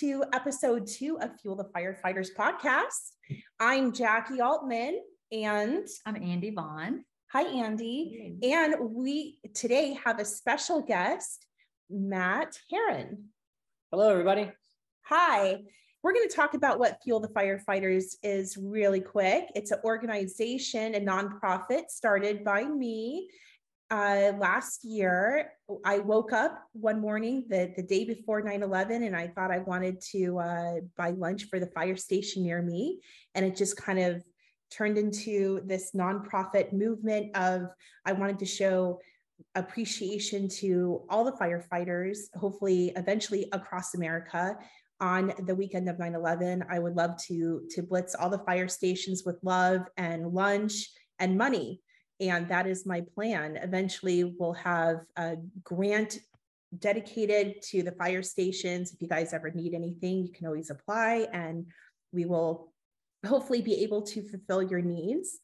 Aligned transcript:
to 0.00 0.24
episode 0.32 0.86
two 0.86 1.18
of 1.20 1.38
Fuel 1.42 1.56
the 1.56 1.64
Firefighters 1.76 2.28
podcast. 2.34 3.10
I'm 3.60 3.92
Jackie 3.92 4.40
Altman 4.40 4.98
and 5.30 5.86
I'm 6.06 6.16
Andy 6.16 6.48
Vaughn. 6.48 7.04
Hi, 7.32 7.42
Andy. 7.42 8.34
And 8.42 8.76
we 8.80 9.40
today 9.52 9.98
have 10.02 10.18
a 10.18 10.24
special 10.24 10.80
guest, 10.80 11.44
Matt 11.90 12.58
Heron. 12.70 13.26
Hello, 13.90 14.08
everybody. 14.10 14.50
Hi. 15.02 15.58
We're 16.02 16.14
going 16.14 16.30
to 16.30 16.34
talk 16.34 16.54
about 16.54 16.78
what 16.78 16.96
Fuel 17.04 17.20
the 17.20 17.28
Firefighters 17.28 18.14
is 18.22 18.56
really 18.56 19.02
quick. 19.02 19.48
It's 19.54 19.70
an 19.70 19.80
organization, 19.84 20.94
a 20.94 21.00
nonprofit 21.00 21.90
started 21.90 22.42
by 22.42 22.64
me 22.64 23.28
uh, 23.90 24.32
last 24.38 24.84
year, 24.84 25.50
I 25.84 25.98
woke 25.98 26.32
up 26.32 26.62
one 26.72 27.00
morning 27.00 27.46
the, 27.48 27.72
the 27.76 27.82
day 27.82 28.04
before 28.04 28.40
9 28.40 28.62
11 28.62 29.02
and 29.02 29.16
I 29.16 29.28
thought 29.28 29.50
I 29.50 29.58
wanted 29.58 30.00
to 30.12 30.38
uh, 30.38 30.74
buy 30.96 31.10
lunch 31.10 31.44
for 31.44 31.58
the 31.58 31.66
fire 31.66 31.96
station 31.96 32.44
near 32.44 32.62
me. 32.62 33.00
And 33.34 33.44
it 33.44 33.56
just 33.56 33.76
kind 33.76 33.98
of 33.98 34.22
turned 34.70 34.96
into 34.96 35.60
this 35.64 35.90
nonprofit 35.96 36.72
movement 36.72 37.36
of 37.36 37.62
I 38.06 38.12
wanted 38.12 38.38
to 38.38 38.46
show 38.46 39.00
appreciation 39.56 40.48
to 40.48 41.02
all 41.10 41.24
the 41.24 41.32
firefighters, 41.32 42.18
hopefully, 42.36 42.92
eventually 42.96 43.48
across 43.52 43.94
America. 43.94 44.56
On 45.00 45.32
the 45.46 45.54
weekend 45.54 45.88
of 45.88 45.98
9 45.98 46.14
11, 46.14 46.62
I 46.70 46.78
would 46.78 46.94
love 46.94 47.16
to, 47.26 47.62
to 47.70 47.82
blitz 47.82 48.14
all 48.14 48.28
the 48.28 48.38
fire 48.40 48.68
stations 48.68 49.24
with 49.24 49.38
love 49.42 49.80
and 49.96 50.32
lunch 50.32 50.90
and 51.18 51.36
money 51.36 51.80
and 52.20 52.48
that 52.48 52.66
is 52.66 52.86
my 52.86 53.02
plan. 53.14 53.56
Eventually, 53.56 54.24
we'll 54.24 54.52
have 54.52 55.00
a 55.16 55.36
grant 55.64 56.18
dedicated 56.78 57.62
to 57.62 57.82
the 57.82 57.92
fire 57.92 58.22
stations. 58.22 58.92
If 58.92 59.00
you 59.02 59.08
guys 59.08 59.32
ever 59.32 59.50
need 59.50 59.72
anything, 59.74 60.24
you 60.24 60.32
can 60.32 60.46
always 60.46 60.70
apply, 60.70 61.26
and 61.32 61.66
we 62.12 62.26
will 62.26 62.72
hopefully 63.26 63.62
be 63.62 63.82
able 63.82 64.02
to 64.02 64.22
fulfill 64.22 64.62
your 64.62 64.80
needs. 64.80 65.38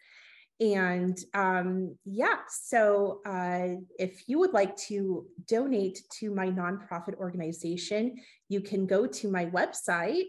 And 0.58 1.22
um, 1.34 1.98
yeah, 2.06 2.36
so 2.48 3.20
uh, 3.26 3.74
if 3.98 4.26
you 4.28 4.38
would 4.38 4.54
like 4.54 4.74
to 4.88 5.26
donate 5.46 6.00
to 6.18 6.30
my 6.30 6.46
nonprofit 6.46 7.16
organization, 7.16 8.16
you 8.48 8.62
can 8.62 8.86
go 8.86 9.06
to 9.06 9.30
my 9.30 9.44
website, 9.46 10.24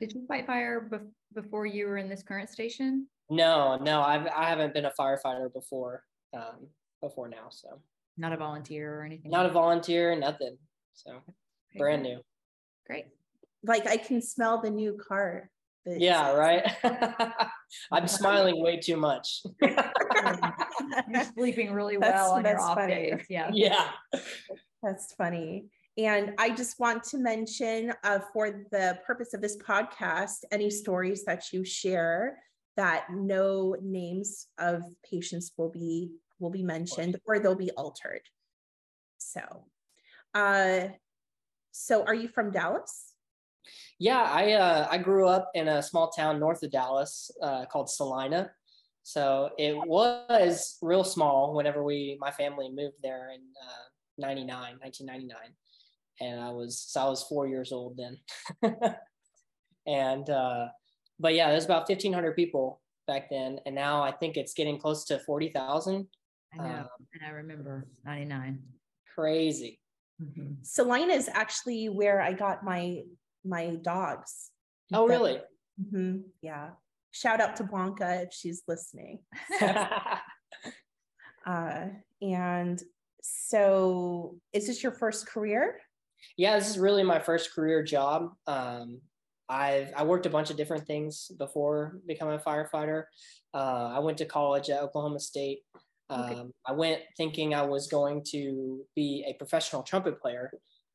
Did 0.01 0.13
you 0.13 0.27
fight 0.27 0.47
fire 0.47 0.81
be- 0.81 1.41
before 1.41 1.65
you 1.65 1.87
were 1.87 1.97
in 1.97 2.09
this 2.09 2.23
current 2.23 2.51
station? 2.51 3.07
No, 3.31 3.77
no, 3.77 4.03
I've, 4.03 4.27
I 4.27 4.49
haven't 4.49 4.75
been 4.75 4.85
a 4.85 4.93
firefighter 4.99 5.53
before, 5.53 6.03
um, 6.35 6.69
before 7.01 7.29
now. 7.29 7.49
So 7.51 7.81
not 8.17 8.33
a 8.33 8.37
volunteer 8.37 9.01
or 9.01 9.05
anything. 9.05 9.31
Not 9.31 9.47
a 9.47 9.51
volunteer, 9.51 10.15
nothing. 10.15 10.59
So 10.95 11.11
okay, 11.11 11.79
brand 11.79 12.03
new. 12.03 12.21
Great 12.87 13.07
like 13.65 13.87
I 13.87 13.97
can 13.97 14.23
smell 14.23 14.61
the 14.61 14.71
new 14.71 14.95
car. 14.97 15.51
Yeah, 15.87 16.33
right. 16.33 16.65
I'm 17.93 18.09
smiling 18.09 18.61
way 18.61 18.79
too 18.79 18.97
much. 18.97 19.43
You're 19.63 21.25
sleeping 21.35 21.73
really 21.73 21.97
well 21.97 22.11
that's, 22.11 22.31
on 22.31 22.45
your 22.45 22.61
off 22.61 22.77
funny. 22.77 22.95
days. 22.95 23.27
Yeah. 23.29 23.51
Yeah. 23.53 23.89
That's 24.83 25.15
funny. 25.15 25.67
And 25.99 26.35
I 26.39 26.51
just 26.51 26.79
want 26.79 27.05
to 27.05 27.19
mention 27.19 27.93
uh, 28.05 28.19
for 28.33 28.67
the 28.71 28.99
purpose 29.07 29.33
of 29.33 29.41
this 29.41 29.57
podcast, 29.57 30.45
any 30.53 30.71
stories 30.71 31.25
that 31.25 31.45
you 31.53 31.65
share 31.65 32.39
that 32.77 33.07
no 33.11 33.75
names 33.83 34.49
of 34.59 34.83
patients 35.11 35.53
will 35.57 35.71
be 35.71 36.11
will 36.39 36.51
be 36.51 36.63
mentioned 36.63 37.17
or 37.27 37.39
they'll 37.39 37.55
be 37.55 37.71
altered. 37.71 38.21
So, 39.17 39.41
uh, 40.35 40.89
so 41.73 42.05
are 42.05 42.15
you 42.15 42.29
from 42.29 42.51
Dallas? 42.51 43.06
Yeah, 43.99 44.23
I 44.23 44.53
uh, 44.53 44.89
I 44.91 44.99
grew 44.99 45.29
up 45.29 45.51
in 45.55 45.69
a 45.69 45.83
small 45.83 46.11
town 46.11 46.39
north 46.39 46.63
of 46.63 46.71
Dallas 46.71 47.31
uh, 47.43 47.65
called 47.67 47.91
Celina. 47.91 48.51
So 49.03 49.51
it 49.57 49.77
was 49.87 50.79
real 50.83 51.05
small 51.05 51.55
whenever 51.55 51.85
we 51.85 52.19
my 52.21 52.31
family 52.33 52.69
moved 52.69 52.97
there 53.03 53.31
in 53.31 53.41
uh, 53.41 53.87
99, 54.19 54.49
1999. 54.81 55.37
And 56.21 56.41
I 56.41 56.51
was 56.51 56.79
so 56.81 57.01
I 57.03 57.09
was 57.09 57.23
four 57.23 57.47
years 57.47 57.73
old 57.73 57.97
then. 57.97 58.19
and 59.87 60.29
uh, 60.29 60.67
but 61.19 61.35
yeah, 61.35 61.51
there's 61.51 61.65
about 61.65 61.89
1,500 61.89 62.35
people 62.35 62.81
back 63.07 63.31
then, 63.31 63.61
and 63.65 63.75
now 63.75 64.03
I 64.03 64.13
think 64.13 64.37
it's 64.37 64.55
getting 64.55 64.79
close 64.79 65.05
to 65.07 65.19
40,000. 65.21 66.07
I 66.53 66.57
know, 66.57 66.65
um, 66.65 66.89
and 67.15 67.27
I 67.27 67.31
remember 67.31 67.87
99. 68.05 68.61
Crazy. 69.15 69.81
Mm-hmm. 70.23 70.55
Celina 70.63 71.13
is 71.13 71.29
actually 71.33 71.89
where 71.89 72.21
I 72.21 72.33
got 72.33 72.65
my 72.65 73.03
my 73.47 73.77
dogs. 73.83 74.51
Oh, 74.93 75.07
really? 75.07 75.41
Mm-hmm. 75.81 76.19
Yeah. 76.43 76.71
Shout 77.11 77.41
out 77.41 77.57
to 77.57 77.65
Blanca 77.65 78.23
if 78.23 78.33
she's 78.33 78.63
listening. 78.69 79.21
uh, 81.47 81.87
and 82.21 82.83
so, 83.23 84.37
is 84.53 84.67
this 84.67 84.83
your 84.83 84.93
first 84.93 85.27
career? 85.27 85.81
Yeah, 86.37 86.59
this 86.59 86.69
is 86.71 86.79
really 86.79 87.03
my 87.03 87.19
first 87.19 87.55
career 87.55 87.83
job. 87.83 88.33
Um, 88.47 89.01
I've 89.49 89.93
I 89.97 90.05
worked 90.05 90.27
a 90.27 90.31
bunch 90.31 90.51
of 90.51 90.57
different 90.57 90.87
things 90.87 91.31
before 91.39 92.01
becoming 92.07 92.35
a 92.35 92.39
firefighter. 92.39 93.05
Uh, 93.55 93.93
I 93.95 93.99
went 94.01 94.19
to 94.19 94.25
college 94.25 94.71
at 94.71 94.83
Oklahoma 94.83 95.21
State. 95.21 95.61
Um, 96.11 96.21
okay. 96.21 96.43
I 96.67 96.73
went 96.73 97.03
thinking 97.17 97.55
I 97.55 97.63
was 97.63 97.89
going 97.89 98.23
to 98.33 98.83
be 98.95 99.25
a 99.27 99.35
professional 99.35 99.83
trumpet 99.83 100.21
player. 100.21 100.51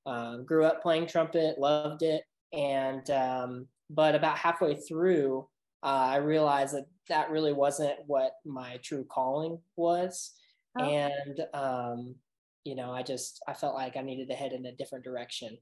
Um, 0.05 0.45
grew 0.45 0.65
up 0.65 0.81
playing 0.81 1.07
trumpet, 1.07 1.59
loved 1.59 2.01
it, 2.01 2.23
and 2.53 3.09
um, 3.09 3.67
but 3.89 4.15
about 4.15 4.37
halfway 4.37 4.75
through, 4.75 5.47
uh, 5.83 5.85
I 5.85 6.15
realized 6.17 6.75
that 6.75 6.85
that 7.09 7.29
really 7.29 7.53
wasn't 7.53 7.97
what 8.07 8.33
my 8.45 8.77
true 8.83 9.05
calling 9.09 9.59
was, 9.75 10.31
oh. 10.79 10.83
and 10.83 11.39
um, 11.53 12.15
you 12.63 12.75
know, 12.75 12.91
I 12.91 13.03
just 13.03 13.41
I 13.47 13.53
felt 13.53 13.75
like 13.75 13.97
I 13.97 14.01
needed 14.01 14.29
to 14.29 14.35
head 14.35 14.53
in 14.53 14.65
a 14.65 14.75
different 14.75 15.03
direction. 15.03 15.57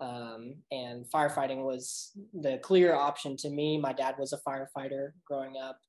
Um, 0.00 0.54
and 0.70 1.04
firefighting 1.12 1.64
was 1.64 2.12
the 2.32 2.58
clear 2.58 2.94
option 2.94 3.36
to 3.38 3.50
me. 3.50 3.78
My 3.78 3.92
dad 3.92 4.14
was 4.16 4.32
a 4.32 4.38
firefighter 4.48 5.10
growing 5.26 5.54
up, 5.60 5.80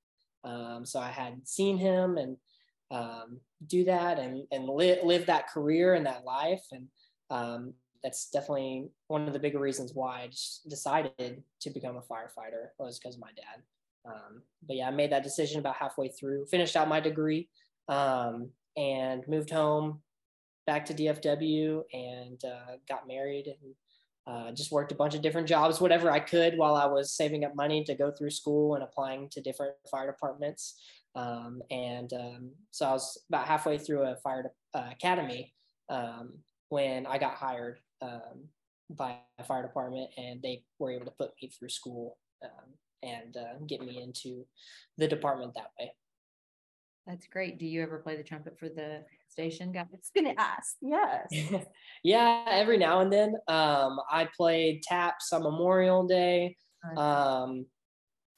um, 0.43 0.85
so 0.85 0.99
I 0.99 1.09
had 1.09 1.47
seen 1.47 1.77
him 1.77 2.17
and 2.17 2.37
um, 2.91 3.39
do 3.67 3.83
that 3.85 4.17
and 4.17 4.45
and 4.51 4.67
li- 4.67 5.03
live 5.03 5.27
that 5.27 5.49
career 5.49 5.93
and 5.93 6.05
that 6.05 6.25
life. 6.25 6.63
And 6.71 6.87
um, 7.29 7.73
that's 8.03 8.29
definitely 8.29 8.89
one 9.07 9.27
of 9.27 9.33
the 9.33 9.39
bigger 9.39 9.59
reasons 9.59 9.93
why 9.93 10.21
I 10.21 10.27
just 10.27 10.67
decided 10.69 11.43
to 11.61 11.69
become 11.69 11.97
a 11.97 12.01
firefighter 12.01 12.69
was 12.77 12.99
because 12.99 13.15
of 13.15 13.21
my 13.21 13.31
dad. 13.35 13.61
Um, 14.05 14.41
but 14.65 14.77
yeah, 14.77 14.87
I 14.87 14.91
made 14.91 15.11
that 15.11 15.23
decision 15.23 15.59
about 15.59 15.75
halfway 15.75 16.07
through, 16.07 16.45
finished 16.45 16.75
out 16.75 16.87
my 16.87 16.99
degree, 16.99 17.49
um, 17.87 18.49
and 18.77 19.27
moved 19.27 19.49
home 19.49 20.01
back 20.65 20.85
to 20.85 20.93
DFW 20.93 21.81
and 21.93 22.41
uh, 22.45 22.77
got 22.87 23.07
married 23.07 23.47
and 23.47 23.75
uh, 24.27 24.51
just 24.51 24.71
worked 24.71 24.91
a 24.91 24.95
bunch 24.95 25.15
of 25.15 25.21
different 25.21 25.47
jobs, 25.47 25.81
whatever 25.81 26.11
I 26.11 26.19
could 26.19 26.57
while 26.57 26.75
I 26.75 26.85
was 26.85 27.11
saving 27.11 27.43
up 27.43 27.55
money 27.55 27.83
to 27.85 27.95
go 27.95 28.11
through 28.11 28.29
school 28.29 28.75
and 28.75 28.83
applying 28.83 29.27
to 29.29 29.41
different 29.41 29.73
fire 29.89 30.05
departments. 30.05 30.79
Um, 31.15 31.61
and 31.71 32.13
um, 32.13 32.51
so 32.69 32.85
I 32.85 32.91
was 32.91 33.17
about 33.29 33.47
halfway 33.47 33.77
through 33.77 34.03
a 34.03 34.15
fire 34.17 34.51
uh, 34.75 34.89
academy 34.91 35.53
um, 35.89 36.33
when 36.69 37.07
I 37.07 37.17
got 37.17 37.33
hired 37.33 37.79
um, 38.01 38.47
by 38.89 39.17
a 39.37 39.43
fire 39.43 39.61
department, 39.61 40.09
and 40.17 40.41
they 40.41 40.63
were 40.79 40.91
able 40.91 41.05
to 41.05 41.11
put 41.11 41.31
me 41.41 41.49
through 41.49 41.69
school 41.69 42.17
um, 42.43 42.73
and 43.03 43.37
uh, 43.37 43.57
get 43.67 43.81
me 43.81 44.01
into 44.01 44.45
the 44.97 45.07
department 45.07 45.53
that 45.55 45.71
way. 45.79 45.93
That's 47.07 47.27
great. 47.27 47.57
Do 47.57 47.65
you 47.65 47.81
ever 47.81 47.97
play 47.97 48.17
the 48.17 48.23
trumpet 48.23 48.59
for 48.59 48.69
the 48.69 49.03
station 49.29 49.71
guys? 49.71 49.87
I 49.91 49.95
was 49.95 50.11
gonna 50.15 50.35
ask. 50.37 50.75
Yes. 50.81 51.65
yeah, 52.03 52.45
every 52.47 52.77
now 52.77 52.99
and 52.99 53.11
then. 53.11 53.35
Um, 53.47 53.99
I 54.11 54.27
played 54.35 54.83
taps 54.83 55.33
on 55.33 55.43
Memorial 55.43 56.05
Day. 56.05 56.55
Um, 56.95 57.65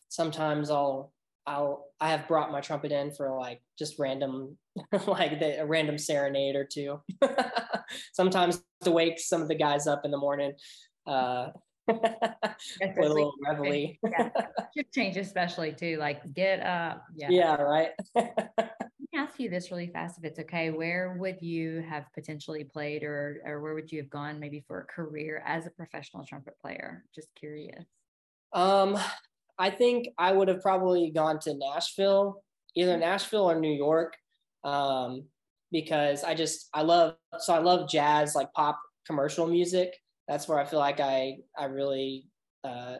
sometimes 0.10 0.69
I'll 0.69 1.12
I'll 1.46 1.88
I 2.00 2.10
have 2.10 2.28
brought 2.28 2.52
my 2.52 2.62
trumpet 2.62 2.92
in 2.92 3.12
for 3.12 3.36
like 3.38 3.62
just 3.78 4.00
random 4.00 4.58
like 5.08 5.40
the, 5.40 5.62
a 5.62 5.66
random 5.66 5.98
serenade 5.98 6.56
or 6.56 6.66
two. 6.66 7.02
sometimes 8.13 8.63
to 8.83 8.91
wake 8.91 9.19
some 9.19 9.41
of 9.41 9.47
the 9.47 9.55
guys 9.55 9.88
up 9.88 10.01
in 10.05 10.11
the 10.11 10.17
morning. 10.17 10.53
Uh, 11.05 11.47
a 11.88 12.55
little 12.97 13.33
reveille. 13.47 13.93
yeah. 14.03 14.29
Shift 14.75 14.93
change 14.93 15.17
especially 15.17 15.73
too. 15.73 15.97
Like 15.97 16.33
get 16.33 16.61
up. 16.61 17.03
Yeah. 17.15 17.27
Yeah, 17.29 17.55
right. 17.55 17.89
Let 18.15 18.35
me 18.99 19.07
ask 19.15 19.39
you 19.39 19.49
this 19.49 19.71
really 19.71 19.88
fast, 19.88 20.17
if 20.17 20.23
it's 20.23 20.39
okay. 20.39 20.69
Where 20.69 21.17
would 21.19 21.41
you 21.41 21.83
have 21.89 22.05
potentially 22.13 22.63
played, 22.63 23.03
or 23.03 23.41
or 23.45 23.61
where 23.61 23.73
would 23.73 23.91
you 23.91 23.99
have 23.99 24.09
gone, 24.09 24.39
maybe 24.39 24.63
for 24.67 24.81
a 24.81 24.85
career 24.85 25.43
as 25.45 25.65
a 25.65 25.71
professional 25.71 26.25
trumpet 26.25 26.53
player? 26.61 27.03
Just 27.13 27.29
curious. 27.35 27.85
Um, 28.53 28.97
I 29.57 29.69
think 29.69 30.07
I 30.17 30.31
would 30.31 30.47
have 30.47 30.61
probably 30.61 31.11
gone 31.11 31.39
to 31.39 31.53
Nashville, 31.53 32.43
either 32.75 32.93
mm-hmm. 32.93 33.01
Nashville 33.01 33.49
or 33.49 33.59
New 33.59 33.73
York, 33.73 34.15
um, 34.63 35.25
because 35.71 36.23
I 36.23 36.35
just 36.35 36.69
I 36.73 36.81
love 36.81 37.15
so 37.39 37.53
I 37.53 37.59
love 37.59 37.89
jazz, 37.89 38.35
like 38.35 38.51
pop 38.53 38.79
commercial 39.06 39.47
music. 39.47 39.95
That's 40.27 40.47
where 40.47 40.59
I 40.59 40.65
feel 40.65 40.79
like 40.79 41.00
I 41.00 41.38
I 41.57 41.65
really 41.65 42.27
uh, 42.63 42.97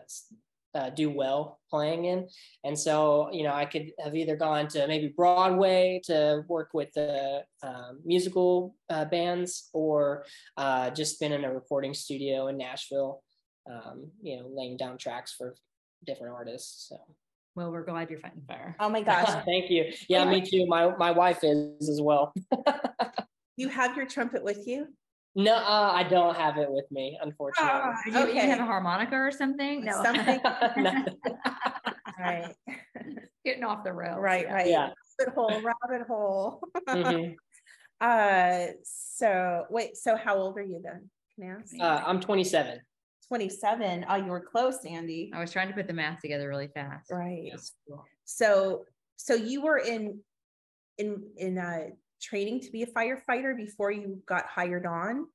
uh, 0.74 0.90
do 0.90 1.10
well 1.10 1.60
playing 1.70 2.06
in. 2.06 2.28
And 2.64 2.78
so, 2.78 3.30
you 3.32 3.44
know, 3.44 3.54
I 3.54 3.66
could 3.66 3.92
have 4.00 4.16
either 4.16 4.36
gone 4.36 4.68
to 4.70 4.88
maybe 4.88 5.14
Broadway 5.16 6.02
to 6.06 6.44
work 6.48 6.70
with 6.74 6.92
the 6.94 7.44
um, 7.64 8.00
musical 8.06 8.76
uh, 8.90 9.06
bands 9.06 9.70
or 9.74 10.26
uh, 10.58 10.90
just 10.92 11.20
been 11.20 11.34
in 11.34 11.44
a 11.44 11.54
recording 11.54 11.94
studio 11.94 12.48
in 12.48 12.58
Nashville, 12.58 13.22
um, 13.70 14.12
you 14.22 14.38
know, 14.38 14.50
laying 14.54 14.78
down 14.78 14.98
tracks 14.98 15.34
for 15.38 15.56
different 16.06 16.34
artists. 16.34 16.88
So. 16.90 16.98
Well, 17.56 17.72
we're 17.72 17.84
glad 17.84 18.10
you're 18.10 18.20
fighting 18.20 18.44
fire. 18.48 18.76
Oh 18.80 18.90
my 18.90 19.02
gosh. 19.04 19.44
Thank 19.46 19.70
you. 19.70 19.92
Yeah, 20.08 20.26
me 20.26 20.42
too. 20.42 20.66
My, 20.68 20.96
my 20.98 21.12
wife 21.12 21.40
is 21.44 21.90
as 21.90 22.02
well. 22.02 22.34
you 23.58 23.68
have 23.70 23.96
your 23.98 24.06
trumpet 24.06 24.44
with 24.44 24.68
you? 24.68 24.88
No, 25.34 25.56
uh, 25.56 25.92
I 25.94 26.04
don't 26.04 26.36
have 26.36 26.58
it 26.58 26.70
with 26.70 26.92
me, 26.92 27.18
unfortunately. 27.22 27.72
Oh, 27.74 27.94
you, 28.06 28.18
okay. 28.18 28.34
you 28.34 28.50
have 28.50 28.60
a 28.60 28.66
harmonica 28.66 29.16
or 29.16 29.32
something? 29.32 29.86
No. 29.86 30.04
Something. 30.04 30.42
right. 32.20 32.54
Getting 33.46 33.64
off 33.64 33.86
the 33.86 33.94
rail. 33.94 34.18
Right, 34.18 34.46
right. 34.50 34.68
Yeah. 34.68 34.90
Rabbit 35.20 35.34
hole, 35.34 35.62
rabbit 35.62 36.08
hole. 36.08 36.62
mm-hmm. 36.88 37.34
Uh, 38.02 38.74
so 38.84 39.66
wait, 39.70 39.96
so 39.96 40.18
how 40.18 40.36
old 40.36 40.58
are 40.58 40.64
you 40.64 40.82
then? 40.84 41.10
Can 41.36 41.50
I 41.50 41.54
ask? 41.60 41.76
Uh, 41.80 42.04
I'm 42.06 42.20
27. 42.20 42.80
27. 43.32 44.06
Oh, 44.10 44.16
you 44.18 44.26
were 44.26 44.42
close, 44.42 44.84
Andy. 44.86 45.32
I 45.34 45.40
was 45.40 45.54
trying 45.54 45.70
to 45.70 45.74
put 45.74 45.88
the 45.88 45.94
math 45.94 46.20
together 46.20 46.50
really 46.50 46.68
fast. 46.68 47.10
Right. 47.10 47.44
Yes. 47.46 47.72
So, 48.26 48.84
so 49.16 49.36
you 49.36 49.62
were 49.62 49.78
in, 49.78 50.20
in, 50.98 51.24
in, 51.38 51.58
uh, 51.58 51.92
training 52.22 52.60
to 52.62 52.72
be 52.72 52.84
a 52.84 52.88
firefighter 52.88 53.56
before 53.56 53.90
you 53.90 54.22
got 54.26 54.46
hired 54.48 54.86
on? 54.86 55.28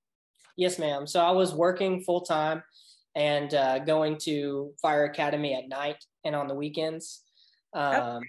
Yes, 0.59 0.79
ma'am. 0.79 1.07
So 1.07 1.21
I 1.21 1.31
was 1.31 1.55
working 1.55 2.03
full 2.03 2.21
time 2.21 2.63
and 3.15 3.53
uh, 3.55 3.79
going 3.81 4.19
to 4.19 4.73
fire 4.81 5.05
academy 5.05 5.55
at 5.55 5.69
night 5.69 5.97
and 6.25 6.37
on 6.37 6.49
the 6.49 6.55
weekends. 6.55 7.23
Um, 7.75 7.95
okay. 7.95 8.27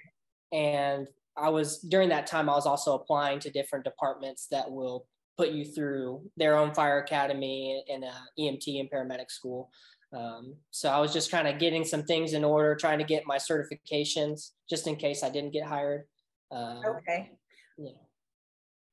And 0.54 1.08
I 1.38 1.50
was 1.50 1.80
during 1.80 2.10
that 2.10 2.26
time, 2.26 2.50
I 2.50 2.56
was 2.56 2.66
also 2.66 2.96
applying 2.96 3.40
to 3.42 3.52
different 3.52 3.86
departments 3.86 4.48
that 4.52 4.72
will 4.72 5.08
put 5.38 5.52
you 5.52 5.64
through 5.66 6.22
their 6.36 6.58
own 6.58 6.74
fire 6.74 7.00
academy 7.00 7.84
and 7.90 8.04
uh, 8.04 8.12
EMT 8.40 8.80
and 8.80 8.90
paramedic 8.90 9.30
school. 9.30 9.70
Um, 10.16 10.56
so 10.72 10.90
I 10.90 11.00
was 11.00 11.14
just 11.14 11.32
kind 11.32 11.48
of 11.48 11.60
getting 11.60 11.84
some 11.84 12.04
things 12.04 12.34
in 12.34 12.44
order, 12.44 12.76
trying 12.76 13.00
to 13.00 13.06
get 13.06 13.24
my 13.26 13.38
certifications 13.38 14.52
just 14.70 14.88
in 14.88 14.96
case 14.96 15.24
I 15.24 15.30
didn't 15.30 15.54
get 15.54 15.66
hired. 15.66 16.04
Um, 16.52 16.82
okay. 16.86 17.32
Yeah. 17.78 17.92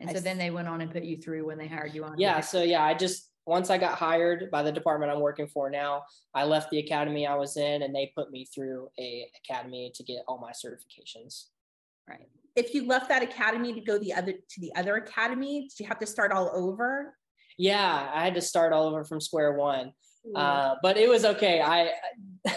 And 0.01 0.11
so 0.11 0.21
then 0.21 0.39
they 0.39 0.51
went 0.51 0.69
on 0.69 0.81
and 0.81 0.91
put 0.91 1.05
you 1.05 1.17
through 1.17 1.47
when 1.47 1.57
they 1.57 1.69
hired 1.69 1.95
you 1.95 2.05
on. 2.05 2.19
Yeah. 2.19 2.41
So 2.41 2.63
yeah, 2.63 2.83
I 2.83 2.95
just 2.95 3.31
once 3.47 3.71
I 3.71 3.79
got 3.79 3.97
hired 3.97 4.51
by 4.51 4.63
the 4.63 4.73
department 4.73 5.13
I'm 5.13 5.21
working 5.21 5.47
for 5.47 5.71
now, 5.71 6.03
I 6.35 6.45
left 6.45 6.71
the 6.71 6.79
academy 6.79 7.27
I 7.27 7.37
was 7.37 7.57
in 7.57 7.83
and 7.83 7.95
they 7.95 8.13
put 8.17 8.31
me 8.31 8.47
through 8.47 8.89
a 8.99 9.29
academy 9.45 9.93
to 9.95 10.03
get 10.03 10.25
all 10.27 10.39
my 10.39 10.51
certifications. 10.51 11.45
Right. 12.09 12.29
If 12.57 12.75
you 12.75 12.87
left 12.87 13.09
that 13.09 13.23
academy 13.23 13.73
to 13.73 13.81
go 13.81 13.99
the 13.99 14.13
other 14.13 14.33
to 14.33 14.61
the 14.61 14.73
other 14.77 14.97
academy, 14.97 15.69
did 15.69 15.81
you 15.81 15.87
have 15.87 15.99
to 15.99 16.07
start 16.07 16.33
all 16.33 16.51
over? 16.55 17.17
Yeah, 17.59 18.11
I 18.13 18.25
had 18.25 18.35
to 18.35 18.41
start 18.41 18.73
all 18.73 18.87
over 18.87 19.05
from 19.05 19.21
square 19.21 19.55
one. 19.55 19.93
Uh, 20.35 20.77
but 20.83 20.97
it 20.97 21.09
was 21.09 21.25
okay. 21.25 21.61
I 21.61 21.91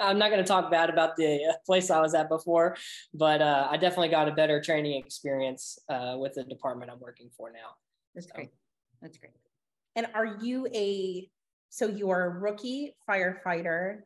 I'm 0.00 0.18
not 0.18 0.30
going 0.30 0.42
to 0.42 0.48
talk 0.48 0.70
bad 0.70 0.90
about 0.90 1.16
the 1.16 1.54
place 1.64 1.88
I 1.88 2.00
was 2.00 2.14
at 2.14 2.28
before, 2.28 2.76
but 3.14 3.40
uh, 3.40 3.68
I 3.70 3.76
definitely 3.76 4.08
got 4.08 4.28
a 4.28 4.32
better 4.32 4.60
training 4.60 5.00
experience 5.00 5.78
uh, 5.88 6.16
with 6.18 6.34
the 6.34 6.42
department 6.42 6.90
I'm 6.90 6.98
working 6.98 7.30
for 7.36 7.52
now. 7.52 7.76
That's 8.14 8.26
so. 8.26 8.34
great. 8.34 8.50
That's 9.00 9.18
great. 9.18 9.32
And 9.94 10.08
are 10.14 10.38
you 10.42 10.66
a 10.74 11.30
so 11.68 11.86
you're 11.86 12.24
a 12.24 12.28
rookie 12.28 12.96
firefighter? 13.08 14.00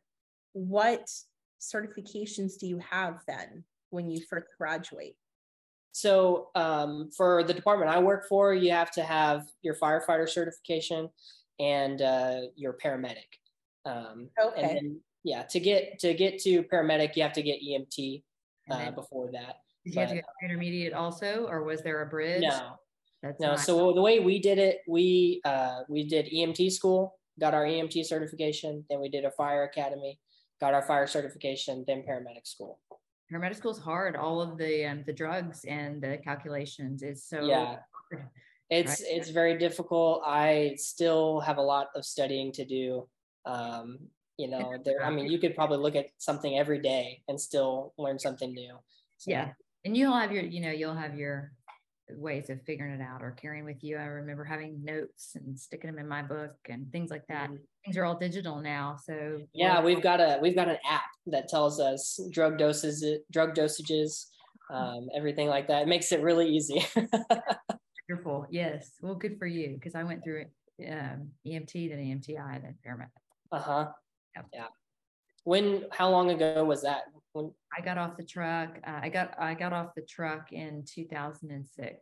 What 0.53 1.11
certifications 1.61 2.59
do 2.59 2.67
you 2.67 2.79
have 2.79 3.23
then 3.27 3.65
when 3.91 4.11
you 4.11 4.21
first 4.29 4.47
graduate? 4.59 5.17
So 5.97 6.51
um, 6.55 7.09
for 7.17 7.43
the 7.43 7.55
department 7.55 7.91
I 7.91 7.99
work 7.99 8.29
for, 8.29 8.53
you 8.53 8.71
have 8.71 8.91
to 8.91 9.03
have 9.03 9.47
your 9.63 9.75
firefighter 9.75 10.29
certification 10.29 11.09
and 11.59 12.03
uh, 12.03 12.41
your 12.55 12.75
paramedic. 12.75 13.41
Um, 13.87 14.29
okay. 14.39 14.61
And 14.61 14.77
then, 14.77 15.01
yeah, 15.25 15.45
to 15.45 15.59
get 15.59 15.99
to 16.01 16.13
get 16.13 16.39
to 16.43 16.65
paramedic, 16.65 17.17
you 17.17 17.23
have 17.23 17.33
to 17.33 17.43
get 17.43 17.63
EMT 17.63 18.23
uh, 18.71 18.91
before 18.91 19.31
that. 19.33 19.61
Did 19.87 19.95
you 19.95 20.01
have 20.01 20.11
to 20.11 20.15
get 20.17 20.25
intermediate 20.45 20.93
also, 20.93 21.47
or 21.49 21.63
was 21.63 21.81
there 21.81 22.03
a 22.03 22.07
bridge? 22.07 22.43
No, 22.43 22.73
That's 23.23 23.41
no. 23.41 23.57
So 23.57 23.95
the 23.95 24.03
way 24.03 24.21
we 24.21 24.39
did 24.39 24.59
it, 24.59 24.81
we 24.87 25.41
uh, 25.47 25.81
we 25.89 26.07
did 26.07 26.27
EMT 26.27 26.73
school, 26.73 27.19
got 27.41 27.55
our 27.55 27.65
EMT 27.65 28.05
certification, 28.05 28.85
then 28.91 29.01
we 29.01 29.09
did 29.09 29.25
a 29.25 29.31
fire 29.31 29.63
academy, 29.63 30.21
got 30.61 30.75
our 30.75 30.83
fire 30.83 31.07
certification, 31.07 31.87
then 31.87 32.05
paramedic 32.07 32.47
school. 32.47 32.81
Paramedic 33.33 33.57
school 33.57 33.73
is 33.73 33.79
hard. 33.79 34.17
All 34.17 34.41
of 34.41 34.57
the 34.57 34.85
um, 34.87 35.03
the 35.07 35.13
drugs 35.13 35.65
and 35.65 36.03
the 36.03 36.19
calculations 36.19 37.03
is 37.03 37.25
so 37.25 37.41
yeah. 37.41 37.65
Hard 38.13 38.29
it's 38.71 39.01
right. 39.01 39.11
it's 39.11 39.31
very 39.31 39.57
difficult 39.59 40.23
i 40.27 40.75
still 40.77 41.41
have 41.41 41.59
a 41.59 41.63
lot 41.63 41.89
of 41.95 42.05
studying 42.05 42.53
to 42.53 42.65
do 42.65 43.09
um, 43.45 43.99
you 44.39 44.49
know 44.49 44.75
there 44.85 45.05
i 45.05 45.11
mean 45.11 45.31
you 45.31 45.39
could 45.39 45.55
probably 45.55 45.79
look 45.79 45.95
at 45.95 46.07
something 46.19 46.59
every 46.59 46.81
day 46.81 47.23
and 47.29 47.41
still 47.41 47.95
learn 47.97 48.19
something 48.19 48.53
new 48.53 48.77
so. 49.19 49.31
yeah 49.31 49.51
and 49.85 49.97
you'll 49.97 50.17
have 50.17 50.33
your 50.33 50.43
you 50.43 50.61
know 50.61 50.71
you'll 50.71 50.95
have 50.95 51.17
your 51.17 51.53
ways 52.11 52.51
of 52.51 52.63
figuring 52.63 52.93
it 52.93 53.03
out 53.03 53.23
or 53.23 53.33
carrying 53.33 53.65
with 53.65 53.83
you 53.83 53.97
i 53.97 54.05
remember 54.05 54.45
having 54.45 54.85
notes 54.85 55.33
and 55.35 55.59
sticking 55.59 55.91
them 55.91 55.99
in 55.99 56.09
my 56.09 56.23
book 56.23 56.55
and 56.69 56.91
things 56.93 57.11
like 57.11 57.27
that 57.29 57.47
mm-hmm. 57.47 57.57
things 57.85 57.97
are 57.97 58.05
all 58.05 58.17
digital 58.17 58.61
now 58.61 58.97
so 59.05 59.41
yeah 59.53 59.83
we've 59.83 60.03
got 60.03 60.21
a 60.21 60.39
we've 60.41 60.55
got 60.55 60.69
an 60.69 60.79
app 60.89 61.11
that 61.27 61.49
tells 61.49 61.81
us 61.81 62.21
drug 62.31 62.59
doses 62.59 63.05
drug 63.33 63.55
dosages 63.55 64.27
um, 64.69 65.09
everything 65.15 65.49
like 65.49 65.69
that 65.69 65.83
it 65.83 65.89
makes 65.89 66.11
it 66.11 66.21
really 66.23 66.49
easy 66.49 66.85
Wonderful. 68.09 68.47
Yes. 68.51 68.93
Well, 69.01 69.15
good 69.15 69.39
for 69.39 69.47
you 69.47 69.75
because 69.75 69.95
I 69.95 70.05
went 70.05 70.23
through 70.23 70.45
um, 70.89 71.31
EMT, 71.47 71.91
then 71.91 71.99
EMTI, 71.99 72.63
then 72.63 72.77
paramedic. 72.87 73.09
Uh 73.51 73.59
huh. 73.59 73.89
Yep. 74.37 74.47
Yeah. 74.53 74.67
When? 75.45 75.85
How 75.91 76.11
long 76.11 76.31
ago 76.31 76.65
was 76.65 76.83
that? 76.83 77.03
I 77.77 77.81
got 77.83 77.99
off 77.99 78.17
the 78.17 78.25
truck, 78.25 78.79
uh, 78.87 79.01
I 79.03 79.09
got 79.09 79.35
I 79.39 79.55
got 79.55 79.73
off 79.73 79.95
the 79.95 80.03
truck 80.03 80.53
in 80.53 80.85
2006. 80.87 81.99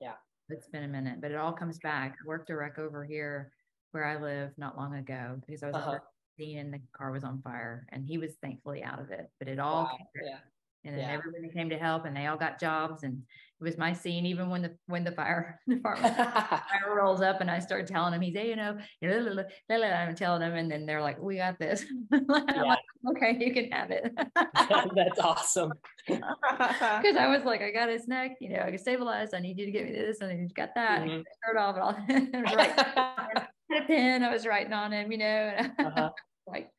Yeah. 0.00 0.12
It's 0.48 0.68
been 0.68 0.84
a 0.84 0.88
minute, 0.88 1.20
but 1.20 1.30
it 1.30 1.36
all 1.36 1.52
comes 1.52 1.78
back. 1.78 2.16
I 2.22 2.26
worked 2.28 2.50
a 2.50 2.56
wreck 2.56 2.78
over 2.78 3.04
here 3.04 3.52
where 3.92 4.04
I 4.04 4.20
live 4.20 4.50
not 4.58 4.76
long 4.76 4.94
ago 4.96 5.40
because 5.46 5.62
I 5.62 5.66
was 5.68 5.76
uh-huh. 5.76 5.98
and 6.38 6.74
the 6.74 6.80
car 6.96 7.12
was 7.12 7.24
on 7.24 7.40
fire, 7.42 7.86
and 7.90 8.04
he 8.04 8.18
was 8.18 8.34
thankfully 8.42 8.82
out 8.82 9.00
of 9.00 9.10
it. 9.10 9.30
But 9.38 9.48
it 9.48 9.58
all 9.58 9.84
wow. 9.84 9.98
yeah 10.24 10.38
And 10.84 10.94
then 10.96 11.04
Yeah. 11.04 11.12
everybody 11.12 11.48
came 11.54 11.70
to 11.70 11.78
help 11.78 12.04
and 12.04 12.16
they 12.16 12.26
all 12.26 12.36
got 12.36 12.58
jobs 12.58 13.04
and 13.04 13.22
it 13.60 13.64
was 13.64 13.78
my 13.78 13.92
scene 13.92 14.26
even 14.26 14.50
when 14.50 14.62
the 14.62 14.76
when 14.86 15.04
the 15.04 15.12
fire 15.12 15.60
department 15.68 16.16
fire 16.16 16.96
rolls 16.96 17.20
up 17.22 17.40
and 17.40 17.50
I 17.50 17.60
start 17.60 17.86
telling 17.86 18.14
him 18.14 18.20
he's 18.20 18.34
a 18.36 18.48
you 18.48 18.56
know 18.56 18.78
I'm 19.00 20.14
telling 20.16 20.42
him 20.42 20.54
and 20.54 20.70
then 20.70 20.86
they're 20.86 21.00
like 21.02 21.20
we 21.20 21.36
got 21.36 21.58
this 21.58 21.84
I'm 22.12 22.26
like, 22.26 22.78
okay 23.10 23.36
you 23.40 23.52
can 23.52 23.70
have 23.70 23.90
it 23.90 24.12
That's 24.94 25.18
awesome. 25.20 25.72
because 26.08 27.16
I 27.16 27.26
was 27.28 27.44
like 27.44 27.62
I 27.62 27.70
got 27.70 27.88
his 27.88 28.06
neck 28.08 28.32
you 28.40 28.50
know 28.50 28.60
I 28.60 28.70
can 28.70 28.78
stabilize 28.78 29.34
I 29.34 29.40
need 29.40 29.58
you 29.58 29.66
to 29.66 29.72
get 29.72 29.84
me 29.86 29.92
this 29.92 30.20
and 30.20 30.40
he's 30.40 30.52
got 30.52 30.70
that 30.74 31.02
Mhm. 31.02 31.24
start 31.42 31.56
off 31.56 31.76
and 32.08 32.34
all 32.34 32.40
I 32.40 32.40
was 32.42 32.52
right 32.54 32.72
had 33.70 33.82
a 33.82 33.86
pen 33.86 34.22
I 34.22 34.32
was 34.32 34.46
writing 34.46 34.72
on 34.72 34.92
him 34.92 35.10
you 35.12 35.18
know 35.18 35.24
and 35.24 35.72
Uh-huh. 35.78 36.10
like 36.46 36.70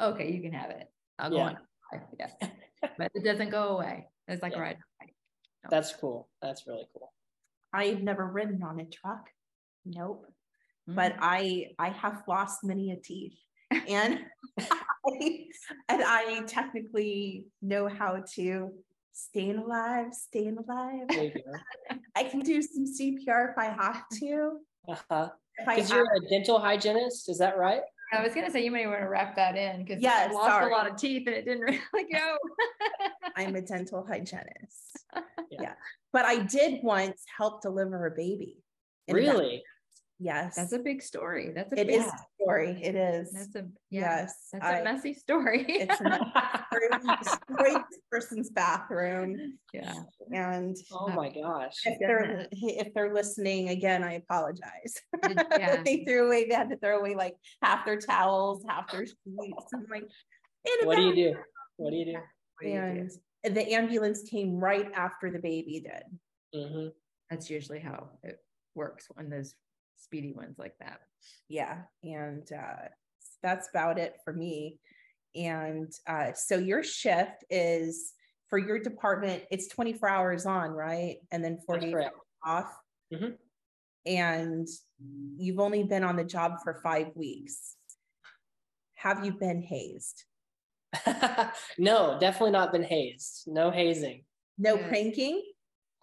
okay 0.00 0.30
you 0.30 0.40
can 0.42 0.52
have 0.52 0.70
it 0.70 0.90
I'll 1.18 1.30
go 1.30 1.36
Yeah. 1.36 1.44
on 1.44 1.58
yes 2.18 2.32
but 2.98 3.10
it 3.14 3.24
doesn't 3.24 3.50
go 3.50 3.76
away 3.76 4.06
it's 4.28 4.42
like 4.42 4.52
Yeah. 4.54 4.60
right 4.60 4.76
That's 5.70 5.94
cool. 5.94 6.28
That's 6.42 6.66
really 6.66 6.86
cool. 6.92 7.12
I've 7.72 8.02
never 8.02 8.26
ridden 8.26 8.62
on 8.64 8.80
a 8.80 8.84
truck. 8.84 9.30
Nope. 9.86 10.26
Mm-hmm. 10.88 10.96
But 10.96 11.14
I 11.20 11.68
I 11.78 11.90
have 11.90 12.24
lost 12.26 12.64
many 12.64 12.90
a 12.90 12.96
teeth. 12.96 13.38
And 13.88 14.20
I, 14.58 15.46
and 15.88 16.02
I 16.04 16.42
technically 16.46 17.46
know 17.60 17.88
how 17.88 18.22
to 18.34 18.72
staying 19.12 19.58
alive, 19.58 20.12
staying 20.12 20.58
alive. 20.58 21.08
There 21.08 21.24
you 21.24 21.32
go. 21.32 21.96
I 22.16 22.24
can 22.24 22.40
do 22.40 22.62
some 22.62 22.84
CPR 22.84 23.52
if 23.52 23.58
I 23.58 23.66
have 23.66 24.04
to. 24.20 24.58
Uh-huh. 24.88 25.28
Because 25.58 25.90
you're 25.90 26.04
a 26.04 26.28
dental 26.30 26.58
hygienist, 26.58 27.28
is 27.28 27.38
that 27.38 27.56
right? 27.58 27.82
I 28.12 28.22
was 28.22 28.34
gonna 28.34 28.50
say 28.50 28.62
you 28.62 28.70
may 28.70 28.86
want 28.86 29.00
to 29.00 29.08
wrap 29.08 29.36
that 29.36 29.56
in 29.56 29.84
because 29.84 30.02
Yeah, 30.02 30.28
I 30.28 30.32
lost 30.32 30.48
sorry. 30.48 30.70
a 30.70 30.74
lot 30.74 30.90
of 30.90 30.96
teeth 30.96 31.26
and 31.26 31.34
it 31.34 31.44
didn't 31.44 31.62
really 31.92 32.12
go. 32.12 32.36
I'm 33.36 33.54
a 33.56 33.62
dental 33.62 34.04
hygienist. 34.06 35.04
Yeah. 35.50 35.62
yeah. 35.62 35.72
But 36.12 36.26
I 36.26 36.40
did 36.40 36.82
once 36.82 37.22
help 37.38 37.62
deliver 37.62 38.06
a 38.06 38.10
baby. 38.10 38.58
Really? 39.08 39.62
Yes. 40.22 40.54
That's 40.54 40.72
a 40.72 40.78
big 40.78 41.02
story. 41.02 41.50
That's 41.52 41.72
a 41.72 41.80
it 41.80 41.88
big, 41.88 42.00
is 42.00 42.06
a 42.06 42.12
story. 42.40 42.78
It 42.80 42.94
is. 42.94 43.32
That's 43.32 43.54
a 43.56 43.66
yeah. 43.90 44.20
yes. 44.20 44.48
That's 44.52 44.64
I- 44.64 44.78
a 44.78 44.84
messy 44.84 45.14
story. 45.14 45.64
it's 45.68 46.00
an 46.00 46.20
destroyed 47.24 47.82
this 47.90 48.00
person's 48.10 48.50
bathroom. 48.50 49.58
yeah. 49.72 49.94
And 50.32 50.76
oh 50.92 51.08
my 51.08 51.28
gosh. 51.28 51.74
if 51.84 51.98
they're 51.98 52.46
if 52.52 52.94
they're 52.94 53.12
listening 53.12 53.70
again, 53.70 54.04
I 54.04 54.14
apologize. 54.14 54.94
Yeah. 55.58 55.82
they 55.84 56.04
threw 56.04 56.26
away, 56.26 56.48
they 56.48 56.54
had 56.54 56.70
to 56.70 56.76
throw 56.76 56.98
away 56.98 57.14
like 57.14 57.34
half 57.62 57.84
their 57.84 57.98
towels, 57.98 58.64
half 58.68 58.90
their 58.90 59.06
sheets. 59.06 59.18
I'm 59.74 59.86
like, 59.90 60.04
in 60.64 60.86
What 60.86 60.96
do 60.96 61.02
you 61.02 61.14
do? 61.14 61.34
What 61.76 61.90
do 61.90 61.96
you 61.96 62.04
do? 62.06 62.12
What 62.12 62.62
do 62.62 62.68
you 62.68 62.80
do? 62.80 63.08
And 63.44 63.56
the 63.56 63.72
ambulance 63.72 64.22
came 64.22 64.58
right 64.58 64.90
after 64.94 65.30
the 65.30 65.40
baby 65.40 65.84
did. 65.84 66.58
Mm-hmm. 66.58 66.88
That's 67.30 67.50
usually 67.50 67.80
how 67.80 68.10
it 68.22 68.38
works 68.74 69.06
when 69.14 69.30
those 69.30 69.54
speedy 69.96 70.32
ones 70.32 70.56
like 70.58 70.74
that. 70.80 71.00
Yeah. 71.48 71.82
And 72.02 72.48
uh, 72.52 72.88
that's 73.42 73.68
about 73.68 73.98
it 73.98 74.16
for 74.24 74.32
me. 74.32 74.78
And 75.34 75.90
uh, 76.06 76.32
so 76.34 76.58
your 76.58 76.82
shift 76.82 77.44
is 77.50 78.12
for 78.48 78.58
your 78.58 78.78
department, 78.78 79.44
it's 79.50 79.68
24 79.68 80.08
hours 80.08 80.46
on, 80.46 80.70
right? 80.70 81.16
And 81.30 81.42
then 81.42 81.58
48 81.66 81.92
correct. 81.92 82.16
off. 82.44 82.76
Mhm. 83.12 83.36
And 84.04 84.68
you've 85.36 85.60
only 85.60 85.84
been 85.84 86.04
on 86.04 86.16
the 86.16 86.24
job 86.24 86.56
for 86.62 86.80
five 86.82 87.08
weeks. 87.14 87.76
Have 88.96 89.24
you 89.24 89.32
been 89.32 89.62
hazed? 89.62 90.24
no, 91.78 92.18
definitely 92.20 92.50
not 92.50 92.72
been 92.72 92.82
hazed. 92.82 93.44
No 93.46 93.70
hazing. 93.70 94.24
No 94.58 94.76
pranking? 94.76 95.42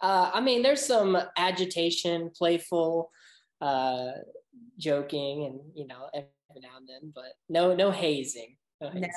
Uh, 0.00 0.30
I 0.34 0.40
mean, 0.40 0.62
there's 0.62 0.84
some 0.84 1.16
agitation, 1.36 2.30
playful, 2.34 3.10
uh, 3.60 4.12
joking, 4.78 5.44
and 5.44 5.60
you 5.74 5.86
know, 5.86 6.08
every 6.14 6.28
now 6.56 6.76
and 6.78 6.88
then, 6.88 7.12
but 7.14 7.32
no, 7.48 7.74
no 7.74 7.90
hazing. 7.90 8.56
No 8.80 8.90
No. 8.90 9.08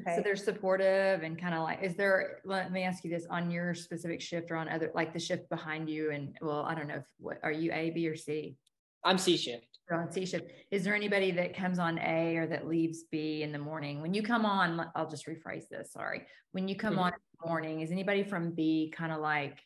Okay. 0.00 0.16
So 0.16 0.22
they're 0.22 0.34
supportive 0.36 1.22
and 1.22 1.40
kind 1.40 1.54
of 1.54 1.62
like, 1.62 1.82
is 1.82 1.94
there, 1.94 2.40
let 2.44 2.72
me 2.72 2.82
ask 2.82 3.04
you 3.04 3.10
this 3.10 3.26
on 3.30 3.48
your 3.50 3.72
specific 3.72 4.20
shift 4.20 4.50
or 4.50 4.56
on 4.56 4.68
other, 4.68 4.90
like 4.92 5.12
the 5.12 5.20
shift 5.20 5.48
behind 5.48 5.88
you 5.88 6.10
and 6.10 6.36
well, 6.42 6.62
I 6.62 6.74
don't 6.74 6.88
know, 6.88 6.96
if 6.96 7.04
what 7.18 7.38
are 7.44 7.52
you 7.52 7.72
A, 7.72 7.90
B 7.90 8.08
or 8.08 8.16
C? 8.16 8.56
I'm 9.04 9.18
C 9.18 9.36
shift. 9.36 9.66
You're 9.88 10.00
on 10.02 10.10
C 10.10 10.26
shift. 10.26 10.50
Is 10.72 10.82
there 10.82 10.96
anybody 10.96 11.30
that 11.30 11.54
comes 11.56 11.78
on 11.78 11.98
A 11.98 12.36
or 12.36 12.46
that 12.48 12.66
leaves 12.66 13.04
B 13.12 13.42
in 13.42 13.52
the 13.52 13.58
morning? 13.58 14.02
When 14.02 14.14
you 14.14 14.22
come 14.22 14.44
on, 14.44 14.90
I'll 14.96 15.08
just 15.08 15.26
rephrase 15.26 15.68
this, 15.70 15.92
sorry. 15.92 16.26
When 16.52 16.66
you 16.66 16.74
come 16.74 16.94
Mhm. 16.94 17.00
on 17.02 17.12
in 17.12 17.18
the 17.40 17.48
morning, 17.48 17.80
is 17.82 17.92
anybody 17.92 18.24
from 18.24 18.52
B 18.52 18.90
kind 18.96 19.12
of 19.12 19.20
like, 19.20 19.60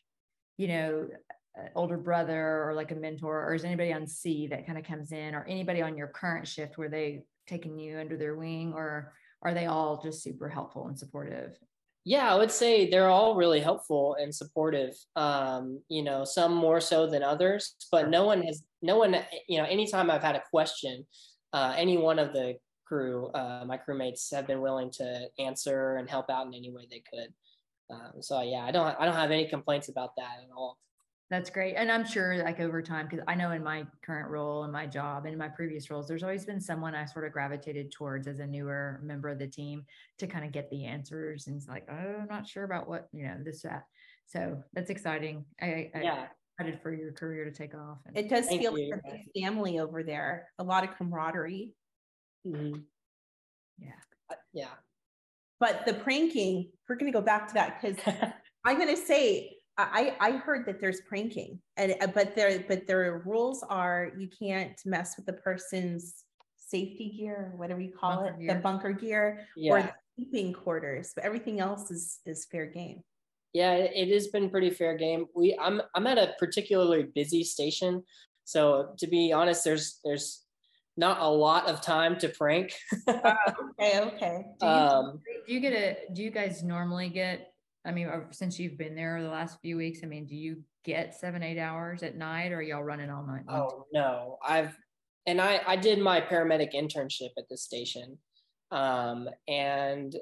you 0.57 0.67
know, 0.67 1.09
older 1.75 1.97
brother 1.97 2.63
or 2.63 2.73
like 2.73 2.91
a 2.91 2.95
mentor, 2.95 3.45
or 3.45 3.53
is 3.53 3.63
anybody 3.63 3.93
on 3.93 4.07
C 4.07 4.47
that 4.47 4.65
kind 4.65 4.77
of 4.77 4.85
comes 4.85 5.11
in, 5.11 5.35
or 5.35 5.45
anybody 5.47 5.81
on 5.81 5.97
your 5.97 6.07
current 6.07 6.47
shift 6.47 6.77
where 6.77 6.89
they 6.89 7.23
taking 7.47 7.77
you 7.79 7.97
under 7.97 8.17
their 8.17 8.35
wing, 8.35 8.73
or 8.75 9.13
are 9.41 9.53
they 9.53 9.65
all 9.65 10.01
just 10.01 10.21
super 10.23 10.49
helpful 10.49 10.87
and 10.87 10.97
supportive? 10.97 11.57
Yeah, 12.05 12.33
I 12.33 12.35
would 12.35 12.51
say 12.51 12.89
they're 12.89 13.09
all 13.09 13.35
really 13.35 13.59
helpful 13.59 14.15
and 14.19 14.33
supportive. 14.33 14.95
Um, 15.15 15.81
you 15.89 16.01
know, 16.01 16.23
some 16.23 16.53
more 16.53 16.79
so 16.79 17.07
than 17.07 17.23
others, 17.23 17.75
but 17.91 18.09
no 18.09 18.25
one 18.25 18.41
has, 18.43 18.63
no 18.81 18.97
one, 18.97 19.15
you 19.47 19.59
know, 19.59 19.65
anytime 19.65 20.09
I've 20.09 20.23
had 20.23 20.35
a 20.35 20.43
question, 20.49 21.05
uh, 21.53 21.73
any 21.77 21.97
one 21.97 22.17
of 22.17 22.33
the 22.33 22.55
crew, 22.85 23.27
uh, 23.31 23.63
my 23.67 23.77
crewmates 23.77 24.33
have 24.33 24.47
been 24.47 24.61
willing 24.61 24.91
to 24.93 25.27
answer 25.37 25.97
and 25.97 26.09
help 26.09 26.29
out 26.29 26.47
in 26.47 26.53
any 26.53 26.71
way 26.71 26.87
they 26.89 27.03
could. 27.11 27.33
Um, 27.91 28.21
so 28.21 28.41
yeah, 28.41 28.63
I 28.65 28.71
don't, 28.71 28.95
I 28.99 29.05
don't 29.05 29.15
have 29.15 29.31
any 29.31 29.47
complaints 29.47 29.89
about 29.89 30.15
that 30.17 30.37
at 30.43 30.49
all. 30.55 30.77
That's 31.29 31.51
great. 31.51 31.75
And 31.75 31.91
I'm 31.91 32.05
sure 32.05 32.43
like 32.43 32.59
over 32.59 32.81
time, 32.81 33.07
because 33.07 33.23
I 33.27 33.35
know 33.35 33.51
in 33.51 33.63
my 33.63 33.85
current 34.01 34.29
role 34.31 34.63
and 34.63 34.73
my 34.73 34.87
job 34.87 35.25
and 35.25 35.33
in 35.33 35.37
my 35.37 35.47
previous 35.47 35.91
roles, 35.91 36.07
there's 36.07 36.23
always 36.23 36.43
been 36.43 36.59
someone 36.59 36.95
I 36.95 37.05
sort 37.05 37.25
of 37.25 37.33
gravitated 37.33 37.91
towards 37.91 38.27
as 38.27 38.39
a 38.39 38.47
newer 38.47 38.99
member 39.03 39.29
of 39.29 39.37
the 39.37 39.47
team 39.47 39.85
to 40.17 40.25
kind 40.25 40.43
of 40.43 40.51
get 40.51 40.71
the 40.71 40.85
answers. 40.85 41.45
And 41.45 41.55
it's 41.55 41.67
like, 41.67 41.87
oh, 41.89 42.21
I'm 42.21 42.27
not 42.27 42.47
sure 42.47 42.63
about 42.63 42.89
what, 42.89 43.09
you 43.13 43.25
know, 43.25 43.37
this, 43.43 43.61
that. 43.61 43.83
So 44.25 44.63
that's 44.73 44.89
exciting. 44.89 45.45
I, 45.61 45.91
I 45.93 46.01
Yeah, 46.01 46.25
excited 46.59 46.81
for 46.81 46.91
your 46.91 47.11
career 47.11 47.45
to 47.45 47.51
take 47.51 47.75
off. 47.75 47.99
And 48.07 48.17
It 48.17 48.27
does 48.27 48.47
Thank 48.47 48.61
feel 48.61 48.75
you. 48.75 48.91
like 48.91 49.23
a 49.35 49.39
family 49.39 49.77
over 49.77 50.01
there, 50.01 50.49
a 50.57 50.63
lot 50.63 50.83
of 50.83 50.95
camaraderie. 50.95 51.75
Mhm. 52.47 52.85
yeah. 53.77 53.91
yeah. 54.51 54.69
But 55.59 55.85
the 55.85 55.93
pranking, 55.93 56.71
we're 56.87 56.95
going 56.95 57.11
to 57.11 57.15
go 57.15 57.23
back 57.23 57.49
to 57.49 57.53
that 57.53 57.79
because 57.79 57.97
I'm 58.65 58.77
going 58.77 58.95
to 58.95 59.01
say 59.01 59.58
I 59.91 60.15
I 60.19 60.31
heard 60.37 60.65
that 60.65 60.79
there's 60.81 61.01
pranking, 61.01 61.59
and 61.77 61.95
uh, 62.01 62.07
but 62.07 62.35
there 62.35 62.63
but 62.67 62.87
their 62.87 63.21
rules 63.25 63.63
are 63.69 64.11
you 64.17 64.27
can't 64.27 64.79
mess 64.85 65.15
with 65.17 65.25
the 65.25 65.33
person's 65.33 66.23
safety 66.57 67.15
gear, 67.17 67.53
whatever 67.55 67.81
you 67.81 67.91
call 67.91 68.17
Bunker 68.17 68.33
it, 68.33 68.39
gear. 68.39 68.53
the 68.53 68.59
bunker 68.59 68.91
gear 68.93 69.39
or 69.55 69.79
yeah, 69.79 69.81
the 69.81 69.93
sleeping 70.23 70.53
quarters. 70.53 71.11
But 71.15 71.23
everything 71.23 71.59
else 71.59 71.91
is 71.91 72.19
is 72.25 72.45
fair 72.51 72.65
game. 72.67 73.03
yeah, 73.53 73.73
it 73.73 74.13
has 74.13 74.27
been 74.27 74.49
pretty 74.49 74.69
fair 74.69 74.95
game. 74.95 75.25
We, 75.35 75.57
I'm, 75.59 75.81
I'm 75.95 76.05
at 76.05 76.19
a 76.19 76.33
particularly 76.37 77.03
busy 77.15 77.43
station, 77.43 78.03
so 78.43 78.93
to 78.99 79.07
be 79.07 79.33
honest, 79.33 79.63
there's, 79.63 79.99
there's 80.05 80.43
not 80.97 81.19
a 81.19 81.27
lot 81.27 81.67
of 81.67 81.81
time 81.81 82.17
to 82.19 82.29
prank. 82.29 82.73
Okay, 83.81 83.99
okay. 84.01 84.43
Do 84.59 84.65
you, 84.65 84.71
um, 84.71 85.19
do 85.47 85.53
you 85.53 85.59
get 85.61 85.71
a, 85.73 85.97
do 86.13 86.21
you 86.21 86.29
guys 86.31 86.61
normally 86.63 87.07
get, 87.09 87.48
I 87.85 87.91
mean, 87.91 88.09
since 88.31 88.59
you've 88.59 88.77
been 88.77 88.95
there 88.95 89.21
the 89.21 89.29
last 89.29 89.59
few 89.61 89.77
weeks, 89.77 89.99
I 90.03 90.07
mean, 90.07 90.25
do 90.25 90.35
you 90.35 90.63
get 90.83 91.15
seven, 91.15 91.43
eight 91.43 91.59
hours 91.59 92.03
at 92.03 92.15
night 92.15 92.51
or 92.51 92.61
y'all 92.61 92.83
running 92.83 93.09
all 93.09 93.25
night? 93.25 93.43
Oh 93.47 93.85
no, 93.93 94.37
I've 94.45 94.77
and 95.25 95.39
I 95.39 95.61
I 95.65 95.75
did 95.75 95.99
my 95.99 96.19
paramedic 96.21 96.73
internship 96.73 97.29
at 97.37 97.45
this 97.49 97.63
station, 97.63 98.17
um, 98.71 99.29
and 99.47 100.15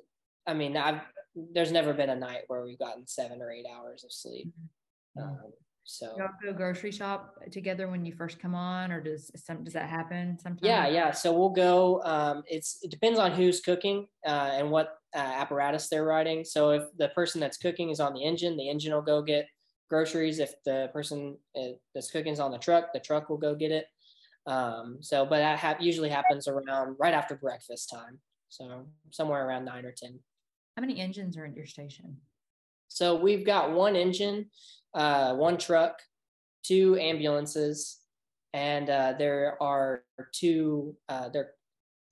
I 0.46 0.54
mean 0.54 0.78
I've 0.78 1.02
there's 1.36 1.72
never 1.72 1.94
been 1.94 2.10
a 2.10 2.16
night 2.16 2.44
where 2.48 2.64
we've 2.64 2.80
gotten 2.80 3.08
seven 3.08 3.42
or 3.42 3.52
eight 3.52 3.66
hours 3.72 4.04
of 4.04 4.12
sleep. 4.12 4.52
Mhm. 5.18 5.24
Um, 5.24 5.54
so 5.84 6.16
Y'all 6.18 6.28
go 6.44 6.52
grocery 6.52 6.92
shop 6.92 7.36
together 7.52 7.88
when 7.88 8.06
you 8.06 8.14
first 8.14 8.40
come 8.40 8.54
on, 8.54 8.92
or 8.92 9.00
does 9.02 9.32
some 9.36 9.64
does 9.64 9.74
that 9.74 9.90
happen 9.90 10.38
sometimes? 10.38 10.62
yeah, 10.62 10.88
yeah. 10.88 11.12
So 11.12 11.32
we'll 11.32 11.50
go. 11.50 12.04
Um, 12.04 12.44
it's 12.48 12.80
it 12.84 12.92
depends 12.92 13.20
on 13.20 13.32
who's 13.32 13.62
cooking 13.62 14.08
uh, 14.26 14.52
and 14.54 14.70
what 14.70 14.97
uh, 15.16 15.20
apparatus 15.20 15.90
they're 15.90 16.06
riding. 16.06 16.44
So 16.44 16.72
if 16.72 16.84
the 16.98 17.10
person 17.10 17.42
that's 17.42 17.58
cooking 17.58 17.90
is 17.90 18.00
on 18.00 18.14
the 18.14 18.24
engine, 18.24 18.58
the 18.58 18.70
engine 18.70 18.94
will 18.94 19.02
go 19.02 19.22
get 19.22 19.48
groceries. 19.90 20.40
If 20.40 20.54
the 20.66 20.90
person 20.94 21.38
uh, 21.56 21.74
that's 21.94 22.12
cooking 22.12 22.34
is 22.34 22.40
on 22.40 22.52
the 22.52 22.58
truck, 22.58 22.94
the 22.94 23.00
truck 23.00 23.30
will 23.30 23.38
go 23.38 23.56
get 23.56 23.72
it. 23.72 23.86
Um, 24.46 24.98
so, 25.02 25.26
but 25.26 25.40
that 25.40 25.60
ha- 25.60 25.78
usually 25.80 26.10
happens 26.10 26.48
around 26.48 26.96
right 27.00 27.14
after 27.14 27.36
breakfast 27.36 27.90
time. 27.90 28.20
So 28.50 28.88
somewhere 29.12 29.46
around 29.46 29.66
nine 29.66 29.86
or 29.86 29.92
ten. 29.92 30.20
How 30.78 30.82
many 30.82 31.00
engines 31.00 31.38
are 31.38 31.46
at 31.46 31.56
your 31.56 31.66
station? 31.66 32.18
So 32.88 33.16
we've 33.16 33.46
got 33.46 33.72
one 33.72 33.96
engine, 33.96 34.50
uh, 34.94 35.36
one 35.36 35.58
truck, 35.58 36.00
two 36.64 36.98
ambulances, 36.98 37.98
and 38.54 38.90
uh, 38.90 39.14
there 39.18 39.62
are 39.62 40.04
two. 40.32 40.96
Uh, 41.10 41.30
they're 41.30 41.52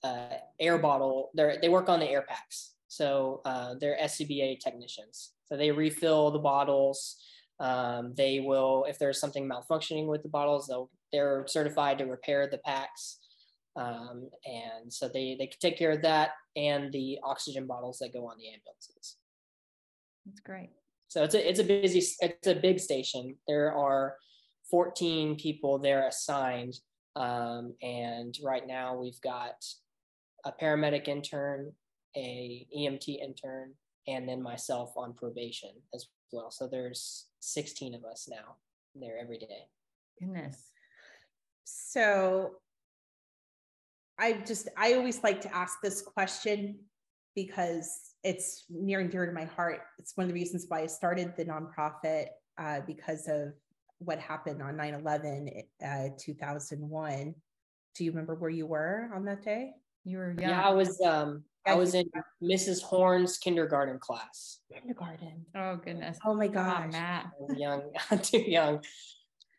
uh, 0.03 0.37
air 0.59 0.77
bottle. 0.77 1.31
They 1.35 1.57
they 1.61 1.69
work 1.69 1.89
on 1.89 1.99
the 1.99 2.07
air 2.07 2.23
packs. 2.27 2.74
So 2.95 3.41
uh, 3.43 3.75
they're 3.79 3.97
SCBA 4.01 4.61
technicians. 4.61 5.33
So 5.47 5.57
they 5.57 5.69
refill 5.69 6.31
the 6.31 6.39
bottles. 6.39 7.17
Um, 7.59 8.13
they 8.15 8.39
will, 8.39 8.85
if 8.87 8.97
there's 8.97 9.19
something 9.19 9.49
malfunctioning 9.49 10.07
with 10.07 10.23
the 10.23 10.29
bottles, 10.29 10.67
they'll 10.67 10.89
they're 11.11 11.45
certified 11.47 11.97
to 11.97 12.05
repair 12.05 12.47
the 12.49 12.57
packs. 12.59 13.19
Um, 13.75 14.29
and 14.45 14.91
so 14.91 15.09
they 15.09 15.35
they 15.37 15.47
can 15.47 15.59
take 15.59 15.77
care 15.77 15.91
of 15.91 16.01
that 16.03 16.31
and 16.55 16.91
the 16.93 17.19
oxygen 17.23 17.67
bottles 17.67 17.97
that 17.99 18.13
go 18.13 18.27
on 18.29 18.37
the 18.37 18.47
ambulances. 18.47 19.17
That's 20.25 20.39
great. 20.39 20.69
So 21.09 21.23
it's 21.23 21.35
a 21.35 21.49
it's 21.49 21.59
a 21.59 21.65
busy 21.65 22.01
it's 22.21 22.47
a 22.47 22.55
big 22.55 22.79
station. 22.79 23.35
There 23.45 23.73
are 23.73 24.15
14 24.71 25.35
people 25.35 25.79
there 25.79 26.07
assigned, 26.07 26.75
um, 27.17 27.73
and 27.81 28.33
right 28.41 28.65
now 28.65 28.95
we've 28.95 29.19
got 29.21 29.55
a 30.45 30.53
paramedic 30.53 31.09
intern, 31.09 31.73
a 32.15 32.67
EMT 32.75 33.21
intern, 33.21 33.73
and 34.07 34.27
then 34.27 34.41
myself 34.41 34.93
on 34.95 35.13
probation 35.13 35.71
as 35.93 36.07
well. 36.31 36.51
So 36.51 36.67
there's 36.67 37.27
16 37.39 37.95
of 37.95 38.03
us 38.05 38.27
now 38.29 38.55
there 38.95 39.17
every 39.19 39.37
day. 39.37 39.67
Goodness. 40.19 40.71
So 41.63 42.51
I 44.17 44.33
just, 44.33 44.69
I 44.77 44.93
always 44.93 45.23
like 45.23 45.41
to 45.41 45.55
ask 45.55 45.79
this 45.81 46.01
question 46.01 46.79
because 47.35 48.13
it's 48.23 48.65
near 48.69 49.01
and 49.01 49.11
dear 49.11 49.25
to 49.25 49.31
my 49.31 49.45
heart. 49.45 49.81
It's 49.99 50.15
one 50.15 50.25
of 50.25 50.29
the 50.29 50.39
reasons 50.39 50.65
why 50.67 50.81
I 50.81 50.87
started 50.87 51.33
the 51.35 51.45
nonprofit 51.45 52.27
uh, 52.57 52.81
because 52.87 53.27
of 53.27 53.53
what 53.99 54.19
happened 54.19 54.61
on 54.61 54.77
9 54.77 54.93
11, 54.93 55.49
uh, 55.85 56.07
2001. 56.19 57.35
Do 57.95 58.03
you 58.03 58.11
remember 58.11 58.35
where 58.35 58.49
you 58.49 58.65
were 58.65 59.09
on 59.13 59.25
that 59.25 59.43
day? 59.43 59.71
You 60.03 60.17
were 60.17 60.35
young. 60.39 60.49
Yeah, 60.49 60.61
I 60.61 60.71
was 60.71 60.99
um 61.01 61.43
I 61.65 61.73
was 61.75 61.93
in 61.95 62.09
Mrs. 62.43 62.81
Horn's 62.81 63.37
kindergarten 63.37 63.99
class. 63.99 64.59
Kindergarten. 64.71 65.45
Oh 65.55 65.77
goodness. 65.77 66.17
Oh 66.25 66.33
my 66.35 66.47
Come 66.47 66.67
on, 66.67 66.83
gosh. 66.83 66.91
Matt. 66.91 67.25
Young, 67.57 67.91
too 68.21 68.39
young. 68.39 68.83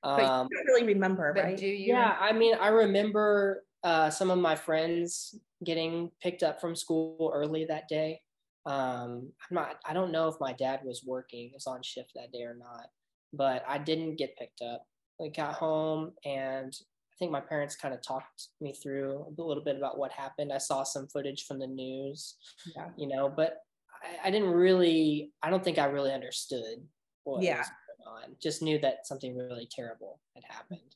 But 0.03 0.23
Um, 0.25 0.49
you 0.51 0.57
don't 0.57 0.67
really 0.67 0.87
remember, 0.87 1.33
But 1.35 1.45
right? 1.45 1.57
do 1.57 1.67
you? 1.67 1.95
yeah, 1.95 2.17
I 2.21 2.33
mean, 2.33 2.55
I 2.61 2.69
remember 2.69 3.65
uh, 3.83 4.11
some 4.11 4.31
of 4.31 4.39
my 4.39 4.55
friends 4.55 5.35
getting 5.65 6.11
picked 6.23 6.43
up 6.43 6.61
from 6.61 6.77
school 6.77 7.33
early 7.35 7.65
that 7.67 7.89
day. 7.89 8.21
Um, 8.67 9.33
I'm 9.51 9.55
not, 9.55 9.77
I 9.85 9.93
don't 9.93 10.13
know 10.13 10.29
if 10.29 10.37
my 10.41 10.53
dad 10.53 10.81
was 10.85 11.03
working, 11.05 11.51
was 11.55 11.67
on 11.67 11.83
shift 11.83 12.13
that 12.15 12.33
day 12.33 12.43
or 12.43 12.57
not, 12.59 12.87
but 13.33 13.65
I 13.67 13.79
didn't 13.79 14.17
get 14.17 14.37
picked 14.37 14.61
up. 14.63 14.85
I 15.21 15.29
got 15.29 15.55
home 15.55 16.13
and 16.25 16.73
I 17.17 17.19
think 17.19 17.33
my 17.33 17.41
parents 17.41 17.77
kind 17.77 17.95
of 17.95 18.03
talked 18.03 18.49
me 18.61 18.75
through 18.75 19.25
a 19.39 19.43
little 19.43 19.65
bit 19.65 19.77
about 19.77 19.97
what 19.97 20.13
happened. 20.13 20.53
I 20.53 20.59
saw 20.59 20.83
some 20.83 21.07
footage 21.09 21.47
from 21.47 21.59
the 21.59 21.67
news, 21.67 22.37
Yeah. 22.77 22.91
you 22.99 23.07
know, 23.09 23.33
but 23.35 23.63
I, 24.05 24.29
I 24.29 24.31
didn't 24.31 24.51
really, 24.51 25.33
I 25.43 25.49
don't 25.49 25.65
think 25.65 25.79
I 25.79 25.87
really 25.87 26.13
understood 26.13 26.87
what 27.25 27.43
Yeah. 27.43 27.59
was 27.59 27.71
going 28.05 28.23
on. 28.25 28.37
Just 28.43 28.61
knew 28.61 28.79
that 28.81 29.07
something 29.07 29.35
really 29.35 29.67
terrible 29.71 30.21
had 30.35 30.45
happened. 30.47 30.95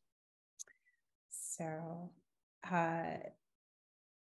So, 1.31 2.11
uh, 2.71 3.17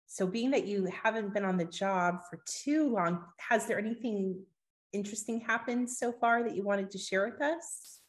so 0.06 0.28
being 0.28 0.52
that 0.52 0.66
you 0.68 0.90
haven't 1.04 1.34
been 1.34 1.46
on 1.46 1.56
the 1.56 1.64
job 1.66 2.20
for 2.30 2.42
too 2.46 2.90
long, 2.90 3.24
has 3.38 3.68
there 3.68 3.80
anything 3.80 4.44
interesting 4.92 5.40
happened 5.40 5.90
so 5.90 6.12
far 6.12 6.44
that 6.44 6.58
you 6.58 6.64
wanted 6.64 6.92
to 6.92 6.98
share 6.98 7.30
with 7.30 7.42
us? 7.42 8.00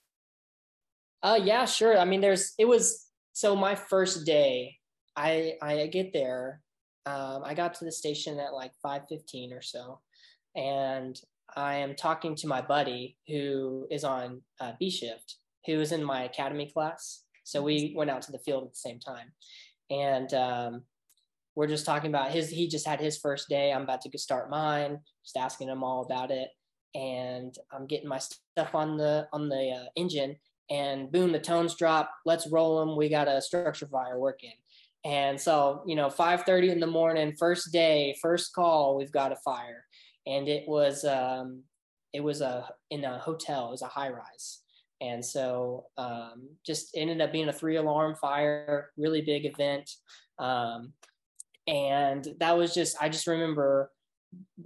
Uh 1.22 1.38
yeah, 1.42 1.64
sure. 1.64 1.98
I 1.98 2.04
mean 2.04 2.20
there's 2.20 2.52
it 2.58 2.66
was 2.66 3.05
so 3.36 3.54
my 3.54 3.74
first 3.74 4.24
day, 4.24 4.78
I 5.14 5.58
I 5.60 5.88
get 5.88 6.14
there. 6.14 6.62
Um 7.04 7.42
I 7.44 7.52
got 7.52 7.74
to 7.74 7.84
the 7.84 7.92
station 7.92 8.40
at 8.40 8.54
like 8.54 8.72
5:15 8.82 9.52
or 9.52 9.60
so 9.60 10.00
and 10.54 11.20
I 11.54 11.74
am 11.74 11.94
talking 11.94 12.34
to 12.36 12.46
my 12.46 12.62
buddy 12.62 13.18
who 13.28 13.86
is 13.90 14.04
on 14.04 14.40
uh, 14.58 14.72
B 14.80 14.88
shift, 14.88 15.36
who 15.66 15.78
is 15.80 15.92
in 15.92 16.02
my 16.02 16.24
academy 16.24 16.70
class. 16.72 17.24
So 17.44 17.62
we 17.62 17.92
went 17.94 18.10
out 18.10 18.22
to 18.22 18.32
the 18.32 18.38
field 18.38 18.64
at 18.64 18.70
the 18.70 18.84
same 18.88 19.00
time. 19.00 19.28
And 19.90 20.32
um 20.32 20.82
we're 21.54 21.74
just 21.74 21.84
talking 21.84 22.08
about 22.08 22.32
his 22.32 22.48
he 22.48 22.68
just 22.68 22.86
had 22.86 23.00
his 23.00 23.18
first 23.18 23.50
day. 23.50 23.70
I'm 23.70 23.82
about 23.82 24.00
to 24.00 24.18
start 24.18 24.48
mine, 24.48 25.00
just 25.22 25.36
asking 25.36 25.68
him 25.68 25.84
all 25.84 26.06
about 26.06 26.30
it 26.30 26.48
and 26.94 27.54
I'm 27.70 27.86
getting 27.86 28.08
my 28.08 28.18
stuff 28.18 28.74
on 28.74 28.96
the 28.96 29.28
on 29.34 29.50
the 29.50 29.64
uh, 29.78 29.88
engine 29.94 30.36
and 30.70 31.10
boom 31.10 31.32
the 31.32 31.38
tones 31.38 31.74
drop. 31.76 32.10
Let's 32.24 32.48
roll 32.50 32.80
them 32.80 32.96
we 32.96 33.08
got 33.08 33.28
a 33.28 33.40
structure 33.40 33.86
fire 33.86 34.18
working. 34.18 34.54
And 35.04 35.40
so 35.40 35.82
you 35.86 35.96
know 35.96 36.08
5:30 36.08 36.70
in 36.70 36.80
the 36.80 36.86
morning 36.86 37.36
first 37.38 37.72
day 37.72 38.16
first 38.20 38.54
call 38.54 38.96
we've 38.96 39.12
got 39.12 39.32
a 39.32 39.36
fire. 39.36 39.84
And 40.26 40.48
it 40.48 40.66
was 40.66 41.04
um 41.04 41.62
it 42.12 42.20
was 42.20 42.40
a 42.40 42.68
in 42.90 43.04
a 43.04 43.18
hotel. 43.18 43.68
It 43.68 43.72
was 43.72 43.82
a 43.82 43.86
high 43.86 44.10
rise. 44.10 44.62
And 45.00 45.24
so 45.24 45.86
um 45.96 46.48
just 46.64 46.90
ended 46.96 47.20
up 47.20 47.32
being 47.32 47.48
a 47.48 47.52
three 47.52 47.76
alarm 47.76 48.16
fire 48.16 48.90
really 48.96 49.22
big 49.22 49.44
event. 49.44 49.90
Um 50.38 50.92
and 51.68 52.28
that 52.38 52.56
was 52.56 52.72
just 52.74 52.96
i 53.00 53.08
just 53.08 53.26
remember 53.26 53.90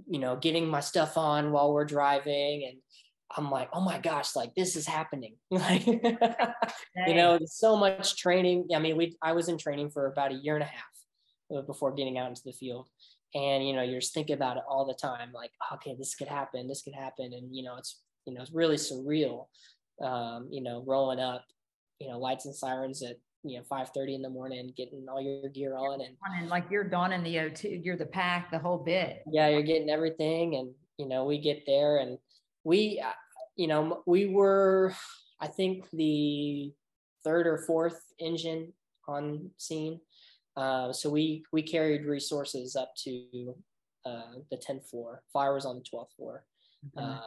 you 0.07 0.19
know 0.19 0.35
getting 0.35 0.67
my 0.67 0.79
stuff 0.79 1.17
on 1.17 1.51
while 1.51 1.73
we're 1.73 1.85
driving 1.85 2.65
and 2.67 2.77
i'm 3.37 3.49
like 3.49 3.69
oh 3.73 3.81
my 3.81 3.97
gosh 3.99 4.35
like 4.35 4.53
this 4.55 4.75
is 4.75 4.85
happening. 4.87 5.35
Like 5.51 5.85
you 5.85 7.15
know 7.15 7.39
so 7.45 7.75
much 7.75 8.17
training. 8.17 8.67
I 8.75 8.79
mean 8.79 8.97
we 8.97 9.17
i 9.21 9.31
was 9.33 9.47
in 9.49 9.57
training 9.57 9.89
for 9.91 10.07
about 10.07 10.31
a 10.31 10.35
year 10.35 10.55
and 10.55 10.63
a 10.63 10.67
half 10.67 10.95
uh, 11.55 11.61
before 11.61 11.93
getting 11.93 12.17
out 12.17 12.29
into 12.29 12.41
the 12.45 12.53
field. 12.53 12.87
And 13.33 13.65
you 13.65 13.73
know 13.73 13.81
you're 13.81 14.01
just 14.01 14.13
thinking 14.13 14.35
about 14.35 14.57
it 14.57 14.63
all 14.67 14.85
the 14.85 14.93
time 14.93 15.29
like 15.33 15.51
okay 15.73 15.95
this 15.97 16.15
could 16.15 16.27
happen 16.27 16.67
this 16.67 16.81
could 16.81 16.95
happen. 16.95 17.33
And 17.33 17.55
you 17.55 17.63
know 17.63 17.75
it's 17.77 18.01
you 18.25 18.33
know 18.33 18.41
it's 18.41 18.51
really 18.51 18.75
surreal 18.75 19.47
um, 20.03 20.47
you 20.51 20.61
know 20.61 20.83
rolling 20.85 21.19
up 21.19 21.45
you 21.99 22.09
know 22.09 22.19
lights 22.19 22.45
and 22.45 22.55
sirens 22.55 23.01
at 23.03 23.17
you 23.43 23.57
know 23.57 23.63
5:30 23.71 24.15
in 24.15 24.21
the 24.21 24.29
morning 24.29 24.71
getting 24.75 25.05
all 25.09 25.21
your 25.21 25.49
gear 25.49 25.75
on 25.77 26.01
and 26.01 26.15
And 26.39 26.49
like 26.49 26.65
you're 26.69 26.83
donning 26.83 27.23
the 27.23 27.35
O2, 27.35 27.83
you're 27.85 27.97
the 27.97 28.05
pack, 28.05 28.51
the 28.51 28.59
whole 28.59 28.77
bit. 28.79 29.23
yeah 29.31 29.47
you're 29.49 29.63
getting 29.63 29.89
everything. 29.89 30.55
And 30.55 30.73
you 30.97 31.07
know 31.07 31.25
we 31.25 31.39
get 31.39 31.63
there 31.65 31.97
and 31.97 32.17
we 32.63 33.01
uh, 33.03 33.11
you 33.55 33.67
know 33.67 34.03
we 34.05 34.27
were 34.27 34.93
i 35.39 35.47
think 35.47 35.89
the 35.91 36.71
third 37.23 37.47
or 37.47 37.57
fourth 37.57 38.01
engine 38.19 38.73
on 39.07 39.49
scene. 39.57 39.99
Uh, 40.55 40.91
so 40.91 41.09
we 41.09 41.43
we 41.51 41.61
carried 41.61 42.05
resources 42.05 42.75
up 42.75 42.93
to 43.03 43.55
uh, 44.05 44.33
the 44.49 44.57
10th 44.57 44.89
floor. 44.89 45.23
Fire 45.31 45.53
was 45.53 45.65
on 45.65 45.75
the 45.75 45.83
12th 45.83 46.15
floor. 46.17 46.43
Um, 46.97 47.19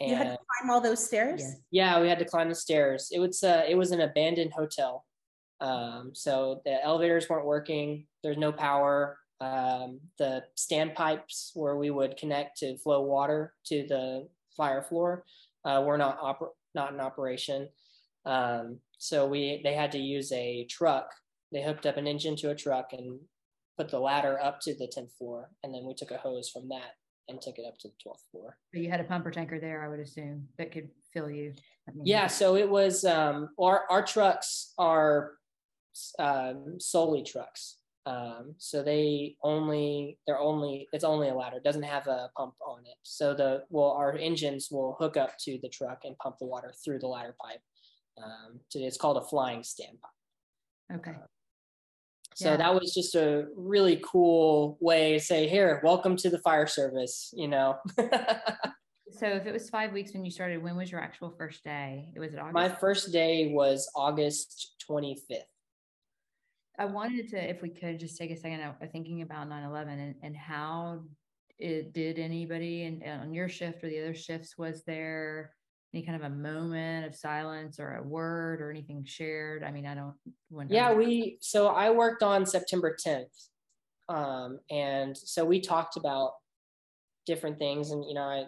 You 0.00 0.14
had 0.14 0.24
to 0.24 0.38
climb 0.38 0.70
all 0.70 0.80
those 0.80 1.04
stairs? 1.04 1.40
Yes. 1.40 1.56
yeah 1.70 2.00
we 2.00 2.08
had 2.08 2.18
to 2.18 2.24
climb 2.24 2.48
the 2.48 2.54
stairs. 2.54 3.10
It 3.12 3.18
was 3.18 3.42
uh, 3.42 3.64
it 3.68 3.76
was 3.76 3.90
an 3.90 4.00
abandoned 4.00 4.52
hotel. 4.52 5.04
Um, 5.60 6.10
so 6.14 6.62
the 6.64 6.82
elevators 6.82 7.28
weren't 7.28 7.46
working. 7.46 8.06
There's 8.22 8.38
no 8.38 8.52
power 8.52 9.18
um, 9.40 10.00
the 10.18 10.42
standpipes 10.56 11.50
where 11.54 11.76
we 11.76 11.90
would 11.90 12.16
connect 12.16 12.58
to 12.58 12.76
flow 12.78 13.02
water 13.02 13.54
to 13.66 13.86
the 13.88 14.28
fire 14.56 14.82
floor 14.82 15.24
uh, 15.64 15.82
were 15.84 15.98
not 15.98 16.20
oper- 16.20 16.54
not 16.74 16.92
in 16.92 17.00
operation 17.00 17.68
um, 18.26 18.78
so 18.98 19.26
we 19.26 19.60
they 19.64 19.74
had 19.74 19.92
to 19.92 19.98
use 19.98 20.30
a 20.32 20.64
truck 20.66 21.10
they 21.52 21.62
hooked 21.62 21.86
up 21.86 21.96
an 21.96 22.06
engine 22.06 22.36
to 22.36 22.50
a 22.50 22.54
truck 22.54 22.92
and 22.92 23.18
put 23.76 23.90
the 23.90 23.98
ladder 23.98 24.40
up 24.40 24.60
to 24.60 24.74
the 24.74 24.86
10th 24.86 25.12
floor 25.18 25.50
and 25.62 25.74
then 25.74 25.84
we 25.86 25.94
took 25.94 26.10
a 26.10 26.18
hose 26.18 26.48
from 26.48 26.68
that 26.68 26.92
and 27.28 27.40
took 27.40 27.58
it 27.58 27.64
up 27.66 27.78
to 27.78 27.88
the 27.88 27.94
12th 28.04 28.30
floor 28.30 28.56
So 28.72 28.80
you 28.80 28.90
had 28.90 29.00
a 29.00 29.04
pumper 29.04 29.30
tanker 29.30 29.58
there, 29.58 29.84
I 29.84 29.88
would 29.88 30.00
assume, 30.00 30.46
that 30.58 30.72
could 30.72 30.88
fill 31.12 31.30
you. 31.30 31.54
Yeah, 32.02 32.26
so 32.26 32.56
it 32.56 32.68
was 32.68 33.04
um, 33.04 33.50
our 33.58 33.84
our 33.90 34.04
trucks 34.04 34.72
are 34.78 35.32
um, 36.18 36.76
solely 36.78 37.22
trucks. 37.22 37.76
Um, 38.06 38.54
so 38.58 38.82
they 38.82 39.36
only 39.42 40.18
they're 40.26 40.38
only 40.38 40.88
it's 40.92 41.04
only 41.04 41.28
a 41.28 41.34
ladder. 41.34 41.56
It 41.56 41.64
doesn't 41.64 41.82
have 41.82 42.06
a 42.06 42.30
pump 42.36 42.54
on 42.66 42.80
it. 42.80 42.96
So 43.02 43.34
the 43.34 43.64
well 43.70 43.92
our 43.92 44.16
engines 44.16 44.68
will 44.70 44.96
hook 44.98 45.16
up 45.16 45.38
to 45.44 45.58
the 45.62 45.68
truck 45.68 46.00
and 46.04 46.16
pump 46.18 46.36
the 46.38 46.46
water 46.46 46.72
through 46.84 46.98
the 46.98 47.06
ladder 47.08 47.34
pipe. 47.40 47.60
Um, 48.22 48.60
so 48.68 48.78
it's 48.80 48.98
called 48.98 49.16
a 49.16 49.22
flying 49.22 49.60
standpipe. 49.60 50.96
Okay. 50.96 51.12
So 52.34 52.50
Yeah. 52.50 52.56
that 52.58 52.74
was 52.74 52.92
just 52.92 53.14
a 53.14 53.46
really 53.56 54.02
cool 54.04 54.76
way 54.80 55.14
to 55.14 55.20
say, 55.20 55.48
here, 55.48 55.80
welcome 55.84 56.16
to 56.16 56.30
the 56.30 56.38
fire 56.38 56.66
service. 56.66 57.32
You 57.34 57.48
know. 57.48 57.78
So 59.18 59.26
if 59.28 59.46
it 59.46 59.52
was 59.52 59.70
five 59.70 59.92
weeks 59.92 60.12
when 60.12 60.24
you 60.24 60.30
started, 60.32 60.60
when 60.60 60.76
was 60.76 60.90
your 60.90 61.00
actual 61.00 61.30
first 61.38 61.62
day? 61.62 62.08
It 62.16 62.18
was 62.18 62.34
August? 62.34 62.52
My 62.52 62.68
first 62.68 63.12
day 63.12 63.52
was 63.52 63.88
August 63.94 64.74
25th. 64.90 65.42
I 66.78 66.86
wanted 66.86 67.28
to, 67.30 67.50
if 67.50 67.62
we 67.62 67.68
could, 67.68 68.00
just 68.00 68.16
take 68.16 68.30
a 68.30 68.36
second 68.36 68.60
out 68.60 68.76
uh, 68.82 68.86
thinking 68.90 69.22
about 69.22 69.48
9-11 69.48 69.88
and, 69.88 70.14
and 70.22 70.36
how 70.36 71.02
it 71.58 71.92
did 71.92 72.18
anybody 72.18 72.84
and 72.84 73.02
on 73.04 73.32
your 73.32 73.48
shift 73.48 73.84
or 73.84 73.88
the 73.88 74.00
other 74.00 74.14
shifts, 74.14 74.58
was 74.58 74.82
there 74.84 75.54
any 75.94 76.04
kind 76.04 76.16
of 76.16 76.30
a 76.30 76.34
moment 76.34 77.06
of 77.06 77.14
silence 77.14 77.78
or 77.78 77.96
a 77.96 78.02
word 78.02 78.60
or 78.60 78.70
anything 78.70 79.04
shared? 79.04 79.62
I 79.62 79.70
mean, 79.70 79.86
I 79.86 79.94
don't. 79.94 80.14
Yeah, 80.68 80.92
we 80.92 81.38
so 81.40 81.68
I 81.68 81.90
worked 81.90 82.22
on 82.22 82.44
September 82.44 82.96
10th. 83.06 83.48
Um, 84.08 84.58
and 84.70 85.16
so 85.16 85.44
we 85.44 85.60
talked 85.60 85.96
about 85.96 86.32
different 87.26 87.58
things, 87.58 87.92
and 87.92 88.04
you 88.04 88.14
know, 88.14 88.22
I 88.22 88.46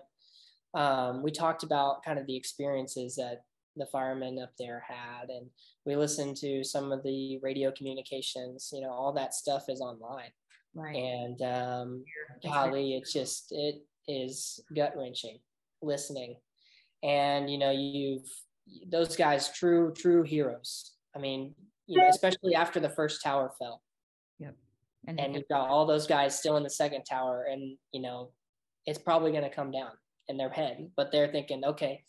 um, 0.74 1.22
we 1.22 1.30
talked 1.30 1.62
about 1.62 2.04
kind 2.04 2.18
of 2.18 2.26
the 2.26 2.36
experiences 2.36 3.16
that 3.16 3.42
the 3.76 3.86
firemen 3.86 4.38
up 4.42 4.52
there 4.58 4.84
had, 4.86 5.28
and 5.28 5.48
we 5.84 5.96
listened 5.96 6.36
to 6.38 6.64
some 6.64 6.92
of 6.92 7.02
the 7.02 7.38
radio 7.42 7.70
communications. 7.72 8.70
You 8.72 8.82
know, 8.82 8.90
all 8.90 9.12
that 9.14 9.34
stuff 9.34 9.64
is 9.68 9.80
online, 9.80 10.30
Right. 10.74 10.96
and 10.96 11.42
um, 11.42 12.04
golly, 12.42 12.96
it's 12.96 13.12
just 13.12 13.48
it 13.52 13.82
is 14.08 14.60
gut 14.74 14.94
wrenching 14.96 15.38
listening, 15.82 16.36
and 17.02 17.50
you 17.50 17.58
know, 17.58 17.70
you've 17.70 18.28
those 18.88 19.16
guys, 19.16 19.50
true 19.52 19.92
true 19.96 20.22
heroes. 20.22 20.92
I 21.14 21.18
mean, 21.18 21.54
you 21.86 21.98
know, 22.00 22.08
especially 22.08 22.54
after 22.54 22.80
the 22.80 22.90
first 22.90 23.22
tower 23.22 23.52
fell 23.58 23.80
yep 24.38 24.54
And, 25.06 25.20
and 25.20 25.34
you've 25.34 25.48
got 25.48 25.68
all 25.68 25.86
those 25.86 26.06
guys 26.06 26.36
still 26.38 26.56
in 26.56 26.62
the 26.62 26.70
second 26.70 27.04
tower 27.04 27.46
and 27.50 27.76
you 27.92 28.02
know 28.02 28.30
it's 28.86 28.98
probably 28.98 29.30
going 29.30 29.44
to 29.44 29.50
come 29.54 29.70
down 29.70 29.92
in 30.28 30.36
their 30.36 30.50
head 30.50 30.90
but 30.96 31.12
they're 31.12 31.28
thinking 31.30 31.64
okay 31.64 32.02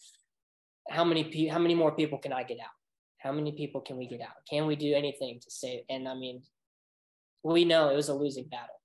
how 0.90 1.04
many 1.04 1.24
pe- 1.26 1.48
how 1.48 1.60
many 1.60 1.76
more 1.76 1.92
people 1.92 2.18
can 2.18 2.34
i 2.34 2.44
get 2.44 2.60
out? 2.60 2.76
How 3.20 3.32
many 3.32 3.52
people 3.52 3.82
can 3.82 3.98
we 3.98 4.08
get 4.08 4.22
out? 4.22 4.38
Can 4.50 4.68
we 4.68 4.76
do 4.76 4.94
anything 4.94 5.40
to 5.42 5.50
save 5.52 5.82
and 5.90 6.08
i 6.08 6.14
mean 6.14 6.42
we 7.44 7.66
know 7.66 7.90
it 7.90 7.96
was 7.96 8.10
a 8.10 8.14
losing 8.14 8.46
battle. 8.50 8.76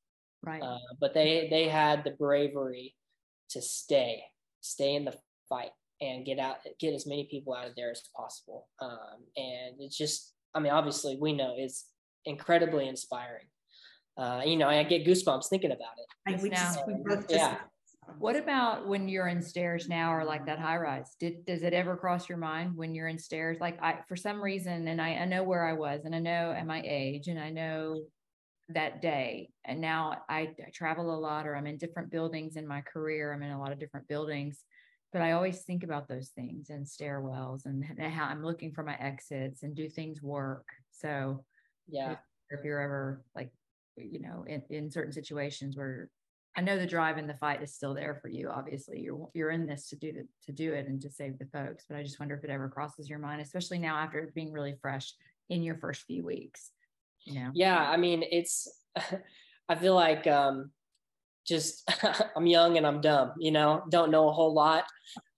Right. 0.44 0.62
uh, 0.62 0.78
but 1.00 1.14
they 1.14 1.46
they 1.50 1.68
had 1.68 2.02
the 2.04 2.10
bravery 2.12 2.94
to 3.50 3.62
stay 3.62 4.22
stay 4.60 4.94
in 4.96 5.04
the 5.04 5.14
fight 5.48 5.70
and 6.00 6.24
get 6.26 6.38
out 6.40 6.56
get 6.80 6.94
as 6.94 7.06
many 7.06 7.28
people 7.30 7.54
out 7.54 7.68
of 7.68 7.76
there 7.76 7.90
as 7.90 8.02
possible. 8.16 8.68
Um, 8.80 9.18
and 9.36 9.76
it's 9.80 9.96
just 9.96 10.34
i 10.54 10.60
mean 10.60 10.72
obviously 10.72 11.16
we 11.20 11.32
know 11.32 11.54
it's 11.56 11.86
incredibly 12.24 12.88
inspiring. 12.88 13.46
Uh, 14.18 14.42
you 14.44 14.56
know 14.56 14.68
i 14.68 14.82
get 14.84 15.06
goosebumps 15.06 15.48
thinking 15.48 15.72
about 15.72 15.96
it. 15.98 16.08
I, 16.38 16.42
we 16.42 16.48
Now- 16.50 16.56
just, 16.74 16.86
we 16.86 16.94
both 17.04 17.28
just, 17.28 17.30
Yeah. 17.30 17.58
What 18.18 18.36
about 18.36 18.86
when 18.86 19.08
you're 19.08 19.28
in 19.28 19.42
stairs 19.42 19.88
now 19.88 20.12
or 20.12 20.24
like 20.24 20.46
that 20.46 20.58
high 20.58 20.76
rise? 20.76 21.14
Did 21.18 21.44
does 21.44 21.62
it 21.62 21.72
ever 21.72 21.96
cross 21.96 22.28
your 22.28 22.38
mind 22.38 22.76
when 22.76 22.94
you're 22.94 23.08
in 23.08 23.18
stairs? 23.18 23.58
Like 23.60 23.82
I 23.82 24.00
for 24.08 24.16
some 24.16 24.42
reason, 24.42 24.88
and 24.88 25.00
I, 25.00 25.14
I 25.14 25.24
know 25.24 25.42
where 25.42 25.66
I 25.66 25.72
was 25.72 26.04
and 26.04 26.14
I 26.14 26.18
know 26.18 26.52
at 26.52 26.66
my 26.66 26.82
age 26.84 27.28
and 27.28 27.38
I 27.38 27.50
know 27.50 28.02
that 28.68 29.02
day. 29.02 29.50
And 29.64 29.80
now 29.80 30.22
I, 30.28 30.50
I 30.64 30.70
travel 30.72 31.14
a 31.14 31.18
lot 31.18 31.46
or 31.46 31.56
I'm 31.56 31.66
in 31.66 31.76
different 31.76 32.10
buildings 32.10 32.56
in 32.56 32.66
my 32.66 32.80
career. 32.80 33.32
I'm 33.32 33.42
in 33.42 33.50
a 33.50 33.60
lot 33.60 33.72
of 33.72 33.78
different 33.78 34.08
buildings. 34.08 34.64
But 35.12 35.20
I 35.20 35.32
always 35.32 35.60
think 35.60 35.84
about 35.84 36.08
those 36.08 36.30
things 36.30 36.70
and 36.70 36.86
stairwells 36.86 37.66
and, 37.66 37.84
and 37.98 38.12
how 38.12 38.24
I'm 38.24 38.42
looking 38.42 38.72
for 38.72 38.82
my 38.82 38.96
exits 38.96 39.62
and 39.62 39.74
do 39.74 39.88
things 39.88 40.22
work. 40.22 40.66
So 40.90 41.44
yeah 41.86 42.16
if 42.52 42.64
you're 42.64 42.80
ever 42.80 43.22
like, 43.34 43.50
you 43.96 44.20
know, 44.20 44.44
in, 44.46 44.62
in 44.70 44.90
certain 44.90 45.12
situations 45.12 45.76
where 45.76 46.08
I 46.56 46.60
know 46.60 46.78
the 46.78 46.86
drive 46.86 47.16
and 47.16 47.28
the 47.28 47.34
fight 47.34 47.62
is 47.62 47.74
still 47.74 47.94
there 47.94 48.18
for 48.20 48.28
you. 48.28 48.50
Obviously, 48.50 49.00
you're 49.00 49.28
you're 49.34 49.50
in 49.50 49.66
this 49.66 49.88
to 49.88 49.96
do 49.96 50.12
the, 50.12 50.26
to 50.46 50.52
do 50.52 50.74
it 50.74 50.86
and 50.86 51.00
to 51.00 51.10
save 51.10 51.38
the 51.38 51.46
folks. 51.46 51.84
But 51.88 51.96
I 51.96 52.02
just 52.02 52.20
wonder 52.20 52.34
if 52.34 52.44
it 52.44 52.50
ever 52.50 52.68
crosses 52.68 53.08
your 53.08 53.18
mind, 53.18 53.40
especially 53.40 53.78
now 53.78 53.96
after 53.96 54.30
being 54.34 54.52
really 54.52 54.76
fresh 54.82 55.14
in 55.48 55.62
your 55.62 55.76
first 55.76 56.02
few 56.02 56.24
weeks. 56.24 56.70
You 57.24 57.34
know, 57.34 57.50
yeah 57.54 57.78
i 57.78 57.96
mean 57.96 58.24
it's 58.32 58.68
i 59.68 59.74
feel 59.76 59.94
like 59.94 60.26
um 60.26 60.70
just 61.46 61.88
i'm 62.36 62.46
young 62.46 62.76
and 62.78 62.86
i'm 62.86 63.00
dumb 63.00 63.32
you 63.38 63.52
know 63.52 63.84
don't 63.90 64.10
know 64.10 64.28
a 64.28 64.32
whole 64.32 64.52
lot 64.52 64.84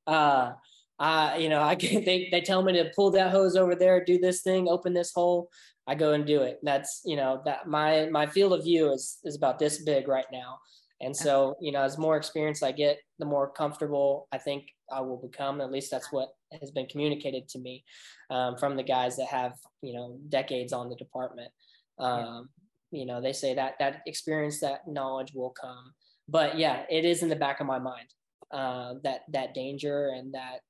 uh 0.06 0.52
I, 0.96 1.38
you 1.38 1.48
know, 1.48 1.60
I 1.72 1.74
can, 1.74 2.04
they, 2.04 2.28
they 2.30 2.40
tell 2.40 2.62
me 2.62 2.72
to 2.74 2.92
pull 2.94 3.10
that 3.10 3.32
hose 3.32 3.56
over 3.56 3.74
there, 3.74 4.04
do 4.04 4.16
this 4.16 4.42
thing, 4.42 4.68
open 4.68 4.94
this 4.94 5.12
hole. 5.12 5.50
I 5.88 5.96
go 5.96 6.12
and 6.12 6.24
do 6.24 6.42
it. 6.42 6.60
That's, 6.62 7.02
you 7.04 7.16
know, 7.16 7.42
that 7.46 7.66
my, 7.66 8.08
my 8.12 8.26
field 8.26 8.52
of 8.52 8.62
view 8.62 8.92
is, 8.92 9.18
is 9.24 9.34
about 9.34 9.58
this 9.58 9.78
big 9.78 10.06
right 10.06 10.24
now. 10.30 10.60
And 11.04 11.16
so, 11.16 11.56
you 11.60 11.72
know, 11.72 11.82
as 11.82 11.98
more 11.98 12.16
experience 12.16 12.62
I 12.62 12.72
get, 12.72 12.98
the 13.18 13.26
more 13.26 13.50
comfortable 13.50 14.26
I 14.32 14.38
think 14.38 14.68
I 14.90 15.00
will 15.00 15.18
become. 15.18 15.60
At 15.60 15.70
least 15.70 15.90
that's 15.90 16.12
what 16.12 16.30
has 16.60 16.70
been 16.70 16.86
communicated 16.86 17.48
to 17.50 17.58
me 17.58 17.84
um, 18.30 18.56
from 18.56 18.76
the 18.76 18.82
guys 18.82 19.16
that 19.16 19.26
have, 19.26 19.54
you 19.82 19.94
know, 19.94 20.18
decades 20.28 20.72
on 20.72 20.88
the 20.88 20.96
department. 20.96 21.52
Um, 21.98 22.48
you 22.90 23.06
know, 23.06 23.20
they 23.20 23.32
say 23.32 23.54
that 23.54 23.74
that 23.78 24.02
experience, 24.06 24.60
that 24.60 24.86
knowledge 24.86 25.32
will 25.34 25.50
come. 25.50 25.92
But 26.28 26.58
yeah, 26.58 26.84
it 26.90 27.04
is 27.04 27.22
in 27.22 27.28
the 27.28 27.36
back 27.36 27.60
of 27.60 27.66
my 27.66 27.78
mind 27.78 28.08
uh, 28.50 28.94
that 29.02 29.22
that 29.32 29.54
danger 29.54 30.10
and 30.16 30.32
that 30.34 30.60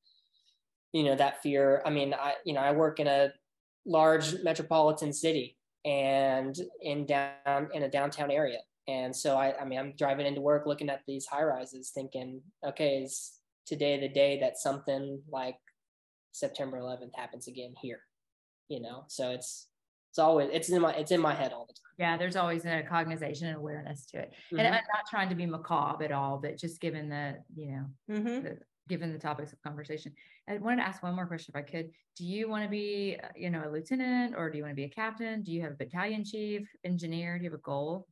you 0.92 1.04
know 1.04 1.14
that 1.14 1.42
fear. 1.42 1.82
I 1.84 1.90
mean, 1.90 2.14
I 2.14 2.34
you 2.44 2.54
know 2.54 2.60
I 2.60 2.72
work 2.72 2.98
in 2.98 3.06
a 3.06 3.32
large 3.86 4.42
metropolitan 4.42 5.12
city 5.12 5.56
and 5.84 6.56
in 6.80 7.06
down 7.06 7.68
in 7.72 7.82
a 7.82 7.90
downtown 7.90 8.30
area, 8.30 8.58
and 8.88 9.14
so 9.14 9.36
I 9.36 9.58
I 9.60 9.64
mean 9.64 9.78
I'm 9.78 9.94
driving 9.96 10.26
into 10.26 10.40
work 10.40 10.66
looking 10.66 10.90
at 10.90 11.02
these 11.06 11.26
high 11.26 11.42
rises, 11.44 11.90
thinking, 11.90 12.42
okay, 12.64 13.02
is 13.02 13.40
today 13.66 13.98
the 14.00 14.08
day 14.08 14.40
that 14.40 14.58
something 14.58 15.22
like 15.28 15.56
September 16.32 16.78
11th 16.78 17.14
happens 17.14 17.48
again 17.48 17.74
here? 17.80 18.00
You 18.68 18.80
know, 18.80 19.04
so 19.08 19.30
it's 19.30 19.68
it's 20.10 20.18
always 20.18 20.50
it's 20.52 20.68
in 20.70 20.80
my 20.82 20.94
it's 20.94 21.10
in 21.12 21.20
my 21.20 21.34
head 21.34 21.52
all 21.52 21.66
the 21.66 21.72
time. 21.74 21.94
yeah, 21.98 22.16
there's 22.16 22.36
always 22.36 22.64
a 22.64 22.82
cognization 22.82 23.48
and 23.48 23.56
awareness 23.56 24.06
to 24.06 24.18
it. 24.18 24.32
And 24.52 24.60
Mhm. 24.60 24.66
I'm 24.66 24.84
not 24.94 25.06
trying 25.10 25.28
to 25.30 25.34
be 25.34 25.46
macabre 25.46 26.04
at 26.04 26.12
all, 26.12 26.38
but 26.38 26.56
just 26.56 26.80
given 26.80 27.08
the, 27.08 27.42
you 27.54 27.66
know, 27.72 27.86
Mhm. 28.10 28.42
the, 28.42 28.58
given 28.88 29.12
the 29.12 29.18
topics 29.18 29.52
of 29.52 29.60
conversation. 29.62 30.14
I 30.48 30.58
wanted 30.58 30.82
to 30.82 30.86
ask 30.88 31.02
one 31.02 31.14
more 31.16 31.26
question 31.26 31.52
if 31.54 31.58
I 31.58 31.62
could. 31.68 31.90
Do 32.16 32.24
you 32.24 32.48
want 32.48 32.64
to 32.64 32.70
be, 32.70 33.18
you 33.34 33.50
know, 33.50 33.66
a 33.66 33.70
lieutenant 33.70 34.34
or 34.36 34.50
do 34.50 34.58
you 34.58 34.64
want 34.64 34.72
to 34.72 34.76
be 34.76 34.84
a 34.84 34.90
captain? 34.90 35.42
Do 35.42 35.52
you 35.52 35.62
have 35.62 35.72
a 35.72 35.76
battalion 35.76 36.24
chief, 36.24 36.68
engineer? 36.84 37.38
Do 37.38 37.44
you 37.44 37.50
have 37.50 37.58
a 37.58 37.62
goal 37.62 38.06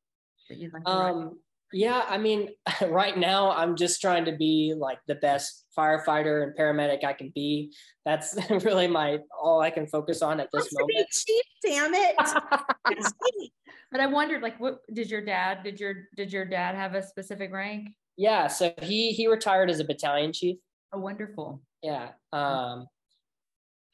that 0.53 0.61
you'd 0.61 0.73
like? 0.73 0.83
Um, 0.87 1.39
yeah, 1.73 2.05
I 2.09 2.19
mean, 2.19 2.51
right 2.89 3.17
now 3.17 3.51
I'm 3.53 3.77
just 3.77 4.01
trying 4.01 4.27
to 4.27 4.33
be 4.33 4.75
like 4.77 4.99
the 5.07 5.15
best 5.17 5.65
firefighter 5.77 6.43
and 6.43 6.57
paramedic 6.57 7.05
I 7.05 7.15
can 7.15 7.33
be. 7.35 7.73
That's 8.05 8.37
really 8.65 8.87
my 8.87 9.19
all 9.41 9.61
I 9.61 9.71
can 9.71 9.87
focus 9.87 10.23
on 10.23 10.41
at 10.41 10.49
this 10.53 10.69
Wants 10.73 10.77
to 10.77 10.85
be 10.87 10.95
moment. 10.95 11.11
cheap, 11.11 11.45
damn 11.65 11.95
it. 11.95 13.51
But 13.91 14.01
I 14.01 14.07
wondered, 14.07 14.41
like, 14.41 14.59
what 14.59 14.79
did 14.95 15.11
your 15.11 15.23
dad? 15.23 15.63
Did 15.63 15.79
your 15.79 15.95
did 16.17 16.33
your 16.33 16.47
dad 16.47 16.75
have 16.75 16.95
a 16.95 17.03
specific 17.03 17.53
rank? 17.53 17.91
yeah, 18.17 18.47
so 18.47 18.73
he 18.81 19.13
he 19.13 19.27
retired 19.29 19.69
as 19.69 19.81
a 19.81 19.85
battalion 19.85 20.33
chief. 20.33 20.57
Oh, 20.95 20.99
wonderful. 20.99 21.61
Yeah. 21.83 22.13
Um, 22.33 22.87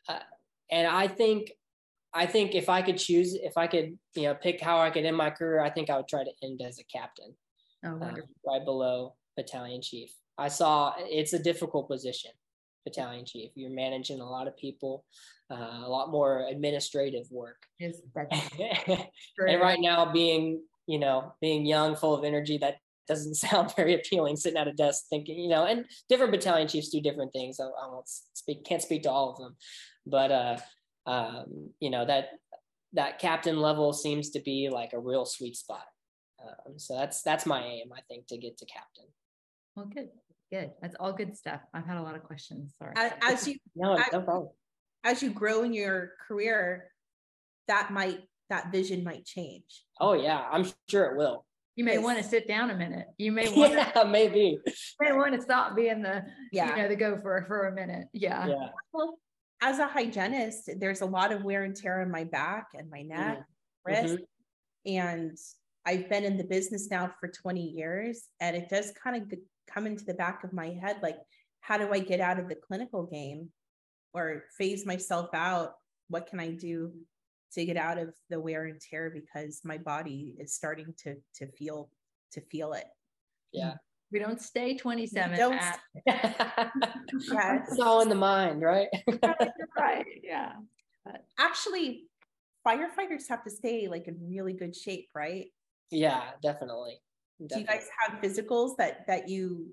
uh, 0.09 0.21
and 0.71 0.87
I 0.87 1.09
think 1.09 1.51
I 2.15 2.27
think 2.27 2.55
if 2.55 2.69
I 2.69 2.83
could 2.83 2.97
choose, 2.97 3.35
if 3.35 3.57
I 3.57 3.67
could, 3.67 3.99
you 4.15 4.23
know, 4.23 4.35
pick 4.35 4.61
how 4.61 4.79
I 4.79 4.91
could 4.91 5.05
end 5.05 5.17
my 5.17 5.31
career, 5.31 5.61
I 5.61 5.71
think 5.71 5.91
I 5.91 5.97
would 5.97 6.09
try 6.09 6.25
to 6.25 6.31
end 6.43 6.61
as 6.63 6.79
a 6.79 6.85
captain. 6.85 7.35
Oh, 7.85 8.01
uh, 8.01 8.15
right 8.47 8.65
below 8.65 9.15
battalion 9.37 9.83
chief. 9.83 10.11
I 10.37 10.49
saw 10.49 10.95
it's 10.99 11.33
a 11.33 11.39
difficult 11.39 11.89
position, 11.89 12.31
battalion 12.85 13.25
chief. 13.25 13.51
You're 13.55 13.71
managing 13.71 14.21
a 14.21 14.29
lot 14.29 14.49
of 14.49 14.57
people, 14.57 15.05
uh, 15.51 15.83
a 15.85 15.89
lot 15.89 16.11
more 16.11 16.47
administrative 16.51 17.27
work. 17.31 17.63
And 19.49 19.61
right 19.61 19.79
now, 19.81 20.11
being 20.11 20.63
you 20.87 20.99
know 20.99 21.35
being 21.41 21.67
young, 21.67 21.95
full 21.95 22.15
of 22.15 22.25
energy, 22.25 22.59
that 22.59 22.77
doesn't 23.07 23.35
sound 23.47 23.75
very 23.77 23.95
appealing. 23.95 24.37
Sitting 24.37 24.59
at 24.59 24.69
a 24.69 24.73
desk 24.73 25.05
thinking, 25.11 25.39
you 25.39 25.49
know, 25.49 25.65
and 25.65 25.85
different 26.09 26.33
battalion 26.33 26.69
chiefs 26.69 26.89
do 26.89 27.01
different 27.01 27.33
things. 27.33 27.61
I, 27.61 27.65
I 27.65 27.89
won't 27.89 28.09
speak, 28.09 28.65
can't 28.65 28.83
speak 28.83 29.03
to 29.05 29.11
all 29.11 29.31
of 29.31 29.39
them, 29.39 29.57
but 30.07 30.31
uh, 30.31 30.59
um, 31.09 31.71
you 31.81 31.91
know 31.91 32.05
that 32.05 32.31
that 32.93 33.19
captain 33.19 33.59
level 33.61 33.93
seems 33.93 34.31
to 34.31 34.41
be 34.41 34.69
like 34.71 34.93
a 34.93 34.99
real 34.99 35.25
sweet 35.27 35.57
spot. 35.57 35.85
Um, 36.43 36.79
so 36.79 36.97
that's 36.97 37.23
that's 37.23 37.47
my 37.47 37.63
aim, 37.65 37.89
I 37.97 38.01
think, 38.09 38.27
to 38.29 38.39
get 38.39 38.57
to 38.59 38.67
captain. 38.67 39.07
Well, 39.75 39.87
good, 39.87 40.09
good. 40.53 40.71
That's 40.81 40.97
all 41.01 41.13
good 41.13 41.37
stuff. 41.37 41.61
I've 41.75 41.87
had 41.87 41.97
a 41.99 42.03
lot 42.03 42.15
of 42.15 42.23
questions. 42.25 42.75
Sorry. 42.79 42.95
As, 42.97 43.13
as 43.23 43.49
you 43.49 43.57
No, 43.75 43.97
I- 43.97 44.05
no 44.13 44.23
problem. 44.23 44.51
as 45.05 45.23
you 45.23 45.31
grow 45.31 45.63
in 45.63 45.73
your 45.73 46.13
career, 46.27 46.91
that 47.67 47.91
might 47.93 48.21
that 48.51 48.73
vision 48.73 49.05
might 49.05 49.25
change. 49.25 49.85
Oh 50.01 50.15
yeah, 50.15 50.45
I'm 50.51 50.67
sure 50.89 51.05
it 51.13 51.17
will. 51.19 51.45
you 51.77 51.85
may 51.85 51.99
want 51.99 52.19
to 52.19 52.25
sit 52.25 52.49
down 52.49 52.71
a 52.71 52.75
minute. 52.77 53.07
You 53.19 53.31
may 53.33 53.49
want 53.57 53.73
to 53.75 53.93
Yeah, 53.95 54.05
maybe. 54.05 54.59
may 55.01 55.13
want 55.13 55.35
to 55.35 55.43
stop 55.43 55.77
being 55.77 56.03
the 56.03 56.25
Yeah. 56.53 56.71
you 56.77 56.83
know 56.83 56.89
the 56.89 56.97
gopher 56.97 57.45
for 57.47 57.69
a 57.69 57.75
minute. 57.75 58.07
Yeah. 58.13 58.47
Yeah. 58.47 58.69
Well, 58.93 59.19
as 59.61 59.79
a 59.79 59.87
hygienist, 59.89 60.71
there's 60.79 61.01
a 61.01 61.07
lot 61.07 61.33
of 61.33 61.45
wear 61.45 61.65
and 61.65 61.77
tear 61.77 62.01
on 62.03 62.11
my 62.11 62.25
back 62.25 62.69
and 62.75 62.91
my 62.91 63.03
neck, 63.03 63.39
wrist, 63.85 64.19
Mhm. 64.19 64.27
and 64.87 65.39
I've 65.87 66.09
been 66.09 66.25
in 66.25 66.37
the 66.37 66.45
business 66.45 66.91
now 66.91 67.15
for 67.21 67.29
20 67.29 67.63
years, 67.71 68.29
and 68.41 68.57
it 68.57 68.69
does 68.69 68.93
kind 68.93 69.33
of 69.33 69.39
come 69.67 69.87
into 69.87 70.05
the 70.05 70.15
back 70.15 70.45
of 70.45 70.53
my 70.53 70.71
head, 70.71 71.03
like, 71.03 71.19
how 71.61 71.79
do 71.79 71.93
I 71.93 72.01
get 72.01 72.21
out 72.21 72.39
of 72.39 72.49
the 72.49 72.57
clinical 72.57 73.07
game, 73.07 73.53
or 74.15 74.45
phase 74.59 74.87
myself 74.87 75.31
out? 75.35 75.77
What 76.09 76.27
can 76.27 76.41
I 76.41 76.53
do 76.53 77.07
to 77.53 77.65
get 77.65 77.77
out 77.79 77.99
of 77.99 78.15
the 78.29 78.41
wear 78.41 78.65
and 78.67 78.81
tear 78.81 79.11
because 79.11 79.63
my 79.65 79.79
body 79.79 80.37
is 80.39 80.55
starting 80.55 80.95
to 80.99 81.23
to 81.35 81.51
feel 81.53 81.91
to 82.33 82.41
feel 82.43 82.75
it. 82.75 82.87
Yeah. 83.53 83.79
We 84.11 84.19
don't 84.19 84.41
stay 84.41 84.77
27 84.77 85.37
don't 85.39 85.55
at 85.55 85.81
Yes. 87.31 87.69
it's 87.71 87.81
all 87.81 88.01
in 88.01 88.09
the 88.09 88.15
mind, 88.15 88.63
right? 88.73 88.89
right. 89.77 90.07
Yeah. 90.23 90.53
But 91.05 91.25
Actually, 91.39 92.05
firefighters 92.67 93.29
have 93.29 93.45
to 93.45 93.51
stay 93.51 93.89
like 93.89 94.09
in 94.09 94.17
really 94.29 94.55
good 94.55 94.75
shape, 94.75 95.09
right? 95.15 95.47
yeah, 95.91 96.31
definitely. 96.43 97.01
Definitely. 97.41 97.49
Do 97.49 97.61
you 97.61 97.67
guys 97.67 97.89
have 98.01 98.21
physicals 98.21 98.77
that 98.79 99.07
that 99.07 99.29
you 99.29 99.69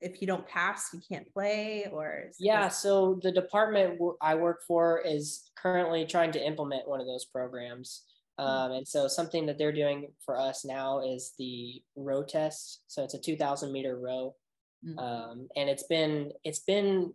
if 0.00 0.20
you 0.20 0.26
don't 0.26 0.46
pass, 0.46 0.90
you 0.92 1.00
can't 1.08 1.30
play 1.32 1.86
or 1.90 2.24
yeah. 2.38 2.68
So 2.68 3.18
the 3.22 3.32
department 3.32 3.98
I 4.20 4.34
work 4.34 4.62
for 4.66 5.00
is 5.00 5.50
currently 5.56 6.04
trying 6.04 6.32
to 6.32 6.46
implement 6.46 6.88
one 6.88 7.00
of 7.00 7.06
those 7.06 7.24
programs. 7.24 8.02
Hmm. 8.38 8.44
Um, 8.44 8.72
and 8.72 8.88
so 8.88 9.08
something 9.08 9.46
that 9.46 9.58
they're 9.58 9.72
doing 9.72 10.08
for 10.24 10.38
us 10.38 10.64
now 10.64 11.00
is 11.00 11.32
the 11.38 11.82
row 11.96 12.22
test. 12.22 12.82
So 12.86 13.04
it's 13.04 13.14
a 13.14 13.20
2000 13.20 13.72
meter 13.72 13.98
row. 13.98 14.34
Mm-hmm. 14.86 14.98
Um, 14.98 15.48
and 15.56 15.68
it's 15.68 15.84
been, 15.84 16.32
it's 16.44 16.60
been 16.60 17.12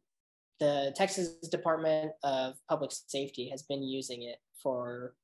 the 0.60 0.94
Texas 0.96 1.36
Department 1.50 2.12
of 2.24 2.56
Public 2.70 2.92
Safety 2.92 3.50
has 3.50 3.64
been 3.64 3.84
using 3.84 4.24
it 4.24 4.38
for 4.62 5.16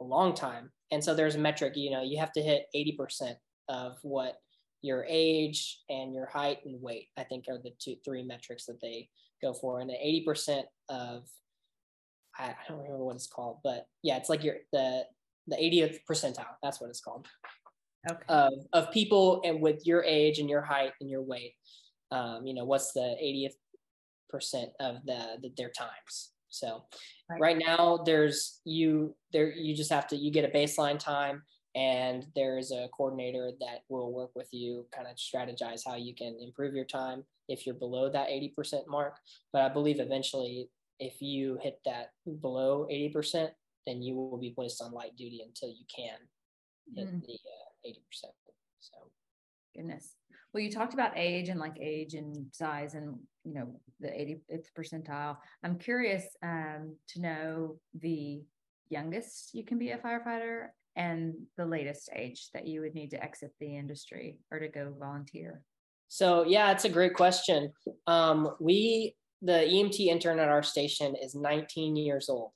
a 0.00 0.04
long 0.04 0.34
time. 0.34 0.70
And 0.90 1.02
so 1.04 1.14
there's 1.14 1.34
a 1.34 1.38
metric, 1.38 1.74
you 1.76 1.90
know, 1.90 2.02
you 2.02 2.18
have 2.18 2.32
to 2.32 2.42
hit 2.42 2.66
80% 2.74 3.34
of 3.68 3.98
what 4.02 4.36
your 4.82 5.04
age 5.08 5.80
and 5.88 6.14
your 6.14 6.26
height 6.26 6.58
and 6.64 6.80
weight, 6.80 7.08
I 7.18 7.24
think 7.24 7.44
are 7.48 7.58
the 7.58 7.72
two, 7.78 7.96
three 8.04 8.22
metrics 8.22 8.66
that 8.66 8.80
they 8.80 9.08
go 9.42 9.52
for. 9.52 9.80
And 9.80 9.90
80% 9.90 10.62
of, 10.88 11.28
I, 12.38 12.44
I 12.44 12.56
don't 12.68 12.78
remember 12.78 13.04
what 13.04 13.16
it's 13.16 13.26
called, 13.26 13.58
but 13.62 13.86
yeah, 14.02 14.16
it's 14.16 14.30
like 14.30 14.42
your, 14.42 14.56
the, 14.72 15.04
the 15.50 15.56
80th 15.56 15.98
percentile. 16.08 16.56
That's 16.62 16.80
what 16.80 16.88
it's 16.90 17.00
called. 17.00 17.26
Okay. 18.10 18.22
Of, 18.28 18.52
of 18.72 18.90
people 18.92 19.42
and 19.44 19.60
with 19.60 19.86
your 19.86 20.02
age 20.04 20.38
and 20.38 20.48
your 20.48 20.62
height 20.62 20.92
and 21.00 21.10
your 21.10 21.22
weight. 21.22 21.54
Um, 22.10 22.46
you 22.46 22.54
know, 22.54 22.64
what's 22.64 22.92
the 22.92 23.00
80th 23.22 23.54
percent 24.30 24.70
of 24.80 25.04
the, 25.04 25.38
the 25.42 25.52
their 25.56 25.70
times. 25.70 26.32
So 26.48 26.84
right. 27.28 27.40
right 27.40 27.58
now 27.58 28.00
there's 28.04 28.60
you 28.64 29.14
there 29.32 29.52
you 29.52 29.74
just 29.74 29.92
have 29.92 30.06
to 30.08 30.16
you 30.16 30.30
get 30.30 30.44
a 30.44 30.56
baseline 30.56 30.98
time 30.98 31.42
and 31.76 32.26
there's 32.34 32.72
a 32.72 32.88
coordinator 32.96 33.52
that 33.60 33.82
will 33.88 34.12
work 34.12 34.30
with 34.34 34.48
you 34.52 34.86
kind 34.92 35.06
of 35.06 35.16
strategize 35.16 35.82
how 35.86 35.94
you 35.94 36.14
can 36.14 36.36
improve 36.40 36.74
your 36.74 36.84
time 36.84 37.22
if 37.48 37.66
you're 37.66 37.76
below 37.76 38.10
that 38.10 38.28
80% 38.28 38.88
mark 38.88 39.14
but 39.52 39.62
i 39.62 39.68
believe 39.68 40.00
eventually 40.00 40.68
if 40.98 41.22
you 41.22 41.56
hit 41.62 41.78
that 41.84 42.10
below 42.40 42.88
80% 42.90 43.50
then 43.86 44.02
you 44.02 44.14
will 44.14 44.38
be 44.38 44.50
placed 44.50 44.82
on 44.82 44.92
light 44.92 45.16
duty 45.16 45.42
until 45.44 45.68
you 45.68 45.84
can 45.94 46.18
hit 46.94 47.08
mm. 47.08 47.26
the 47.26 47.34
uh, 47.34 47.88
80% 47.88 48.30
so 48.80 48.96
goodness 49.74 50.14
well 50.52 50.62
you 50.62 50.70
talked 50.70 50.94
about 50.94 51.16
age 51.16 51.48
and 51.48 51.60
like 51.60 51.78
age 51.80 52.14
and 52.14 52.46
size 52.52 52.94
and 52.94 53.16
you 53.44 53.54
know 53.54 53.80
the 54.00 54.08
80th 54.08 54.66
percentile 54.78 55.36
i'm 55.62 55.78
curious 55.78 56.24
um, 56.42 56.96
to 57.08 57.20
know 57.20 57.78
the 58.00 58.42
youngest 58.88 59.50
you 59.54 59.64
can 59.64 59.78
be 59.78 59.90
a 59.90 59.98
firefighter 59.98 60.68
and 60.96 61.34
the 61.56 61.64
latest 61.64 62.10
age 62.14 62.48
that 62.52 62.66
you 62.66 62.80
would 62.80 62.94
need 62.94 63.10
to 63.10 63.22
exit 63.22 63.52
the 63.60 63.76
industry 63.76 64.38
or 64.50 64.58
to 64.58 64.68
go 64.68 64.92
volunteer? 64.98 65.62
So 66.08 66.44
yeah, 66.44 66.72
it's 66.72 66.84
a 66.84 66.88
great 66.88 67.14
question. 67.14 67.72
Um, 68.06 68.56
we 68.60 69.14
the 69.42 69.52
EMT 69.52 70.00
intern 70.00 70.38
at 70.38 70.48
our 70.48 70.62
station 70.62 71.14
is 71.16 71.34
19 71.34 71.96
years 71.96 72.28
old. 72.28 72.50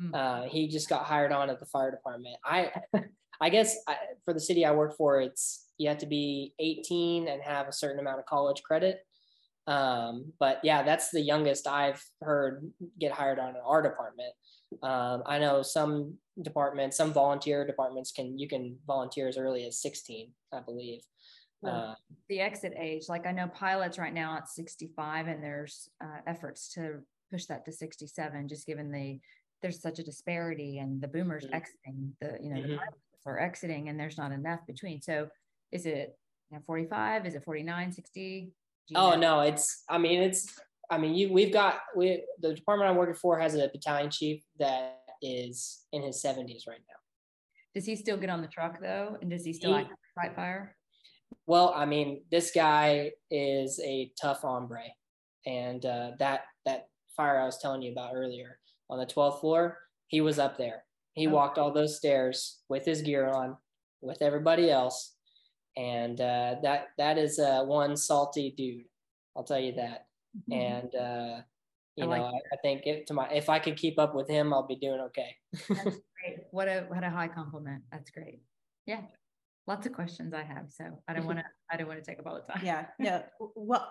Mm. 0.00 0.14
Uh, 0.14 0.48
he 0.48 0.68
just 0.68 0.88
got 0.88 1.04
hired 1.04 1.32
on 1.32 1.50
at 1.50 1.60
the 1.60 1.66
fire 1.66 1.90
department. 1.90 2.36
I 2.44 2.70
I 3.40 3.50
guess 3.50 3.76
I, 3.86 3.96
for 4.24 4.32
the 4.32 4.40
city 4.40 4.64
I 4.64 4.72
work 4.72 4.96
for, 4.96 5.20
it's 5.20 5.66
you 5.78 5.88
have 5.88 5.98
to 5.98 6.06
be 6.06 6.54
18 6.58 7.28
and 7.28 7.42
have 7.42 7.68
a 7.68 7.72
certain 7.72 8.00
amount 8.00 8.18
of 8.18 8.26
college 8.26 8.62
credit. 8.62 9.00
Um, 9.66 10.32
but 10.38 10.60
yeah, 10.62 10.82
that's 10.82 11.10
the 11.10 11.20
youngest 11.20 11.66
I've 11.66 12.02
heard 12.22 12.70
get 12.98 13.12
hired 13.12 13.38
on 13.38 13.50
in 13.50 13.60
our 13.64 13.82
department. 13.82 14.32
Um, 14.82 15.22
I 15.26 15.38
know 15.38 15.62
some 15.62 16.14
departments, 16.40 16.96
some 16.96 17.12
volunteer 17.12 17.66
departments 17.66 18.12
can 18.12 18.38
you 18.38 18.48
can 18.48 18.78
volunteer 18.86 19.28
as 19.28 19.36
early 19.36 19.66
as 19.66 19.80
16, 19.82 20.30
I 20.52 20.60
believe. 20.60 21.00
Uh, 21.66 21.94
the 22.28 22.40
exit 22.40 22.74
age, 22.78 23.08
like 23.08 23.26
I 23.26 23.32
know 23.32 23.48
pilots 23.48 23.98
right 23.98 24.14
now 24.14 24.36
at 24.36 24.48
65, 24.48 25.26
and 25.26 25.42
there's 25.42 25.88
uh, 26.02 26.18
efforts 26.26 26.72
to 26.74 27.00
push 27.32 27.46
that 27.46 27.64
to 27.64 27.72
67, 27.72 28.46
just 28.46 28.66
given 28.66 28.92
the 28.92 29.18
there's 29.62 29.80
such 29.80 29.98
a 29.98 30.04
disparity 30.04 30.78
and 30.78 31.00
the 31.00 31.08
boomers 31.08 31.44
mm-hmm. 31.44 31.54
exiting 31.54 32.16
the 32.20 32.38
you 32.40 32.50
know 32.50 32.60
mm-hmm. 32.60 32.72
the 32.72 32.78
are 33.26 33.40
exiting 33.40 33.88
and 33.88 33.98
there's 33.98 34.16
not 34.16 34.32
enough 34.32 34.60
between. 34.66 35.02
So 35.02 35.28
is 35.72 35.84
it 35.84 36.16
you 36.50 36.56
know, 36.56 36.62
45? 36.64 37.26
Is 37.26 37.34
it 37.34 37.44
49, 37.44 37.92
60? 37.92 38.52
Oh 38.94 39.10
know? 39.10 39.16
no, 39.16 39.40
it's 39.40 39.82
I 39.88 39.98
mean 39.98 40.22
it's 40.22 40.58
I 40.90 40.98
mean, 40.98 41.14
you 41.14 41.32
we've 41.32 41.52
got 41.52 41.80
we 41.96 42.24
the 42.40 42.54
department 42.54 42.90
I'm 42.90 42.96
working 42.96 43.14
for 43.14 43.38
has 43.38 43.54
a 43.54 43.68
battalion 43.68 44.10
chief 44.10 44.42
that 44.58 45.00
is 45.20 45.84
in 45.92 46.02
his 46.02 46.22
70s 46.22 46.68
right 46.68 46.78
now. 46.78 46.96
Does 47.74 47.84
he 47.84 47.96
still 47.96 48.16
get 48.16 48.30
on 48.30 48.42
the 48.42 48.48
truck 48.48 48.80
though? 48.80 49.16
And 49.20 49.30
does 49.30 49.44
he 49.44 49.52
still 49.52 49.76
he, 49.76 49.84
fight 50.14 50.36
fire? 50.36 50.76
Well, 51.46 51.72
I 51.74 51.84
mean, 51.84 52.22
this 52.30 52.52
guy 52.54 53.12
is 53.30 53.80
a 53.80 54.12
tough 54.20 54.42
hombre, 54.42 54.84
and 55.44 55.84
uh, 55.84 56.12
that 56.18 56.42
that 56.64 56.86
fire 57.16 57.40
I 57.40 57.44
was 57.44 57.58
telling 57.58 57.82
you 57.82 57.92
about 57.92 58.12
earlier 58.14 58.58
on 58.90 58.98
the 58.98 59.06
12th 59.06 59.40
floor, 59.40 59.78
he 60.08 60.20
was 60.20 60.38
up 60.38 60.58
there. 60.58 60.84
He 61.14 61.26
oh. 61.26 61.30
walked 61.30 61.58
all 61.58 61.72
those 61.72 61.96
stairs 61.96 62.60
with 62.68 62.84
his 62.84 63.02
gear 63.02 63.28
on, 63.28 63.56
with 64.00 64.22
everybody 64.22 64.70
else, 64.70 65.14
and 65.76 66.20
uh, 66.20 66.56
that 66.62 66.88
that 66.98 67.18
is 67.18 67.38
uh, 67.38 67.64
one 67.64 67.96
salty 67.96 68.54
dude. 68.56 68.84
I'll 69.36 69.44
tell 69.44 69.60
you 69.60 69.72
that. 69.72 70.06
Mm-hmm. 70.50 70.52
And 70.52 70.94
uh, 70.94 71.40
you 71.96 72.04
I 72.04 72.06
know, 72.06 72.08
like 72.08 72.22
I, 72.22 72.54
I, 72.54 72.56
think 72.62 72.82
if 72.84 73.06
to 73.06 73.14
my 73.14 73.28
if 73.30 73.48
I 73.48 73.58
could 73.58 73.76
keep 73.76 73.98
up 73.98 74.14
with 74.14 74.28
him, 74.28 74.52
I'll 74.52 74.66
be 74.66 74.76
doing 74.76 75.00
okay. 75.00 75.36
That's 75.52 75.68
great. 75.82 76.38
What 76.50 76.68
a 76.68 76.84
what 76.88 77.02
a 77.02 77.10
high 77.10 77.28
compliment. 77.28 77.82
That's 77.90 78.10
great. 78.10 78.40
Yeah. 78.86 79.00
Lots 79.66 79.86
of 79.86 79.92
questions 79.92 80.32
I 80.32 80.44
have. 80.44 80.66
So 80.68 80.84
I 81.08 81.14
don't 81.14 81.26
want 81.26 81.38
to 81.38 81.44
I 81.70 81.76
don't 81.76 81.88
want 81.88 82.02
to 82.02 82.08
take 82.08 82.20
up 82.20 82.26
all 82.26 82.34
the 82.34 82.52
time. 82.52 82.62
Yeah. 82.64 82.86
No. 82.98 83.22
Well, 83.56 83.88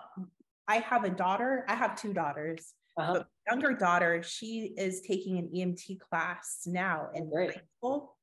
I 0.68 0.76
have 0.76 1.04
a 1.04 1.10
daughter. 1.10 1.64
I 1.68 1.74
have 1.74 2.00
two 2.00 2.12
daughters. 2.12 2.74
Uh-huh. 2.98 3.24
younger 3.46 3.74
daughter, 3.74 4.22
she 4.22 4.74
is 4.76 5.02
taking 5.02 5.38
an 5.38 5.50
EMT 5.54 6.00
class 6.00 6.62
now 6.66 7.08
in 7.14 7.30
oh, 7.32 7.46
high 7.46 7.60
school. 7.78 8.16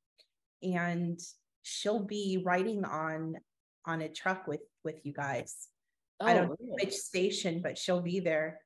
And 0.63 1.19
she'll 1.63 2.03
be 2.03 2.41
riding 2.45 2.85
on 2.85 3.35
on 3.85 4.01
a 4.01 4.09
truck 4.09 4.47
with 4.47 4.61
with 4.83 5.05
you 5.05 5.13
guys. 5.13 5.67
Oh, 6.19 6.25
I 6.25 6.33
don't 6.33 6.49
know 6.49 6.55
which 6.59 6.93
station, 6.93 7.61
but 7.61 7.77
she'll 7.77 8.01
be 8.01 8.19
there. 8.19 8.59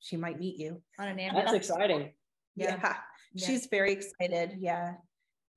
She 0.00 0.16
might 0.16 0.38
meet 0.38 0.58
you 0.58 0.82
on 0.98 1.08
an 1.08 1.18
ambulance. 1.18 1.50
That's 1.50 1.68
exciting. 1.68 2.12
Yeah. 2.56 2.76
yeah. 2.82 2.96
She's 3.46 3.66
very 3.66 3.92
excited. 3.92 4.56
Yeah. 4.58 4.94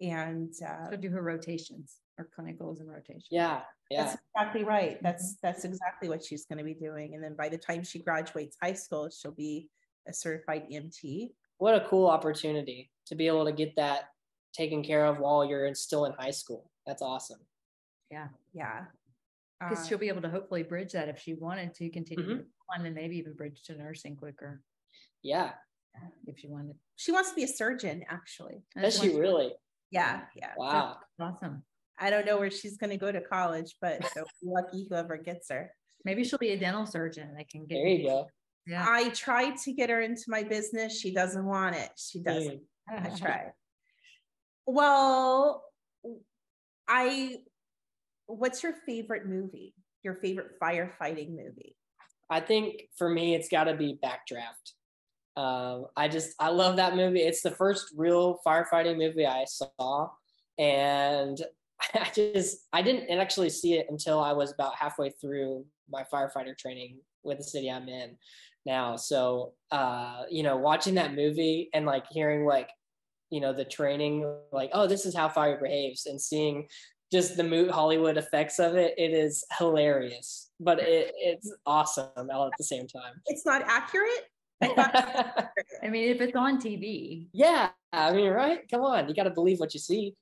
And 0.01 0.53
uh, 0.65 0.89
so 0.91 0.97
do 0.97 1.10
her 1.10 1.21
rotations 1.21 1.97
or 2.17 2.29
clinicals 2.38 2.79
and 2.79 2.89
rotations. 2.89 3.27
Yeah. 3.31 3.62
Yeah. 3.89 4.03
That's 4.03 4.17
exactly 4.36 4.63
right. 4.63 5.01
That's 5.01 5.38
that's 5.41 5.63
exactly 5.63 6.10
what 6.10 6.23
she's 6.23 6.45
going 6.45 6.57
to 6.57 6.63
be 6.63 6.73
doing. 6.73 7.15
And 7.15 7.23
then 7.23 7.36
by 7.36 7.49
the 7.49 7.57
time 7.57 7.83
she 7.83 7.99
graduates 7.99 8.57
high 8.62 8.73
school, 8.73 9.10
she'll 9.10 9.31
be 9.31 9.69
a 10.08 10.13
certified 10.13 10.63
EMT. 10.72 11.30
What 11.58 11.76
a 11.76 11.88
cool 11.88 12.08
opportunity 12.08 12.91
to 13.08 13.15
be 13.15 13.28
able 13.28 13.46
to 13.46 13.52
get 13.52 13.76
that 13.78 14.10
taken 14.54 14.84
care 14.84 15.06
of 15.06 15.20
while 15.20 15.46
you're 15.46 15.74
still 15.76 16.06
in 16.06 16.13
high 16.13 16.32
school. 16.32 16.70
That's 16.86 17.02
awesome. 17.02 17.39
Yeah. 18.12 18.28
Yeah 18.54 18.86
because 19.60 19.80
uh, 19.80 19.88
she'll 19.88 19.98
be 19.98 20.08
able 20.08 20.22
to 20.22 20.30
hopefully 20.30 20.63
bridge 20.63 20.91
that 20.93 21.10
if 21.10 21.20
she 21.20 21.34
wanted 21.34 21.74
to 21.76 21.89
continue 21.89 22.26
mm-hmm. 22.26 22.80
on 22.80 22.86
and 22.86 22.96
maybe 22.96 23.17
even 23.17 23.34
bridge 23.34 23.63
to 23.63 23.76
nursing 23.76 24.15
quicker. 24.15 24.62
Yeah. 25.24 25.52
If 26.28 26.39
she 26.39 26.48
wanted. 26.48 26.76
She 26.96 27.12
wants 27.12 27.30
to 27.30 27.36
be 27.36 27.43
a 27.43 27.48
surgeon, 27.48 28.04
actually. 28.08 28.62
Does 28.80 29.00
she 29.00 29.17
really? 29.17 29.54
Yeah. 29.89 30.22
Yeah. 30.36 30.52
Wow. 30.58 30.98
awesome. 31.20 31.63
I 32.00 32.12
don't 32.12 32.26
know 32.26 32.38
where 32.38 32.52
she's 32.52 32.78
going 32.78 32.91
to 32.91 32.98
go 32.98 33.12
to 33.12 33.22
college, 33.22 33.76
but 33.82 34.06
so 34.13 34.24
lucky 34.43 34.86
whoever 34.88 35.17
gets 35.17 35.50
her. 35.50 35.72
Maybe 36.06 36.24
she'll 36.24 36.38
be 36.38 36.52
a 36.52 36.60
dental 36.60 36.86
surgeon. 36.86 37.36
I 37.38 37.46
can 37.52 37.65
get. 37.65 37.76
There 37.76 37.88
you 37.88 38.04
go. 38.08 38.28
Yeah. 38.67 38.86
I 38.88 39.10
tried 39.10 39.58
to 39.60 39.71
get 39.71 39.89
her 39.89 40.01
into 40.01 40.25
my 40.27 40.43
business. 40.43 40.99
She 40.99 41.13
doesn't 41.13 41.45
want 41.45 41.75
it. 41.75 41.89
She 41.97 42.19
doesn't. 42.19 42.62
Mm. 42.91 43.06
I 43.06 43.10
tried. 43.17 43.51
Well, 44.65 45.63
I 46.88 47.38
what's 48.25 48.63
your 48.63 48.73
favorite 48.86 49.25
movie? 49.25 49.73
Your 50.03 50.15
favorite 50.15 50.60
firefighting 50.62 51.30
movie? 51.30 51.75
I 52.30 52.41
think 52.41 52.82
for 52.97 53.10
me, 53.10 53.36
it's 53.36 53.47
got 53.47 53.65
to 53.65 53.75
be 53.75 53.97
Backdraft. 54.03 54.73
Um, 55.41 55.86
I 55.95 56.10
just 56.10 56.34
I 56.39 56.49
love 56.49 56.75
that 56.75 56.95
movie. 56.95 57.21
It's 57.21 57.41
the 57.41 57.51
first 57.51 57.93
real 57.95 58.39
firefighting 58.45 58.97
movie 58.97 59.25
I 59.25 59.45
saw, 59.45 60.10
and 60.58 61.39
I 61.93 62.10
just 62.13 62.67
I 62.73 62.82
didn't 62.82 63.17
actually 63.17 63.49
see 63.49 63.75
it 63.75 63.88
until 63.89 64.19
I 64.19 64.34
was 64.34 64.51
about 64.51 64.75
halfway 64.75 65.12
through 65.12 65.65
my 65.89 66.03
firefighter 66.12 66.58
training 66.58 66.97
with 67.23 67.38
the 67.38 67.43
city 67.43 67.69
I'm 67.69 67.88
in 67.88 68.17
now. 68.67 68.95
So 68.95 69.53
uh, 69.71 70.23
you 70.30 70.43
know, 70.43 70.58
watching 70.58 70.93
that 70.95 71.15
movie 71.15 71.69
and 71.73 71.88
like 71.88 72.06
hearing 72.12 72.45
like 72.45 72.69
you 73.32 73.41
know 73.41 73.51
the 73.51 73.65
training 73.65 74.32
like 74.53 74.69
oh 74.73 74.88
this 74.88 75.06
is 75.06 75.15
how 75.15 75.27
fire 75.27 75.60
behaves 75.62 76.06
and 76.06 76.21
seeing 76.21 76.67
just 77.12 77.38
the 77.38 77.43
mood 77.43 77.71
Hollywood 77.71 78.17
effects 78.17 78.60
of 78.60 78.75
it, 78.75 78.93
it 78.97 79.12
is 79.13 79.43
hilarious, 79.58 80.51
but 80.60 80.80
it, 80.80 81.13
it's 81.15 81.51
awesome 81.65 82.10
all 82.32 82.47
at 82.47 82.53
the 82.58 82.63
same 82.63 82.86
time. 82.88 83.13
It's 83.27 83.45
not 83.45 83.63
accurate. 83.65 84.30
I 84.62 85.88
mean, 85.89 86.10
if 86.10 86.19
it's 86.19 86.36
on 86.36 86.60
TV. 86.60 87.27
Yeah. 87.32 87.69
I 87.93 88.12
mean, 88.12 88.32
right? 88.32 88.60
Come 88.69 88.82
on. 88.82 89.08
You 89.08 89.15
got 89.15 89.23
to 89.23 89.30
believe 89.30 89.60
what 89.60 89.73
you 89.73 89.80
see. 89.80 90.15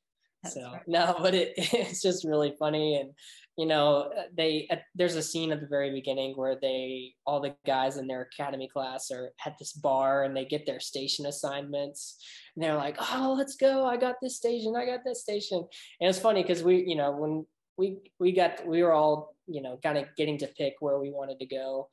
So 0.45 0.71
right. 0.71 0.81
no, 0.87 1.15
but 1.21 1.33
it, 1.33 1.53
it's 1.57 2.01
just 2.01 2.25
really 2.25 2.53
funny. 2.57 2.97
And, 2.97 3.11
you 3.57 3.65
know, 3.65 4.11
uh, 4.17 4.23
they, 4.35 4.67
uh, 4.69 4.77
there's 4.95 5.15
a 5.15 5.21
scene 5.21 5.51
at 5.51 5.61
the 5.61 5.67
very 5.67 5.91
beginning 5.91 6.33
where 6.35 6.57
they, 6.61 7.13
all 7.25 7.39
the 7.39 7.55
guys 7.65 7.97
in 7.97 8.07
their 8.07 8.21
academy 8.21 8.67
class 8.67 9.11
are 9.11 9.31
at 9.45 9.57
this 9.57 9.73
bar 9.73 10.23
and 10.23 10.35
they 10.35 10.45
get 10.45 10.65
their 10.65 10.79
station 10.79 11.25
assignments 11.25 12.23
and 12.55 12.63
they're 12.63 12.75
like, 12.75 12.97
oh, 12.99 13.35
let's 13.37 13.55
go. 13.55 13.85
I 13.85 13.97
got 13.97 14.15
this 14.21 14.37
station. 14.37 14.75
I 14.75 14.85
got 14.85 15.01
this 15.05 15.21
station. 15.21 15.65
And 15.99 16.09
it's 16.09 16.19
funny 16.19 16.41
because 16.41 16.63
we, 16.63 16.83
you 16.85 16.95
know, 16.95 17.11
when 17.11 17.45
we, 17.77 17.97
we 18.19 18.31
got, 18.31 18.65
we 18.67 18.83
were 18.83 18.93
all, 18.93 19.35
you 19.47 19.61
know, 19.61 19.77
kind 19.81 19.97
of 19.97 20.05
getting 20.17 20.37
to 20.39 20.47
pick 20.47 20.75
where 20.79 20.99
we 20.99 21.11
wanted 21.11 21.39
to 21.39 21.45
go 21.45 21.89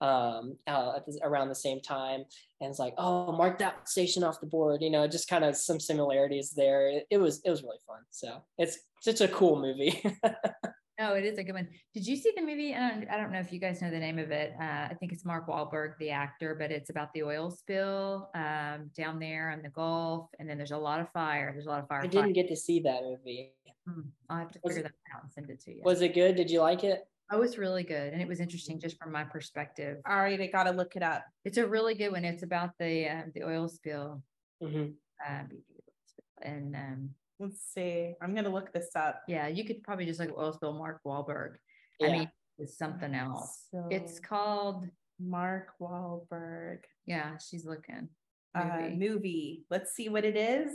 um, 0.00 0.56
uh, 0.66 0.98
the, 1.06 1.20
around 1.22 1.48
the 1.48 1.54
same 1.54 1.80
time. 1.80 2.24
And 2.60 2.70
it's 2.70 2.78
like, 2.78 2.94
oh, 2.98 3.32
mark 3.32 3.58
that 3.58 3.88
station 3.88 4.24
off 4.24 4.40
the 4.40 4.46
board. 4.46 4.82
You 4.82 4.90
know, 4.90 5.06
just 5.06 5.28
kind 5.28 5.44
of 5.44 5.56
some 5.56 5.80
similarities 5.80 6.50
there. 6.50 6.88
It, 6.88 7.06
it, 7.10 7.18
was 7.18 7.40
it 7.44 7.50
was 7.50 7.62
really 7.62 7.78
fun. 7.86 8.00
So 8.10 8.42
it's 8.58 8.78
such 9.00 9.20
a 9.20 9.28
cool 9.28 9.60
movie. 9.60 10.02
Oh, 10.98 11.12
it 11.12 11.24
is 11.24 11.36
a 11.36 11.44
good 11.44 11.54
one. 11.54 11.68
Did 11.92 12.06
you 12.06 12.16
see 12.16 12.32
the 12.34 12.40
movie? 12.40 12.74
I 12.74 12.90
don't, 12.90 13.10
I 13.10 13.16
don't 13.18 13.30
know 13.30 13.38
if 13.38 13.52
you 13.52 13.60
guys 13.60 13.82
know 13.82 13.90
the 13.90 13.98
name 13.98 14.18
of 14.18 14.30
it. 14.30 14.54
Uh, 14.58 14.88
I 14.90 14.96
think 14.98 15.12
it's 15.12 15.26
Mark 15.26 15.46
Wahlberg, 15.46 15.98
the 15.98 16.10
actor, 16.10 16.56
but 16.58 16.70
it's 16.70 16.88
about 16.88 17.12
the 17.12 17.22
oil 17.22 17.50
spill 17.50 18.30
um, 18.34 18.90
down 18.96 19.18
there 19.18 19.50
in 19.50 19.60
the 19.60 19.68
Gulf, 19.68 20.30
and 20.38 20.48
then 20.48 20.56
there's 20.56 20.70
a 20.70 20.78
lot 20.78 21.00
of 21.00 21.10
fire. 21.10 21.52
There's 21.52 21.66
a 21.66 21.68
lot 21.68 21.82
of 21.82 21.88
fire. 21.88 22.00
I 22.02 22.06
didn't 22.06 22.32
get 22.32 22.48
to 22.48 22.56
see 22.56 22.80
that 22.80 23.02
movie. 23.02 23.52
Hmm. 23.86 24.00
I'll 24.30 24.38
have 24.38 24.52
to 24.52 24.58
figure 24.66 24.84
that 24.84 24.92
out 25.14 25.22
and 25.22 25.32
send 25.32 25.50
it 25.50 25.60
to 25.64 25.70
you. 25.74 25.82
Was 25.84 26.00
it 26.00 26.14
good? 26.14 26.34
Did 26.34 26.50
you 26.50 26.60
like 26.60 26.82
it? 26.82 27.06
Oh, 27.30 27.42
it's 27.42 27.58
really 27.58 27.82
good. 27.82 28.12
And 28.12 28.22
it 28.22 28.28
was 28.28 28.40
interesting 28.40 28.78
just 28.78 28.98
from 28.98 29.10
my 29.12 29.24
perspective. 29.24 29.98
All 30.08 30.16
right, 30.16 30.40
I 30.40 30.46
gotta 30.46 30.70
look 30.70 30.94
it 30.94 31.02
up. 31.02 31.24
It's 31.44 31.58
a 31.58 31.66
really 31.66 31.94
good 31.94 32.12
one. 32.12 32.24
It's 32.24 32.44
about 32.44 32.70
the 32.78 33.08
uh, 33.08 33.22
the 33.34 33.42
oil 33.42 33.68
spill. 33.68 34.22
Mm-hmm. 34.62 34.92
Uh, 35.26 35.42
and 36.42 36.76
um, 36.76 37.10
let's 37.40 37.60
see. 37.74 38.14
I'm 38.22 38.34
gonna 38.34 38.52
look 38.52 38.72
this 38.72 38.90
up. 38.94 39.22
Yeah, 39.26 39.48
you 39.48 39.64
could 39.64 39.82
probably 39.82 40.06
just 40.06 40.20
like 40.20 40.30
oil 40.36 40.52
spill 40.52 40.74
Mark 40.74 41.00
Wahlberg. 41.04 41.54
Yeah. 41.98 42.08
I 42.08 42.12
mean, 42.12 42.30
it's 42.58 42.78
something 42.78 43.14
else. 43.14 43.66
So 43.72 43.88
it's 43.90 44.20
called 44.20 44.86
Mark 45.20 45.70
Wahlberg. 45.80 46.78
Yeah, 47.06 47.38
she's 47.38 47.66
looking. 47.66 48.08
Movie. 48.56 48.70
Uh, 48.70 48.90
movie. 48.90 49.64
Let's 49.68 49.94
see 49.94 50.08
what 50.08 50.24
it 50.24 50.36
is. 50.36 50.70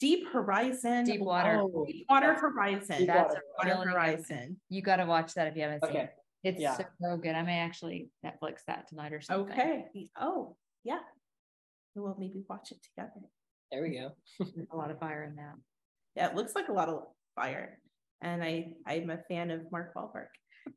Deep 0.00 0.28
Horizon. 0.28 1.04
Deep 1.04 1.20
Water. 1.20 1.60
Oh, 1.62 1.84
Deepwater 1.86 2.34
Horizon. 2.34 2.98
Deep 2.98 3.06
That's 3.08 3.34
Water, 3.58 3.76
Water 3.76 3.90
Horizon. 3.90 4.56
You 4.68 4.82
got 4.82 4.96
to 4.96 5.06
watch 5.06 5.34
that 5.34 5.48
if 5.48 5.56
you 5.56 5.62
haven't 5.62 5.84
seen 5.86 5.96
it. 5.96 6.10
It's 6.44 6.60
yeah. 6.60 6.76
so 6.76 7.16
good. 7.16 7.34
I 7.34 7.42
may 7.42 7.58
actually 7.58 8.10
Netflix 8.24 8.60
that 8.68 8.88
tonight 8.88 9.12
or 9.12 9.20
something. 9.20 9.52
Okay. 9.52 9.86
Oh, 10.20 10.56
yeah. 10.84 11.00
We'll 11.96 12.16
maybe 12.18 12.44
watch 12.48 12.70
it 12.70 12.78
together. 12.82 13.26
There 13.72 13.82
we 13.82 13.98
go. 13.98 14.12
a 14.72 14.76
lot 14.76 14.92
of 14.92 15.00
fire 15.00 15.24
in 15.24 15.34
that. 15.36 15.54
Yeah, 16.14 16.30
it 16.30 16.36
looks 16.36 16.54
like 16.54 16.68
a 16.68 16.72
lot 16.72 16.88
of 16.88 17.02
fire. 17.34 17.78
And 18.20 18.42
I 18.42 18.68
I'm 18.86 19.10
a 19.10 19.18
fan 19.28 19.50
of 19.50 19.70
Mark 19.72 19.94
Wahlberg. 19.94 20.26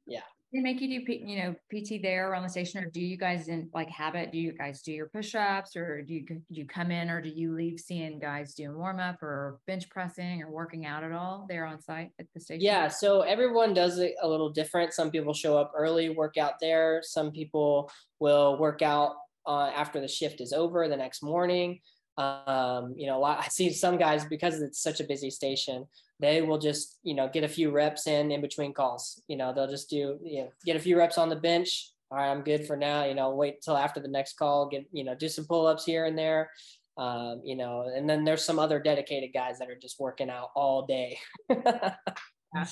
Yeah 0.08 0.22
they 0.54 0.60
make 0.60 0.82
you 0.82 1.06
do 1.06 1.14
you 1.14 1.42
know 1.42 1.56
pt 1.70 2.02
there 2.02 2.36
on 2.36 2.44
the 2.44 2.50
station 2.50 2.84
or 2.84 2.90
do 2.90 3.00
you 3.00 3.18
guys 3.18 3.48
in 3.48 3.70
like 3.74 3.90
habit 3.90 4.32
do 4.32 4.38
you 4.38 4.52
guys 4.52 4.82
do 4.82 4.92
your 4.92 5.08
push-ups 5.08 5.76
or 5.76 6.02
do 6.02 6.14
you 6.14 6.26
do 6.26 6.42
you 6.50 6.66
come 6.66 6.92
in 6.92 7.10
or 7.10 7.22
do 7.22 7.30
you 7.30 7.54
leave 7.54 7.80
seeing 7.80 8.20
guys 8.20 8.54
doing 8.54 8.78
warm-up 8.78 9.22
or 9.24 9.60
bench 9.68 9.90
pressing 9.90 10.42
or 10.42 10.52
working 10.52 10.86
out 10.86 11.04
at 11.04 11.12
all 11.12 11.46
there 11.48 11.66
on 11.66 11.82
site 11.82 12.10
at 12.20 12.26
the 12.34 12.40
station? 12.40 12.64
Yeah 12.64 12.88
so 12.88 13.22
everyone 13.22 13.74
does 13.74 14.00
it 14.00 14.16
a 14.22 14.28
little 14.28 14.50
different. 14.50 14.94
Some 14.94 15.12
people 15.12 15.34
show 15.34 15.58
up 15.58 15.72
early 15.76 16.10
work 16.10 16.38
out 16.38 16.54
there. 16.60 17.02
Some 17.04 17.32
people 17.32 17.90
will 18.20 18.58
work 18.58 18.82
out 18.82 19.16
uh, 19.48 19.72
after 19.76 20.00
the 20.00 20.08
shift 20.08 20.42
is 20.42 20.54
over 20.54 20.88
the 20.88 20.98
next 20.98 21.24
morning 21.24 21.80
um, 22.22 22.94
you 22.98 23.08
know, 23.08 23.24
I 23.24 23.48
see 23.50 23.72
some 23.72 23.98
guys 23.98 24.26
because 24.26 24.62
it's 24.62 24.82
such 24.82 25.00
a 25.00 25.06
busy 25.06 25.30
station, 25.30 25.88
they 26.20 26.42
will 26.42 26.58
just, 26.58 27.00
you 27.04 27.16
know, 27.16 27.28
get 27.28 27.44
a 27.44 27.48
few 27.48 27.72
reps 27.72 28.08
in 28.08 28.32
in 28.32 28.42
between 28.42 28.74
calls. 28.74 29.22
You 29.28 29.38
know, 29.38 29.54
they'll 29.54 29.70
just 29.70 29.90
do, 29.90 30.20
you 30.24 30.44
know, 30.44 30.50
get 30.66 30.76
a 30.76 30.80
few 30.80 30.98
reps 30.98 31.18
on 31.18 31.30
the 31.30 31.36
bench. 31.36 31.92
All 32.12 32.18
right, 32.18 32.30
I'm 32.30 32.42
good 32.42 32.68
for 32.68 32.76
now. 32.76 33.06
You 33.06 33.16
know, 33.16 33.34
wait 33.34 33.62
till 33.62 33.78
after 33.78 34.00
the 34.00 34.08
next 34.08 34.34
call, 34.34 34.68
get, 34.68 34.86
you 34.92 35.04
know, 35.04 35.16
do 35.16 35.30
some 35.30 35.46
pull 35.46 35.66
ups 35.66 35.86
here 35.86 36.06
and 36.06 36.18
there. 36.18 36.52
Um, 36.98 37.42
you 37.44 37.56
know, 37.56 37.90
and 37.96 38.10
then 38.10 38.24
there's 38.26 38.44
some 38.44 38.60
other 38.60 38.80
dedicated 38.80 39.32
guys 39.34 39.58
that 39.60 39.70
are 39.70 39.80
just 39.82 40.00
working 40.00 40.30
out 40.30 40.50
all 40.56 40.86
day. 40.86 41.18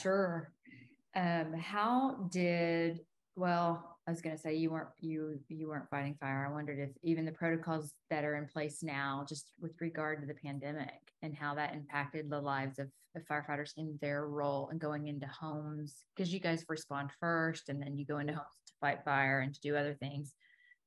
Sure. 0.02 0.52
Um, 1.16 1.54
how 1.54 2.28
did, 2.32 3.00
well, 3.36 3.99
I 4.10 4.12
was 4.12 4.22
going 4.22 4.36
to 4.36 4.41
say 4.41 4.56
you 4.56 4.72
weren't 4.72 4.89
you 5.02 5.39
you 5.50 5.67
weren't 5.67 5.88
fighting 5.91 6.15
fire. 6.19 6.48
I 6.50 6.52
wondered 6.52 6.80
if 6.80 6.89
even 7.04 7.26
the 7.26 7.32
protocols 7.32 7.93
that 8.10 8.26
are 8.26 8.38
in 8.38 8.48
place 8.48 8.82
now, 8.82 9.24
just 9.30 9.52
with 9.62 9.80
regard 9.80 10.22
to 10.22 10.28
the 10.28 10.34
pandemic 10.34 11.13
and 11.22 11.36
how 11.36 11.54
that 11.54 11.76
impacted 11.76 12.28
the 12.28 12.41
lives 12.41 12.80
of, 12.80 12.88
of 13.15 13.22
firefighters 13.28 13.74
in 13.78 14.00
their 14.02 14.26
role 14.26 14.69
and 14.69 14.80
going 14.80 15.10
into 15.10 15.28
homes, 15.28 16.06
because 16.15 16.34
you 16.34 16.39
guys 16.39 16.65
respond 16.67 17.12
first 17.19 17.69
and 17.69 17.80
then 17.80 18.00
you 18.00 18.04
go 18.04 18.17
into 18.17 18.34
homes 18.34 18.48
to 18.65 18.74
fight 18.82 19.06
fire 19.06 19.41
and 19.41 19.54
to 19.54 19.62
do 19.62 19.76
other 19.76 19.93
things. 19.93 20.34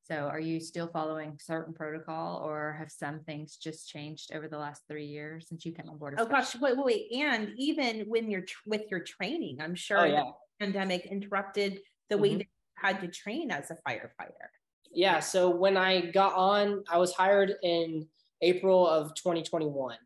So, 0.03 0.17
are 0.17 0.41
you 0.41 0.59
still 0.59 0.89
following 0.89 1.39
certain 1.41 1.75
protocol, 1.75 2.43
or 2.45 2.75
have 2.77 2.91
some 2.91 3.21
things 3.21 3.57
just 3.57 3.89
changed 3.89 4.35
over 4.35 4.49
the 4.49 4.59
last 4.59 4.83
three 4.89 5.07
years 5.07 5.47
since 5.49 5.65
you 5.65 5.71
came 5.71 5.89
on 5.89 5.97
board? 5.97 6.17
Oh 6.19 6.27
gosh, 6.27 6.57
wait, 6.57 6.77
wait, 6.77 6.85
wait, 6.85 7.23
and 7.23 7.53
even 7.57 8.01
when 8.09 8.29
you're 8.29 8.41
tr- 8.41 8.59
with 8.67 8.91
your 8.91 8.99
training, 8.99 9.59
I'm 9.61 9.77
sure 9.77 10.01
oh, 10.01 10.05
yeah. 10.07 10.25
the 10.59 10.65
pandemic 10.67 11.07
interrupted 11.07 11.79
the 12.09 12.17
mm-hmm. 12.17 12.23
way 12.23 12.37
that 12.39 12.47
had 12.83 13.01
to 13.01 13.09
train 13.09 13.51
as 13.51 13.71
a 13.71 13.77
firefighter? 13.89 14.49
Yeah. 14.93 15.21
So 15.21 15.49
when 15.51 15.77
I 15.77 16.11
got 16.11 16.35
on, 16.35 16.85
I 16.91 16.99
was 16.99 17.15
hired 17.15 17.55
in 17.63 18.07
April 18.43 18.87
of 18.87 19.15
2021. 19.15 19.97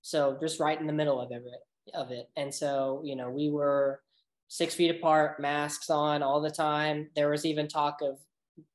So 0.00 0.36
just 0.40 0.58
right 0.58 0.80
in 0.80 0.86
the 0.86 0.92
middle 0.92 1.20
of 1.20 1.30
it, 1.30 1.42
of 1.94 2.10
it. 2.10 2.28
And 2.36 2.52
so, 2.52 3.02
you 3.04 3.14
know, 3.14 3.30
we 3.30 3.50
were 3.50 4.00
six 4.48 4.74
feet 4.74 4.90
apart, 4.90 5.40
masks 5.40 5.90
on 5.90 6.22
all 6.22 6.40
the 6.40 6.50
time. 6.50 7.08
There 7.14 7.30
was 7.30 7.46
even 7.46 7.68
talk 7.68 7.98
of 8.02 8.18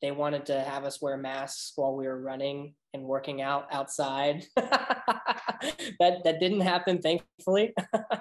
they 0.01 0.11
wanted 0.11 0.45
to 0.47 0.61
have 0.61 0.85
us 0.85 1.01
wear 1.01 1.17
masks 1.17 1.73
while 1.75 1.95
we 1.95 2.07
were 2.07 2.21
running 2.21 2.73
and 2.97 3.07
working 3.07 3.41
out 3.41 3.67
outside. 3.71 4.45
that 4.55 6.23
that 6.23 6.39
didn't 6.39 6.61
happen, 6.61 7.01
thankfully. 7.01 7.73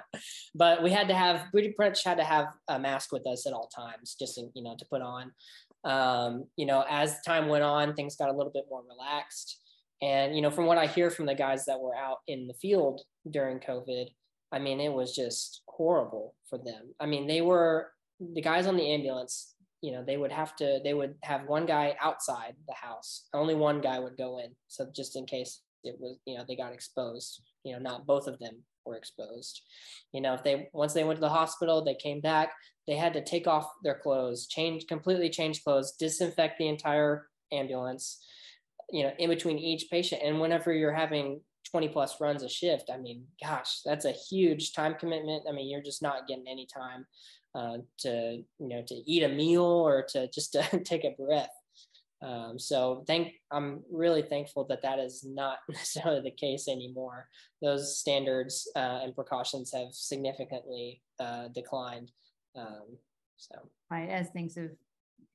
but 0.55 0.83
we 0.83 0.91
had 0.91 1.07
to 1.07 1.15
have 1.15 1.45
pretty 1.51 1.73
much 1.77 2.03
had 2.03 2.17
to 2.17 2.23
have 2.23 2.47
a 2.67 2.79
mask 2.79 3.11
with 3.11 3.25
us 3.27 3.45
at 3.45 3.53
all 3.53 3.69
times, 3.75 4.15
just 4.19 4.37
in, 4.37 4.51
you 4.53 4.63
know 4.63 4.75
to 4.77 4.85
put 4.85 5.01
on. 5.01 5.31
Um, 5.83 6.45
you 6.55 6.65
know, 6.65 6.83
as 6.89 7.21
time 7.25 7.47
went 7.47 7.63
on, 7.63 7.93
things 7.93 8.15
got 8.15 8.29
a 8.29 8.37
little 8.37 8.51
bit 8.51 8.65
more 8.69 8.83
relaxed. 8.87 9.59
And 10.01 10.35
you 10.35 10.41
know, 10.41 10.51
from 10.51 10.65
what 10.65 10.77
I 10.77 10.87
hear 10.87 11.09
from 11.09 11.25
the 11.25 11.35
guys 11.35 11.65
that 11.65 11.79
were 11.79 11.95
out 11.95 12.17
in 12.27 12.47
the 12.47 12.53
field 12.53 13.01
during 13.29 13.59
COVID, 13.59 14.05
I 14.51 14.59
mean, 14.59 14.79
it 14.79 14.93
was 14.93 15.15
just 15.15 15.61
horrible 15.67 16.35
for 16.49 16.57
them. 16.57 16.93
I 16.99 17.05
mean, 17.05 17.27
they 17.27 17.41
were 17.41 17.87
the 18.19 18.41
guys 18.41 18.67
on 18.67 18.77
the 18.77 18.91
ambulance 18.91 19.53
you 19.81 19.91
know 19.91 20.03
they 20.03 20.17
would 20.17 20.31
have 20.31 20.55
to 20.55 20.79
they 20.83 20.93
would 20.93 21.15
have 21.23 21.47
one 21.47 21.65
guy 21.65 21.95
outside 22.01 22.55
the 22.67 22.73
house. 22.73 23.27
Only 23.33 23.55
one 23.55 23.81
guy 23.81 23.99
would 23.99 24.17
go 24.17 24.39
in. 24.39 24.55
So 24.67 24.87
just 24.95 25.15
in 25.15 25.25
case 25.25 25.61
it 25.83 25.95
was 25.99 26.17
you 26.25 26.37
know 26.37 26.43
they 26.47 26.55
got 26.55 26.73
exposed 26.73 27.41
you 27.63 27.73
know 27.73 27.79
not 27.79 28.05
both 28.05 28.27
of 28.27 28.39
them 28.39 28.63
were 28.85 28.95
exposed. 28.95 29.61
You 30.11 30.21
know 30.21 30.33
if 30.33 30.43
they 30.43 30.69
once 30.73 30.93
they 30.93 31.03
went 31.03 31.17
to 31.17 31.21
the 31.21 31.29
hospital 31.29 31.83
they 31.83 31.95
came 31.95 32.21
back 32.21 32.53
they 32.87 32.95
had 32.95 33.13
to 33.13 33.23
take 33.23 33.47
off 33.47 33.69
their 33.83 33.99
clothes 33.99 34.47
change 34.47 34.87
completely 34.87 35.29
change 35.29 35.63
clothes 35.63 35.93
disinfect 35.99 36.57
the 36.57 36.67
entire 36.67 37.27
ambulance 37.51 38.25
you 38.91 39.03
know 39.03 39.11
in 39.19 39.29
between 39.29 39.59
each 39.59 39.89
patient. 39.91 40.21
And 40.23 40.39
whenever 40.39 40.73
you're 40.73 40.93
having 40.93 41.41
20 41.69 41.89
plus 41.89 42.21
runs 42.21 42.43
a 42.43 42.49
shift 42.49 42.89
i 42.93 42.97
mean 42.97 43.25
gosh 43.43 43.81
that's 43.83 44.05
a 44.05 44.13
huge 44.13 44.73
time 44.73 44.95
commitment. 44.95 45.43
I 45.47 45.51
mean 45.51 45.69
you're 45.69 45.83
just 45.83 46.01
not 46.01 46.27
getting 46.27 46.47
any 46.47 46.65
time 46.65 47.05
uh, 47.57 47.77
to 47.97 48.43
you 48.59 48.67
know 48.67 48.83
to 48.87 48.93
eat 48.93 49.23
a 49.23 49.29
meal 49.29 49.63
or 49.63 50.03
to 50.09 50.29
just 50.29 50.53
to 50.53 50.79
take 50.85 51.03
a 51.03 51.15
breath. 51.19 51.49
Um, 52.21 52.57
so 52.57 53.03
thank 53.07 53.33
I'm 53.51 53.83
really 53.91 54.21
thankful 54.21 54.65
that 54.65 54.83
that 54.83 54.99
is 54.99 55.23
not 55.23 55.59
necessarily 55.69 56.21
the 56.21 56.31
case 56.31 56.67
anymore. 56.67 57.27
Those 57.61 57.97
standards 57.97 58.69
uh, 58.75 58.99
and 59.03 59.15
precautions 59.15 59.71
have 59.73 59.87
significantly 59.91 61.01
uh, 61.19 61.47
declined. 61.49 62.11
Um, 62.55 62.97
so 63.37 63.55
right 63.89 64.09
as 64.09 64.29
things 64.29 64.55
have 64.55 64.71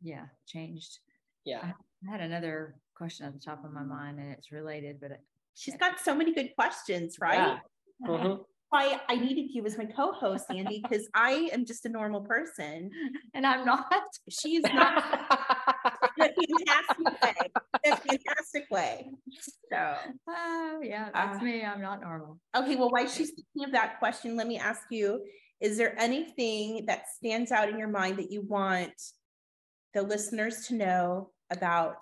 yeah 0.01 0.27
changed. 0.47 0.99
Yeah, 1.45 1.73
I 2.07 2.11
had 2.11 2.21
another 2.21 2.77
question 2.97 3.27
at 3.27 3.33
the 3.33 3.41
top 3.41 3.65
of 3.65 3.73
my 3.73 3.83
mind 3.83 4.21
and 4.21 4.31
it's 4.31 4.53
related, 4.53 5.01
but 5.01 5.11
she's 5.55 5.77
got 5.77 5.99
so 5.99 6.15
many 6.15 6.33
good 6.33 6.55
questions, 6.55 7.17
right? 7.21 7.35
Yeah. 7.37 7.59
Mm-hmm 8.09 8.43
why 8.73 8.99
I 9.07 9.17
needed 9.17 9.51
you 9.53 9.67
as 9.67 9.77
my 9.77 9.85
co-host, 9.85 10.47
Andy, 10.49 10.83
because 10.83 11.07
I 11.15 11.51
am 11.53 11.67
just 11.67 11.85
a 11.85 11.91
normal 11.91 12.23
person. 12.23 12.91
And 13.35 13.47
I'm 13.47 13.67
not. 13.67 13.85
She's 14.31 14.63
not 14.63 15.05
in 16.19 16.25
a 16.25 16.31
fantastic 16.31 17.23
way. 17.23 17.35
In 17.85 17.93
a 17.93 17.97
fantastic 17.97 18.65
way. 18.71 19.11
So 19.71 19.77
uh, 19.77 20.79
yeah, 20.83 21.11
that's 21.13 21.39
uh, 21.39 21.45
me. 21.45 21.63
I'm 21.63 21.83
not 21.83 22.01
normal. 22.01 22.39
Okay, 22.57 22.77
well, 22.77 22.91
while 22.91 23.07
she's 23.07 23.31
thinking 23.31 23.65
of 23.65 23.73
that 23.73 23.99
question, 23.99 24.37
let 24.37 24.47
me 24.47 24.59
ask 24.59 24.83
you: 24.91 25.23
Is 25.61 25.77
there 25.77 25.95
anything 26.01 26.87
that 26.87 27.05
stands 27.15 27.53
out 27.53 27.69
in 27.69 27.79
your 27.79 27.89
mind 27.89 28.17
that 28.19 28.33
you 28.33 28.41
want 28.41 28.95
the 29.93 30.03
listeners 30.03 30.67
to 30.69 30.75
know 30.75 31.31
about 31.51 31.97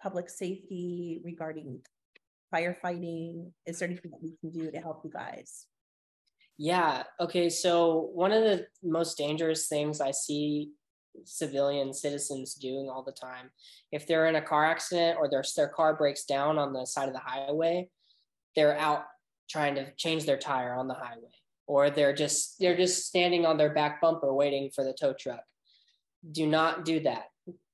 public 0.00 0.30
safety 0.30 1.20
regarding 1.24 1.80
firefighting? 2.54 3.50
Is 3.66 3.80
there 3.80 3.88
anything 3.88 4.12
that 4.12 4.22
we 4.22 4.36
can 4.40 4.52
do 4.52 4.70
to 4.70 4.78
help 4.78 5.00
you 5.04 5.10
guys? 5.10 5.66
Yeah. 6.62 7.02
Okay. 7.18 7.50
So 7.50 8.10
one 8.14 8.30
of 8.30 8.44
the 8.44 8.68
most 8.84 9.18
dangerous 9.18 9.66
things 9.66 10.00
I 10.00 10.12
see 10.12 10.70
civilian 11.24 11.92
citizens 11.92 12.54
doing 12.54 12.88
all 12.88 13.02
the 13.02 13.10
time, 13.10 13.50
if 13.90 14.06
they're 14.06 14.28
in 14.28 14.36
a 14.36 14.40
car 14.40 14.64
accident 14.64 15.18
or 15.18 15.28
their 15.28 15.42
their 15.56 15.66
car 15.66 15.96
breaks 15.96 16.24
down 16.24 16.58
on 16.58 16.72
the 16.72 16.84
side 16.84 17.08
of 17.08 17.14
the 17.14 17.20
highway, 17.20 17.88
they're 18.54 18.78
out 18.78 19.02
trying 19.50 19.74
to 19.74 19.92
change 19.96 20.24
their 20.24 20.38
tire 20.38 20.74
on 20.74 20.86
the 20.86 20.94
highway, 20.94 21.34
or 21.66 21.90
they're 21.90 22.14
just 22.14 22.60
they're 22.60 22.76
just 22.76 23.08
standing 23.08 23.44
on 23.44 23.56
their 23.56 23.74
back 23.74 24.00
bumper 24.00 24.32
waiting 24.32 24.70
for 24.72 24.84
the 24.84 24.94
tow 24.94 25.14
truck. 25.18 25.42
Do 26.30 26.46
not 26.46 26.84
do 26.84 27.00
that. 27.00 27.24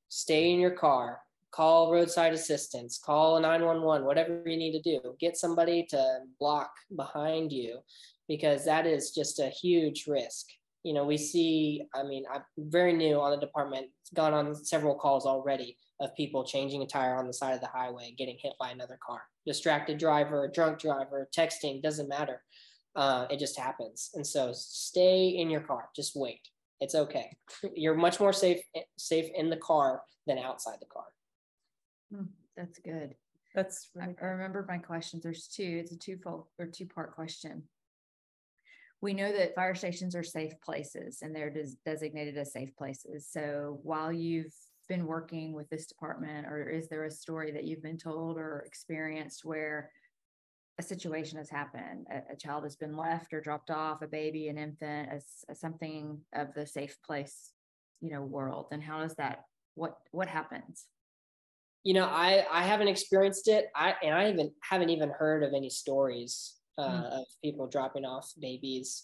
Stay 0.08 0.50
in 0.50 0.60
your 0.60 0.70
car. 0.70 1.20
Call 1.50 1.92
roadside 1.92 2.32
assistance. 2.32 2.98
Call 3.04 3.38
911. 3.38 4.06
Whatever 4.06 4.42
you 4.46 4.56
need 4.56 4.72
to 4.72 4.80
do. 4.80 5.14
Get 5.20 5.36
somebody 5.36 5.84
to 5.90 6.20
block 6.40 6.70
behind 6.96 7.52
you 7.52 7.80
because 8.28 8.64
that 8.66 8.86
is 8.86 9.10
just 9.10 9.40
a 9.40 9.48
huge 9.48 10.06
risk. 10.06 10.46
You 10.84 10.94
know, 10.94 11.04
we 11.04 11.16
see, 11.16 11.82
I 11.94 12.02
mean, 12.02 12.24
I'm 12.32 12.42
very 12.56 12.92
new 12.92 13.18
on 13.20 13.32
the 13.32 13.44
department, 13.44 13.86
it's 14.02 14.12
gone 14.12 14.34
on 14.34 14.54
several 14.54 14.94
calls 14.94 15.26
already 15.26 15.76
of 16.00 16.14
people 16.14 16.44
changing 16.44 16.82
a 16.82 16.86
tire 16.86 17.16
on 17.16 17.26
the 17.26 17.32
side 17.32 17.54
of 17.54 17.60
the 17.60 17.66
highway, 17.66 18.14
getting 18.16 18.38
hit 18.40 18.52
by 18.60 18.70
another 18.70 18.98
car. 19.04 19.22
Distracted 19.44 19.98
driver, 19.98 20.50
drunk 20.54 20.78
driver, 20.78 21.28
texting, 21.36 21.82
doesn't 21.82 22.08
matter. 22.08 22.42
Uh, 22.94 23.26
it 23.30 23.38
just 23.38 23.58
happens. 23.58 24.10
And 24.14 24.26
so 24.26 24.52
stay 24.54 25.28
in 25.28 25.50
your 25.50 25.60
car, 25.60 25.88
just 25.96 26.14
wait. 26.14 26.40
It's 26.80 26.94
okay. 26.94 27.36
You're 27.74 27.96
much 27.96 28.20
more 28.20 28.32
safe 28.32 28.60
safe 28.96 29.28
in 29.34 29.50
the 29.50 29.56
car 29.56 30.02
than 30.26 30.38
outside 30.38 30.76
the 30.80 30.86
car. 30.86 31.04
Hmm, 32.14 32.26
that's 32.56 32.78
good. 32.78 33.16
That's 33.54 33.88
I, 34.00 34.14
I 34.22 34.26
remember 34.26 34.64
my 34.68 34.78
questions. 34.78 35.24
There's 35.24 35.48
two. 35.48 35.80
It's 35.82 35.92
a 35.92 35.98
two-fold 35.98 36.46
or 36.58 36.66
two-part 36.66 37.16
question 37.16 37.64
we 39.00 39.14
know 39.14 39.30
that 39.32 39.54
fire 39.54 39.74
stations 39.74 40.16
are 40.16 40.24
safe 40.24 40.54
places 40.60 41.18
and 41.22 41.34
they're 41.34 41.50
des- 41.50 41.76
designated 41.84 42.36
as 42.36 42.52
safe 42.52 42.74
places. 42.76 43.28
So 43.30 43.78
while 43.82 44.12
you've 44.12 44.54
been 44.88 45.06
working 45.06 45.52
with 45.52 45.68
this 45.68 45.86
department, 45.86 46.46
or 46.46 46.68
is 46.68 46.88
there 46.88 47.04
a 47.04 47.10
story 47.10 47.52
that 47.52 47.64
you've 47.64 47.82
been 47.82 47.98
told 47.98 48.38
or 48.38 48.64
experienced 48.66 49.44
where 49.44 49.90
a 50.78 50.82
situation 50.82 51.38
has 51.38 51.50
happened? 51.50 52.06
A, 52.10 52.32
a 52.32 52.36
child 52.36 52.64
has 52.64 52.74
been 52.74 52.96
left 52.96 53.32
or 53.32 53.40
dropped 53.40 53.70
off, 53.70 54.02
a 54.02 54.08
baby, 54.08 54.48
an 54.48 54.58
infant, 54.58 55.10
as, 55.10 55.24
as 55.48 55.60
something 55.60 56.18
of 56.34 56.52
the 56.54 56.66
safe 56.66 56.96
place, 57.06 57.52
you 58.00 58.10
know, 58.10 58.22
world. 58.22 58.66
And 58.72 58.82
how 58.82 59.00
does 59.02 59.14
that? 59.16 59.44
What 59.74 59.96
what 60.10 60.26
happens? 60.26 60.86
You 61.84 61.94
know, 61.94 62.06
I 62.06 62.44
I 62.50 62.64
haven't 62.64 62.88
experienced 62.88 63.46
it. 63.46 63.66
I 63.76 63.94
and 64.02 64.12
I 64.12 64.30
even 64.30 64.50
haven't 64.60 64.90
even 64.90 65.10
heard 65.10 65.44
of 65.44 65.54
any 65.54 65.70
stories 65.70 66.57
uh, 66.78 66.88
mm. 66.88 67.20
of 67.20 67.26
people 67.42 67.66
dropping 67.66 68.04
off 68.04 68.32
babies. 68.38 69.02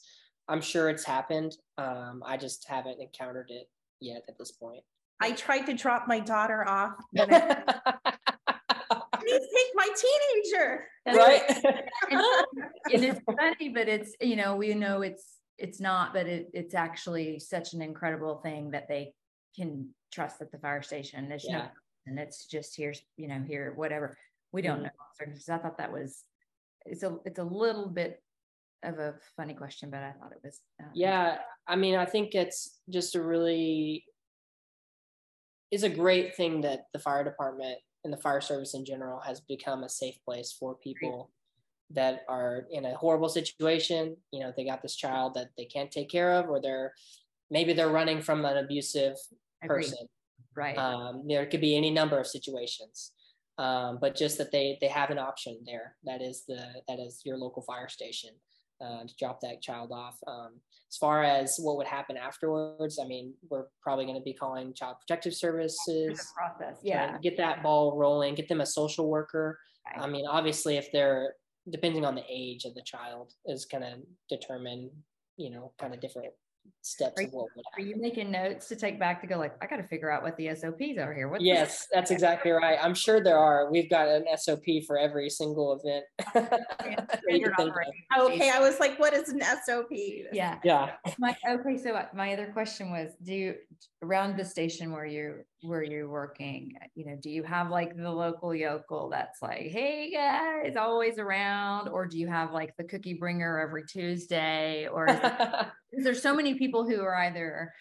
I'm 0.49 0.61
sure 0.61 0.89
it's 0.89 1.05
happened. 1.05 1.57
Um, 1.79 2.23
I 2.25 2.37
just 2.37 2.69
haven't 2.69 3.01
encountered 3.01 3.51
it 3.51 3.69
yet 4.01 4.23
at 4.29 4.39
this 4.39 4.53
point. 4.53 4.85
I 5.21 5.33
tried 5.33 5.67
to 5.67 5.75
drop 5.75 6.07
my 6.07 6.21
daughter 6.21 6.69
off. 6.69 6.93
Please 7.15 7.27
take 7.31 7.51
my 9.75 9.89
teenager. 9.97 10.87
Right. 11.07 11.43
and 12.93 13.05
it's 13.05 13.21
funny, 13.39 13.71
but 13.71 13.89
it's 13.89 14.15
you 14.21 14.37
know 14.37 14.57
we 14.57 14.75
know 14.75 15.03
it's 15.03 15.39
it's 15.59 15.81
not, 15.81 16.13
but 16.13 16.27
it, 16.27 16.51
it's 16.53 16.75
actually 16.75 17.39
such 17.39 17.75
an 17.75 17.83
incredible 17.83 18.41
thing 18.43 18.73
that 18.73 18.89
they 18.89 19.15
can 19.57 19.89
trust 20.13 20.43
at 20.43 20.51
the 20.51 20.59
fire 20.59 20.83
station. 20.83 21.29
There's 21.29 21.47
yeah. 21.49 21.59
no, 21.59 21.67
and 22.07 22.19
it's 22.19 22.47
just 22.47 22.77
here's 22.77 23.01
you 23.17 23.29
know 23.29 23.41
here 23.47 23.73
whatever 23.77 24.17
we 24.53 24.63
don't 24.63 24.83
mm-hmm. 24.83 24.85
know. 24.85 24.91
So 25.39 25.55
I 25.55 25.59
thought 25.59 25.79
that 25.79 25.93
was 25.93 26.25
it's 26.87 27.03
a 27.03 27.17
it's 27.25 27.39
a 27.39 27.45
little 27.45 27.89
bit 27.89 28.23
of 28.83 28.99
a 28.99 29.15
funny 29.37 29.55
question, 29.55 29.91
but 29.91 30.03
I 30.03 30.13
thought 30.13 30.33
it 30.33 30.41
was. 30.45 30.61
Uh, 30.81 30.89
yeah, 30.95 31.39
I 31.67 31.77
mean, 31.77 31.95
I 31.97 32.05
think 32.05 32.35
it's 32.35 32.81
just 32.91 33.15
a 33.15 33.23
really 33.23 34.05
is 35.71 35.83
a 35.83 35.89
great 35.89 36.37
thing 36.37 36.61
that 36.61 36.87
the 36.93 36.99
fire 36.99 37.25
department 37.25 37.79
and 38.05 38.13
the 38.13 38.19
fire 38.19 38.41
service 38.41 38.75
in 38.75 38.85
general 38.85 39.21
has 39.21 39.41
become 39.41 39.83
a 39.83 39.89
safe 39.89 40.17
place 40.25 40.55
for 40.59 40.77
people 40.77 41.31
that 41.91 42.21
are 42.29 42.67
in 42.71 42.85
a 42.85 42.95
horrible 42.95 43.29
situation. 43.29 44.17
You 44.31 44.41
know, 44.41 44.53
they 44.57 44.65
got 44.65 44.83
this 44.83 44.97
child 44.97 45.35
that 45.35 45.49
they 45.57 45.65
can't 45.65 45.91
take 45.91 46.11
care 46.11 46.33
of, 46.33 46.49
or 46.49 46.61
they're 46.61 46.93
maybe 47.51 47.73
they're 47.73 47.89
running 47.89 48.21
from 48.21 48.45
an 48.45 48.59
abusive 48.59 49.17
person. 49.63 50.07
Right. 50.57 50.79
Um, 50.79 51.25
there 51.27 51.47
could 51.47 51.61
be 51.61 51.77
any 51.77 51.91
number 51.91 52.19
of 52.19 52.27
situations 52.27 53.13
um, 53.59 53.99
but 54.01 54.17
just 54.17 54.39
that 54.39 54.51
they 54.53 54.79
they 54.81 54.89
have 54.89 55.11
an 55.11 55.19
option 55.19 55.59
there. 55.65 55.97
That 56.05 56.23
is 56.23 56.45
the 56.47 56.61
that 56.89 56.99
is 56.99 57.21
your 57.25 57.37
local 57.37 57.63
fire 57.63 57.89
station 57.89 58.31
uh, 58.81 59.03
to 59.03 59.15
drop 59.19 59.41
that 59.41 59.63
child 59.63 59.93
off. 59.93 60.19
Um, 60.27 60.61
as 60.91 60.97
far 60.97 61.25
as 61.25 61.57
what 61.59 61.77
would 61.77 61.87
happen 61.87 62.17
afterwards, 62.17 62.99
I 63.03 63.07
mean, 63.07 63.35
we're 63.49 63.67
probably 63.83 64.05
going 64.05 64.19
to 64.19 64.23
be 64.23 64.35
calling 64.35 64.75
Child 64.75 64.97
Protective 65.01 65.35
Services. 65.35 66.33
Process, 66.37 66.79
yeah. 66.83 67.19
Get 67.23 67.37
that 67.39 67.63
ball 67.63 67.97
rolling. 67.97 68.35
Get 68.35 68.49
them 68.49 68.61
a 68.61 68.67
social 68.67 69.09
worker. 69.09 69.59
Right. 69.87 70.05
I 70.05 70.09
mean, 70.09 70.27
obviously, 70.27 70.77
if 70.77 70.91
they're 70.93 71.35
depending 71.71 72.05
on 72.05 72.15
the 72.15 72.25
age 72.29 72.65
of 72.65 72.75
the 72.75 72.83
child, 72.83 73.33
is 73.47 73.65
going 73.65 73.83
to 73.83 73.97
determine 74.29 74.91
you 75.37 75.51
know 75.51 75.73
kind 75.81 75.95
of 75.95 76.01
different 76.01 76.29
steps 76.83 77.21
are, 77.21 77.25
of 77.25 77.33
what 77.33 77.47
would 77.57 77.65
happen. 77.73 77.85
Are 77.85 77.89
you 77.89 78.01
making 78.01 78.31
notes 78.31 78.69
to 78.69 78.77
take 78.77 78.99
back 79.01 79.21
to 79.23 79.27
go 79.27 79.39
like, 79.39 79.55
I 79.63 79.67
got 79.67 79.77
to 79.77 79.83
figure 79.85 80.11
out 80.11 80.23
what 80.23 80.37
the 80.37 80.55
SOPs 80.55 80.99
are 80.99 81.15
here? 81.15 81.29
What's 81.29 81.43
yes, 81.43 81.69
this? 81.69 81.89
that's 81.93 82.11
exactly 82.11 82.51
right. 82.51 82.79
I'm 82.81 82.95
sure 82.95 83.23
there 83.23 83.39
are. 83.39 83.71
We've 83.71 83.89
got 83.89 84.09
an 84.09 84.25
SOP 84.37 84.65
for 84.87 84.99
every 84.99 85.31
single 85.31 85.81
event. 85.81 86.05
okay, 88.19 88.51
I 88.51 88.61
was 88.61 88.81
like, 88.81 88.99
what 88.99 89.15
is 89.15 89.31
an 89.31 89.43
SOP? 89.65 89.89
Yeah, 89.91 90.59
yeah. 90.63 90.93
My, 91.19 91.37
okay, 91.49 91.79
so 91.79 91.95
uh, 91.95 92.07
my 92.15 92.33
other 92.33 92.47
question 92.47 92.91
was, 92.91 93.13
do 93.23 93.35
you 93.35 93.55
around 94.03 94.37
the 94.37 94.45
station 94.45 94.93
where 94.93 95.07
you 95.07 95.45
where 95.65 95.83
you're 95.83 96.09
working, 96.09 96.75
you 96.95 97.07
know, 97.07 97.17
do 97.21 97.31
you 97.31 97.43
have 97.43 97.71
like 97.71 97.97
the 97.97 98.11
local 98.11 98.55
yokel 98.55 99.09
that's 99.11 99.41
like, 99.43 99.67
hey 99.71 100.13
guys, 100.13 100.77
always 100.77 101.19
around, 101.19 101.89
or 101.89 102.07
do 102.07 102.19
you 102.19 102.29
have 102.29 102.53
like 102.53 102.77
the 102.77 102.85
cookie 102.85 103.15
bringer 103.15 103.59
every 103.59 103.85
Tuesday, 103.85 104.87
or 104.87 105.09
is 105.09 105.19
it, 105.23 105.67
there's 106.05 106.23
so 106.23 106.35
many 106.35 106.55
people 106.55 106.89
who 106.89 107.01
are 107.01 107.15
either 107.15 107.73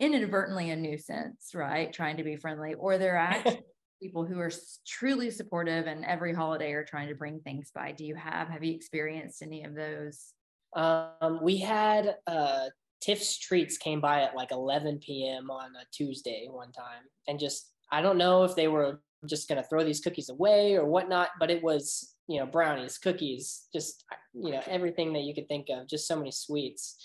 inadvertently 0.00 0.70
a 0.70 0.76
nuisance, 0.76 1.50
right? 1.54 1.92
Trying 1.92 2.16
to 2.16 2.24
be 2.24 2.36
friendly, 2.36 2.74
or 2.74 2.98
they're 2.98 3.16
actually 3.16 3.60
people 4.02 4.24
who 4.24 4.38
are 4.40 4.50
truly 4.86 5.30
supportive 5.30 5.86
and 5.86 6.04
every 6.04 6.34
holiday 6.34 6.72
are 6.72 6.84
trying 6.84 7.08
to 7.08 7.14
bring 7.14 7.40
things 7.40 7.70
by. 7.74 7.92
Do 7.92 8.04
you 8.04 8.14
have, 8.16 8.48
have 8.48 8.64
you 8.64 8.74
experienced 8.74 9.42
any 9.42 9.64
of 9.64 9.74
those? 9.74 10.32
Um, 10.74 11.40
we 11.42 11.58
had 11.58 12.16
uh, 12.26 12.66
Tiff's 13.02 13.38
Treats 13.38 13.76
came 13.76 14.00
by 14.00 14.22
at 14.22 14.36
like 14.36 14.52
11 14.52 15.00
p.m. 15.00 15.50
on 15.50 15.70
a 15.76 15.84
Tuesday 15.92 16.46
one 16.50 16.72
time, 16.72 17.02
and 17.28 17.38
just 17.38 17.72
I 17.90 18.00
don't 18.00 18.18
know 18.18 18.44
if 18.44 18.54
they 18.54 18.68
were 18.68 19.00
just 19.26 19.48
gonna 19.48 19.64
throw 19.64 19.84
these 19.84 20.00
cookies 20.00 20.28
away 20.28 20.74
or 20.74 20.86
whatnot, 20.86 21.30
but 21.38 21.50
it 21.50 21.62
was 21.62 22.14
you 22.28 22.38
know 22.38 22.46
brownies, 22.46 22.98
cookies, 22.98 23.66
just 23.74 24.04
you 24.32 24.52
know 24.52 24.62
everything 24.66 25.12
that 25.12 25.22
you 25.22 25.34
could 25.34 25.48
think 25.48 25.66
of, 25.70 25.88
just 25.88 26.06
so 26.06 26.16
many 26.16 26.30
sweets 26.30 26.96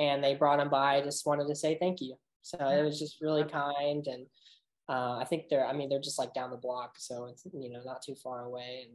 and 0.00 0.24
they 0.24 0.34
brought 0.34 0.58
them 0.58 0.70
by. 0.70 0.96
I 0.96 1.02
just 1.02 1.26
wanted 1.26 1.46
to 1.48 1.54
say 1.54 1.76
thank 1.78 2.00
you. 2.00 2.16
So 2.42 2.58
it 2.58 2.82
was 2.82 2.98
just 2.98 3.20
really 3.20 3.44
kind, 3.44 4.06
and 4.06 4.26
uh, 4.88 5.18
I 5.18 5.26
think 5.28 5.44
they're. 5.48 5.66
I 5.66 5.72
mean, 5.72 5.88
they're 5.88 6.00
just 6.00 6.18
like 6.18 6.32
down 6.32 6.50
the 6.50 6.56
block, 6.56 6.94
so 6.98 7.26
it's 7.26 7.44
you 7.52 7.70
know 7.70 7.82
not 7.84 8.02
too 8.02 8.14
far 8.14 8.44
away. 8.44 8.86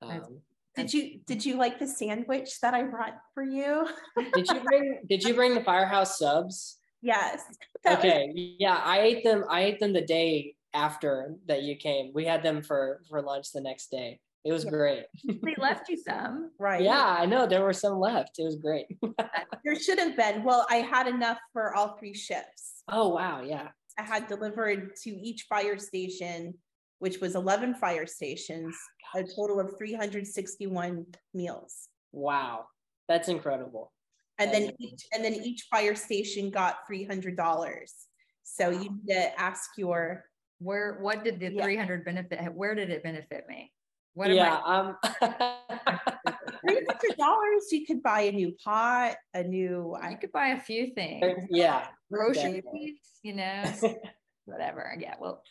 And 0.00 0.22
um, 0.22 0.40
did 0.74 0.92
you 0.92 1.20
did 1.26 1.44
you 1.44 1.56
like 1.56 1.78
the 1.78 1.86
sandwich 1.86 2.60
that 2.60 2.74
I 2.74 2.82
brought 2.84 3.16
for 3.34 3.42
you? 3.42 3.86
did 4.34 4.46
you 4.48 4.60
bring 4.60 5.00
Did 5.08 5.22
you 5.24 5.34
bring 5.34 5.54
the 5.54 5.64
firehouse 5.64 6.18
subs? 6.18 6.78
Yes. 7.02 7.42
Okay. 7.86 8.32
Was- 8.34 8.54
yeah, 8.58 8.80
I 8.82 9.00
ate 9.00 9.24
them. 9.24 9.44
I 9.50 9.64
ate 9.64 9.80
them 9.80 9.92
the 9.92 10.02
day 10.02 10.54
after 10.74 11.34
that 11.46 11.62
you 11.62 11.76
came. 11.76 12.12
We 12.14 12.24
had 12.24 12.42
them 12.42 12.62
for 12.62 13.02
for 13.08 13.20
lunch 13.22 13.52
the 13.52 13.60
next 13.60 13.90
day. 13.90 14.20
It 14.44 14.52
was 14.52 14.64
yeah. 14.64 14.70
great. 14.70 15.04
they 15.24 15.54
left 15.56 15.88
you 15.88 15.96
some, 15.96 16.50
right? 16.58 16.82
Yeah, 16.82 17.16
I 17.18 17.26
know 17.26 17.46
there 17.46 17.62
were 17.62 17.72
some 17.72 17.98
left. 17.98 18.38
It 18.38 18.44
was 18.44 18.56
great. 18.56 18.86
there 19.64 19.78
should 19.78 19.98
have 19.98 20.16
been. 20.16 20.42
Well, 20.42 20.66
I 20.68 20.76
had 20.76 21.06
enough 21.06 21.38
for 21.52 21.74
all 21.74 21.96
three 21.96 22.14
shifts. 22.14 22.82
Oh 22.88 23.08
wow, 23.08 23.42
yeah. 23.42 23.68
I 23.98 24.02
had 24.02 24.26
delivered 24.26 24.96
to 25.02 25.10
each 25.10 25.46
fire 25.48 25.78
station, 25.78 26.54
which 27.02 27.20
was 27.20 27.34
11 27.34 27.74
fire 27.74 28.06
stations, 28.06 28.76
a 29.16 29.24
total 29.24 29.58
of 29.58 29.76
361 29.76 31.04
meals. 31.34 31.88
Wow, 32.12 32.66
that's 33.08 33.26
incredible. 33.26 33.90
And 34.38 34.52
then 34.54 34.70
each, 34.78 35.02
and 35.12 35.24
then 35.24 35.34
each 35.34 35.66
fire 35.68 35.96
station 35.96 36.48
got 36.50 36.76
$300. 36.88 37.74
So 38.44 38.70
you 38.70 38.78
need 38.78 39.08
to 39.08 39.40
ask 39.40 39.70
your 39.76 40.26
where 40.60 40.98
what 41.00 41.24
did 41.24 41.40
the 41.40 41.52
yeah. 41.52 41.64
300 41.64 42.04
benefit 42.04 42.54
where 42.54 42.76
did 42.76 42.88
it 42.88 43.02
benefit 43.02 43.46
me 43.48 43.72
what 44.14 44.30
yeah, 44.30 44.60
um 44.64 44.96
three 45.02 46.84
hundred 46.86 47.16
dollars, 47.18 47.72
you 47.72 47.86
could 47.86 48.02
buy 48.02 48.22
a 48.22 48.32
new 48.32 48.54
pot, 48.62 49.16
a 49.32 49.42
new. 49.42 49.96
You 50.08 50.16
could 50.18 50.32
buy 50.32 50.48
a 50.48 50.60
few 50.60 50.92
things. 50.94 51.46
Yeah, 51.48 51.86
groceries, 52.12 52.62
you 53.22 53.34
know, 53.34 53.64
whatever. 54.44 54.94
Yeah, 55.00 55.14
well, 55.18 55.42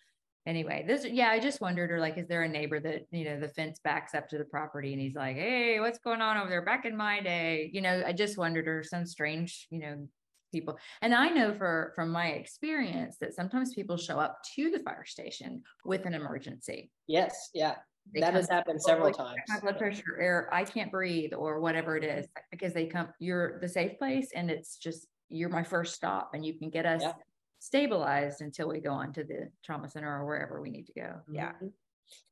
anyway, 0.46 0.84
this 0.88 1.06
yeah, 1.06 1.30
I 1.30 1.40
just 1.40 1.62
wondered, 1.62 1.92
or 1.92 2.00
like, 2.00 2.18
is 2.18 2.28
there 2.28 2.44
a 2.44 2.50
neighbor 2.50 2.80
that 2.80 3.08
you 3.12 3.26
know 3.26 3.40
the 3.40 3.50
fence 3.50 3.80
backs 3.84 4.14
up 4.14 4.28
to 4.30 4.38
the 4.38 4.46
property 4.46 4.94
and 4.94 5.02
he's 5.02 5.16
like, 5.16 5.36
hey, 5.36 5.80
what's 5.80 6.00
going 6.00 6.22
on 6.22 6.38
over 6.38 6.50
there? 6.50 6.64
Back 6.64 6.86
in 6.86 6.96
my 6.96 7.22
day, 7.22 7.70
you 7.74 7.82
know, 7.82 8.04
I 8.06 8.14
just 8.14 8.38
wondered, 8.38 8.68
or 8.68 8.84
some 8.84 9.06
strange, 9.06 9.68
you 9.70 9.80
know, 9.80 10.08
people. 10.52 10.78
And 11.02 11.14
I 11.14 11.30
know 11.30 11.54
for 11.54 11.94
from 11.96 12.10
my 12.10 12.28
experience 12.28 13.18
that 13.22 13.34
sometimes 13.34 13.74
people 13.74 13.98
show 13.98 14.20
up 14.20 14.40
to 14.56 14.72
the 14.72 14.80
fire 14.80 15.06
station 15.06 15.64
with 15.86 16.06
an 16.06 16.14
emergency. 16.14 16.92
Yes, 17.08 17.50
yeah. 17.54 17.76
They 18.14 18.20
that 18.22 18.34
has 18.34 18.50
happened 18.50 18.82
several 18.82 19.14
times. 19.14 19.42
My 19.48 19.60
blood 19.60 19.78
pressure, 19.78 20.18
or 20.18 20.50
I 20.52 20.64
can't 20.64 20.92
breathe, 20.92 21.34
or 21.34 21.60
whatever 21.60 21.98
it 21.98 22.04
is, 22.04 22.26
because 22.50 22.74
they 22.74 22.88
come. 22.88 23.10
You're 23.20 23.60
the 23.60 23.70
safe 23.70 24.00
place, 24.00 24.32
and 24.36 24.50
it's 24.50 24.78
just 24.78 25.06
you're 25.30 25.50
my 25.50 25.64
first 25.64 25.94
stop, 25.94 26.32
and 26.34 26.44
you 26.44 26.58
can 26.58 26.72
get 26.72 26.88
us 26.88 27.04
yeah 27.04 27.14
stabilized 27.62 28.42
until 28.42 28.68
we 28.68 28.80
go 28.80 28.92
on 28.92 29.14
to 29.14 29.24
the 29.24 29.48
trauma 29.64 29.88
center 29.88 30.20
or 30.20 30.26
wherever 30.26 30.60
we 30.60 30.72
need 30.72 30.88
to 30.88 30.94
go. 30.94 31.14
Yeah. 31.32 31.52
Mm-hmm. 31.52 31.68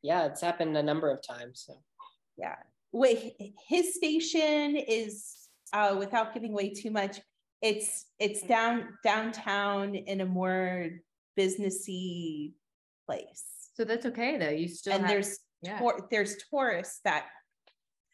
Yeah, 0.01 0.25
it's 0.25 0.41
happened 0.41 0.75
a 0.75 0.83
number 0.83 1.09
of 1.11 1.21
times. 1.25 1.63
So. 1.67 1.75
Yeah. 2.35 2.55
Wait, 2.91 3.33
his 3.67 3.93
station 3.93 4.75
is 4.75 5.47
uh, 5.71 5.95
without 5.99 6.33
giving 6.33 6.51
away 6.53 6.71
too 6.71 6.89
much. 6.89 7.19
It's 7.61 8.07
it's 8.17 8.41
down 8.41 8.97
downtown 9.03 9.93
in 9.93 10.21
a 10.21 10.25
more 10.25 10.89
businessy 11.37 12.53
place. 13.05 13.43
So 13.75 13.83
that's 13.83 14.07
okay 14.07 14.37
though. 14.37 14.49
You 14.49 14.67
still 14.67 14.93
and 14.93 15.03
have, 15.03 15.11
there's 15.11 15.39
yeah. 15.61 15.79
there's 16.09 16.37
tourists 16.49 17.01
that 17.03 17.25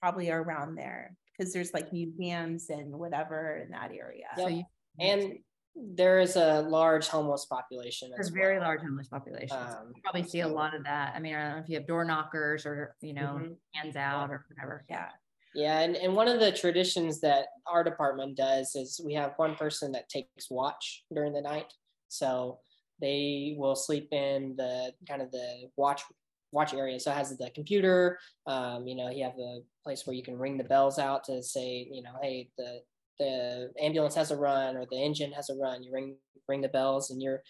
probably 0.02 0.32
are 0.32 0.42
around 0.42 0.76
there 0.76 1.16
because 1.38 1.54
there's 1.54 1.74
like 1.74 1.94
museums 1.94 2.70
and 2.70 2.92
whatever 2.92 3.64
in 3.64 3.72
that 3.72 3.92
area. 3.94 4.26
Yeah. 4.38 4.44
So 4.44 4.50
you, 4.50 4.64
and 5.00 5.38
there 5.76 6.20
is 6.20 6.36
a 6.38 6.62
large 6.62 7.08
homeless 7.08 7.46
population. 7.46 8.10
There's 8.10 8.30
a 8.30 8.34
very 8.34 8.60
large 8.60 8.82
homeless 8.82 9.08
population. 9.10 9.58
Um, 9.58 9.92
you 9.94 10.02
probably 10.02 10.24
see 10.24 10.40
a 10.40 10.48
lot 10.48 10.74
of 10.74 10.84
that. 10.86 11.14
I 11.16 11.20
mean, 11.20 11.36
I 11.36 11.44
don't 11.44 11.56
know 11.56 11.64
if 11.64 11.70
you 11.70 11.76
have 11.76 11.88
door 11.88 12.06
knockers 12.06 12.66
or, 12.66 12.96
you 13.02 13.14
know, 13.14 13.40
mm-hmm. 13.42 13.54
hands 13.74 13.96
out 13.96 14.32
or 14.32 14.46
whatever. 14.50 14.86
Yeah. 14.90 15.10
Yeah. 15.54 15.80
And, 15.80 15.96
and 15.96 16.16
one 16.16 16.28
of 16.28 16.40
the 16.40 16.52
traditions 16.52 17.20
that 17.22 17.48
our 17.68 17.84
department 17.84 18.38
does 18.38 18.76
is 18.76 19.02
we 19.04 19.14
have 19.16 19.34
one 19.38 19.56
person 19.56 19.92
that 19.94 20.10
takes 20.10 20.50
watch 20.50 21.04
during 21.14 21.34
the 21.34 21.42
night. 21.42 21.74
So 22.08 22.60
they 23.02 23.56
will 23.58 23.76
sleep 23.76 24.10
in 24.14 24.56
the 24.58 24.94
kind 25.08 25.22
of 25.22 25.32
the 25.32 25.70
watch 25.76 26.04
watch 26.52 26.74
area. 26.74 27.00
So 27.00 27.12
it 27.12 27.18
has 27.18 27.38
the 27.38 27.50
computer. 27.54 28.18
Um, 28.48 28.88
you 28.88 28.96
know, 28.96 29.10
you 29.10 29.26
have 29.26 29.36
the 29.36 29.64
place 29.84 30.08
where 30.08 30.16
you 30.16 30.24
can 30.24 30.38
ring 30.38 30.58
the 30.58 30.64
bells 30.64 31.00
out 31.00 31.26
to 31.26 31.44
say, 31.44 31.88
you 31.92 32.02
know, 32.02 32.14
hey, 32.22 32.50
the 32.58 32.80
the 33.20 33.72
ambulance 33.80 34.16
has 34.16 34.32
a 34.32 34.38
run 34.38 34.76
or 34.76 34.86
the 34.90 35.02
engine 35.02 35.32
has 35.32 35.50
a 35.50 35.56
run, 35.56 35.84
you 35.84 35.92
ring 35.94 36.16
ring 36.48 36.62
the 36.62 36.70
bells 36.70 37.12
and 37.12 37.22
you're 37.22 37.42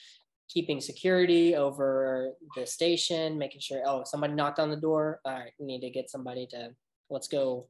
keeping 0.49 0.79
security 0.79 1.55
over 1.55 2.31
the 2.55 2.65
station, 2.65 3.37
making 3.37 3.61
sure, 3.61 3.81
oh, 3.85 4.03
somebody 4.05 4.33
knocked 4.33 4.59
on 4.59 4.69
the 4.69 4.75
door. 4.75 5.19
All 5.25 5.33
right, 5.33 5.51
we 5.59 5.65
need 5.65 5.81
to 5.81 5.89
get 5.89 6.09
somebody 6.09 6.47
to 6.51 6.69
let's 7.09 7.27
go, 7.27 7.67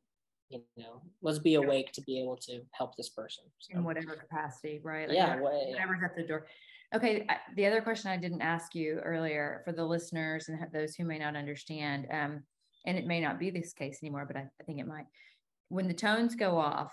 you 0.50 0.62
know, 0.78 1.02
let's 1.22 1.40
be 1.40 1.56
awake 1.56 1.92
to 1.94 2.02
be 2.02 2.22
able 2.22 2.38
to 2.38 2.62
help 2.72 2.96
this 2.96 3.10
person. 3.10 3.46
So, 3.60 3.78
In 3.78 3.84
whatever 3.84 4.16
capacity, 4.16 4.82
right? 4.84 5.08
Like 5.08 5.18
yeah, 5.18 5.40
whatever's 5.40 6.00
yeah. 6.02 6.06
at 6.06 6.16
the 6.16 6.24
door. 6.24 6.48
Okay, 6.94 7.28
the 7.56 7.66
other 7.66 7.82
question 7.82 8.12
I 8.12 8.18
didn't 8.18 8.42
ask 8.42 8.76
you 8.76 9.00
earlier 9.04 9.62
for 9.66 9.74
the 9.74 9.84
listeners 9.84 10.48
and 10.48 10.60
those 10.72 10.96
who 10.96 11.04
may 11.04 11.18
not 11.18 11.36
understand, 11.36 12.08
um, 12.12 12.44
and 12.86 12.98
it 12.98 13.08
may 13.08 13.20
not 13.20 13.40
be 13.40 13.50
this 13.50 13.74
case 13.74 14.00
anymore, 14.04 14.26
but 14.26 14.38
I, 14.38 14.48
I 14.62 14.64
think 14.66 14.80
it 14.80 14.88
might. 14.88 15.06
When 15.70 15.88
the 15.88 15.94
tones 15.94 16.36
go 16.36 16.58
off, 16.58 16.92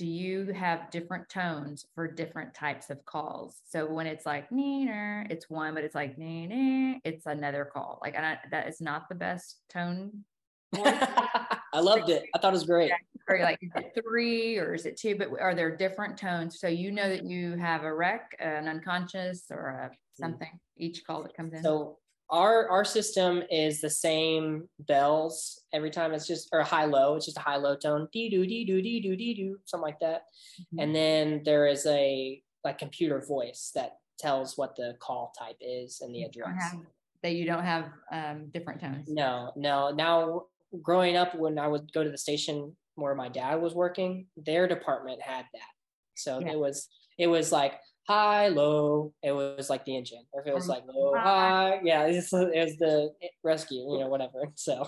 do 0.00 0.06
you 0.06 0.46
have 0.54 0.90
different 0.90 1.28
tones 1.28 1.84
for 1.94 2.10
different 2.10 2.54
types 2.54 2.88
of 2.88 3.04
calls? 3.04 3.60
So 3.68 3.84
when 3.84 4.06
it's 4.06 4.24
like 4.24 4.48
neener, 4.48 5.30
it's 5.30 5.50
one, 5.50 5.74
but 5.74 5.84
it's 5.84 5.94
like 5.94 6.16
nee, 6.16 6.98
it's 7.04 7.26
another 7.26 7.68
call. 7.70 7.98
Like 8.00 8.16
I, 8.16 8.38
that 8.50 8.66
is 8.66 8.80
not 8.80 9.10
the 9.10 9.14
best 9.14 9.60
tone. 9.68 10.24
I 10.74 11.80
loved 11.80 12.08
it. 12.08 12.24
I 12.34 12.38
thought 12.38 12.48
it 12.48 12.52
was 12.52 12.64
great. 12.64 12.90
Or 13.28 13.40
like 13.40 13.58
is 13.60 13.72
it 13.74 13.92
three 14.02 14.56
or 14.56 14.72
is 14.72 14.86
it 14.86 14.96
two? 14.96 15.16
But 15.16 15.38
are 15.38 15.54
there 15.54 15.76
different 15.76 16.16
tones? 16.16 16.60
So 16.60 16.66
you 16.66 16.92
know 16.92 17.10
that 17.10 17.26
you 17.26 17.58
have 17.58 17.82
a 17.82 17.94
wreck, 17.94 18.34
an 18.38 18.68
unconscious, 18.68 19.48
or 19.50 19.68
a 19.68 19.88
hmm. 19.88 19.92
something 20.18 20.58
each 20.78 21.04
call 21.06 21.24
that 21.24 21.36
comes 21.36 21.52
in. 21.52 21.62
So 21.62 21.98
our 22.30 22.68
our 22.68 22.84
system 22.84 23.42
is 23.50 23.80
the 23.80 23.90
same 23.90 24.68
bells 24.80 25.62
every 25.72 25.90
time. 25.90 26.12
It's 26.12 26.26
just 26.26 26.48
or 26.52 26.62
high 26.62 26.84
low. 26.84 27.16
It's 27.16 27.26
just 27.26 27.38
a 27.38 27.42
high 27.42 27.56
low 27.56 27.76
tone, 27.76 28.08
dee 28.12 28.30
doo 28.30 28.46
dee 28.46 28.64
doo 28.64 28.80
dee 28.80 29.00
doo 29.00 29.16
dee 29.16 29.34
doo, 29.34 29.58
something 29.64 29.84
like 29.84 30.00
that. 30.00 30.22
Mm-hmm. 30.60 30.78
And 30.78 30.94
then 30.94 31.42
there 31.44 31.66
is 31.66 31.86
a 31.86 32.42
like 32.64 32.78
computer 32.78 33.24
voice 33.26 33.72
that 33.74 33.96
tells 34.18 34.56
what 34.56 34.76
the 34.76 34.96
call 35.00 35.32
type 35.38 35.56
is 35.60 36.00
and 36.02 36.14
the 36.14 36.24
address. 36.24 36.74
that 37.22 37.34
you 37.34 37.46
don't 37.46 37.64
have 37.64 37.86
um, 38.12 38.50
different 38.52 38.80
tones. 38.80 39.08
No, 39.08 39.52
no. 39.56 39.90
Now 39.90 40.44
growing 40.82 41.16
up, 41.16 41.34
when 41.34 41.58
I 41.58 41.66
would 41.66 41.92
go 41.92 42.04
to 42.04 42.10
the 42.10 42.18
station 42.18 42.76
where 42.94 43.14
my 43.14 43.28
dad 43.28 43.56
was 43.56 43.74
working, 43.74 44.26
their 44.36 44.68
department 44.68 45.20
had 45.22 45.46
that. 45.52 45.72
So 46.16 46.40
yeah. 46.40 46.52
it 46.52 46.58
was 46.58 46.88
it 47.18 47.26
was 47.26 47.52
like 47.52 47.74
high, 48.06 48.48
low, 48.48 49.12
it 49.22 49.32
was 49.32 49.70
like 49.70 49.84
the 49.84 49.96
engine. 49.96 50.24
Or 50.32 50.40
if 50.42 50.46
it 50.46 50.54
was 50.54 50.68
like 50.68 50.82
low, 50.86 51.14
high, 51.14 51.80
yeah, 51.82 52.06
it's, 52.06 52.32
it 52.32 52.64
was 52.64 52.76
the 52.78 53.10
rescue, 53.42 53.78
you 53.92 54.00
know, 54.00 54.08
whatever. 54.08 54.44
So 54.56 54.86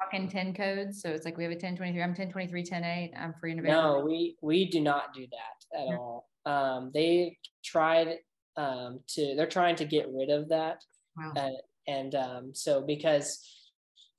talking 0.00 0.28
10 0.28 0.54
codes. 0.54 1.00
So 1.00 1.10
it's 1.10 1.24
like 1.24 1.36
we 1.36 1.44
have 1.44 1.50
a 1.50 1.54
1023, 1.54 2.02
I'm 2.02 2.10
1023, 2.10 2.60
108, 2.62 3.12
I'm 3.16 3.34
free 3.40 3.52
and 3.52 3.60
available. 3.60 4.00
No, 4.00 4.04
we 4.04 4.36
we 4.42 4.68
do 4.68 4.80
not 4.80 5.14
do 5.14 5.26
that 5.30 5.78
at 5.78 5.98
all. 5.98 6.28
Um, 6.46 6.90
they 6.94 7.36
tried 7.64 8.16
um, 8.56 9.00
to 9.08 9.34
they're 9.36 9.46
trying 9.46 9.76
to 9.76 9.84
get 9.84 10.06
rid 10.12 10.30
of 10.30 10.48
that. 10.50 10.82
Wow. 11.16 11.32
Uh, 11.36 11.50
and 11.86 12.14
um, 12.14 12.50
so 12.54 12.82
because 12.82 13.40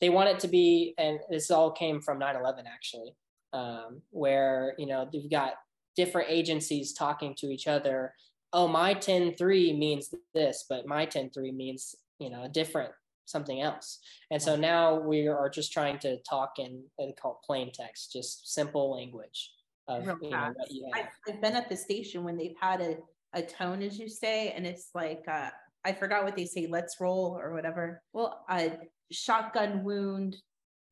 they 0.01 0.09
want 0.09 0.29
it 0.29 0.39
to 0.39 0.47
be, 0.47 0.93
and 0.97 1.19
this 1.29 1.51
all 1.51 1.71
came 1.71 2.01
from 2.01 2.19
9-11 2.19 2.63
actually, 2.67 3.15
um, 3.53 4.01
where 4.09 4.73
you 4.77 4.85
know 4.85 5.07
you've 5.11 5.29
got 5.29 5.53
different 5.95 6.29
agencies 6.29 6.93
talking 6.93 7.35
to 7.37 7.47
each 7.47 7.67
other 7.67 8.13
oh, 8.54 8.68
my 8.68 8.93
10-3 8.93 9.78
means 9.78 10.14
this, 10.34 10.66
but 10.70 10.88
my 10.88 11.06
10-3 11.06 11.56
means, 11.56 11.95
you 12.20 12.30
know, 12.30 12.43
a 12.43 12.50
different 12.50 12.91
something 13.26 13.62
else. 13.62 14.00
And 14.32 14.41
so 14.41 14.56
now 14.56 15.00
we 15.00 15.28
are 15.28 15.50
just 15.50 15.72
trying 15.72 16.00
to 16.00 16.18
talk 16.28 16.54
in, 16.58 16.84
they 16.97 17.14
call 17.22 17.39
plain 17.45 17.72
text, 17.74 18.12
just 18.12 18.54
simple 18.54 18.91
language 18.91 19.52
of 19.88 20.06
you 20.22 20.30
know, 20.30 20.52
what 20.56 20.72
you. 20.72 20.89
I've, 20.93 21.06
I've 21.28 21.41
been 21.41 21.56
at 21.56 21.70
the 21.70 21.78
station 21.78 22.24
when 22.24 22.38
they've 22.38 22.58
had 22.60 22.82
a, 22.82 22.97
a 23.34 23.41
tone, 23.41 23.82
as 23.84 24.00
you 24.00 24.10
say, 24.10 24.52
and 24.52 24.66
it's 24.66 24.89
like, 24.95 25.24
uh, 25.32 25.50
I 25.86 25.93
forgot 25.93 26.24
what 26.24 26.36
they 26.36 26.45
say, 26.45 26.68
let's 26.70 26.97
roll 27.00 27.38
or 27.39 27.54
whatever. 27.54 28.02
Well, 28.14 28.43
a 28.50 28.78
shotgun 29.12 29.84
wound, 29.84 30.36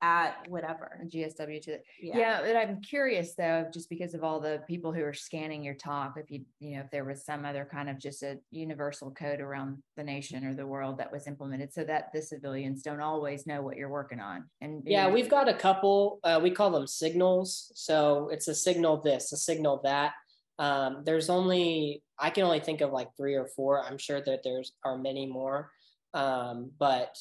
at 0.02 0.48
whatever 0.48 1.02
GSW 1.08 1.62
to 1.64 1.80
yeah. 2.02 2.18
yeah. 2.18 2.42
But 2.42 2.56
I'm 2.56 2.82
curious 2.82 3.34
though, 3.36 3.66
just 3.74 3.90
because 3.90 4.14
of 4.14 4.24
all 4.24 4.40
the 4.40 4.62
people 4.68 4.94
who 4.94 5.04
are 5.04 5.14
scanning 5.14 5.64
your 5.64 5.74
talk, 5.74 6.16
if 6.18 6.30
you 6.30 6.42
you 6.60 6.76
know 6.76 6.82
if 6.82 6.92
there 6.92 7.04
was 7.04 7.26
some 7.26 7.46
other 7.46 7.68
kind 7.70 7.90
of 7.90 7.98
just 7.98 8.22
a 8.24 8.38
universal 8.52 9.12
code 9.12 9.40
around 9.40 9.82
the 9.96 10.04
nation 10.04 10.46
or 10.46 10.54
the 10.54 10.68
world 10.68 11.00
that 11.00 11.12
was 11.12 11.28
implemented, 11.28 11.74
so 11.74 11.84
that 11.84 12.12
the 12.14 12.22
civilians 12.22 12.84
don't 12.84 13.02
always 13.02 13.48
know 13.48 13.62
what 13.62 13.78
you're 13.78 13.90
working 13.90 14.20
on. 14.20 14.46
And 14.62 14.84
yeah, 14.86 15.10
we've 15.10 15.30
got 15.30 15.50
a 15.50 15.54
couple. 15.54 16.20
Uh, 16.24 16.40
we 16.42 16.52
call 16.52 16.70
them 16.70 16.88
signals. 16.88 17.72
So 17.76 18.30
it's 18.32 18.48
a 18.48 18.56
signal 18.56 19.02
this, 19.02 19.32
a 19.32 19.38
signal 19.38 19.82
that. 19.84 20.14
Um, 20.60 21.04
there's 21.06 21.30
only 21.30 22.02
I 22.20 22.30
can 22.30 22.44
only 22.44 22.60
think 22.60 22.82
of 22.82 22.92
like 22.92 23.10
three 23.16 23.36
or 23.36 23.48
four. 23.56 23.84
I'm 23.84 23.98
sure 23.98 24.22
that 24.22 24.42
there's 24.44 24.74
are 24.84 24.98
many 24.98 25.26
more, 25.26 25.72
um, 26.14 26.72
but 26.80 27.16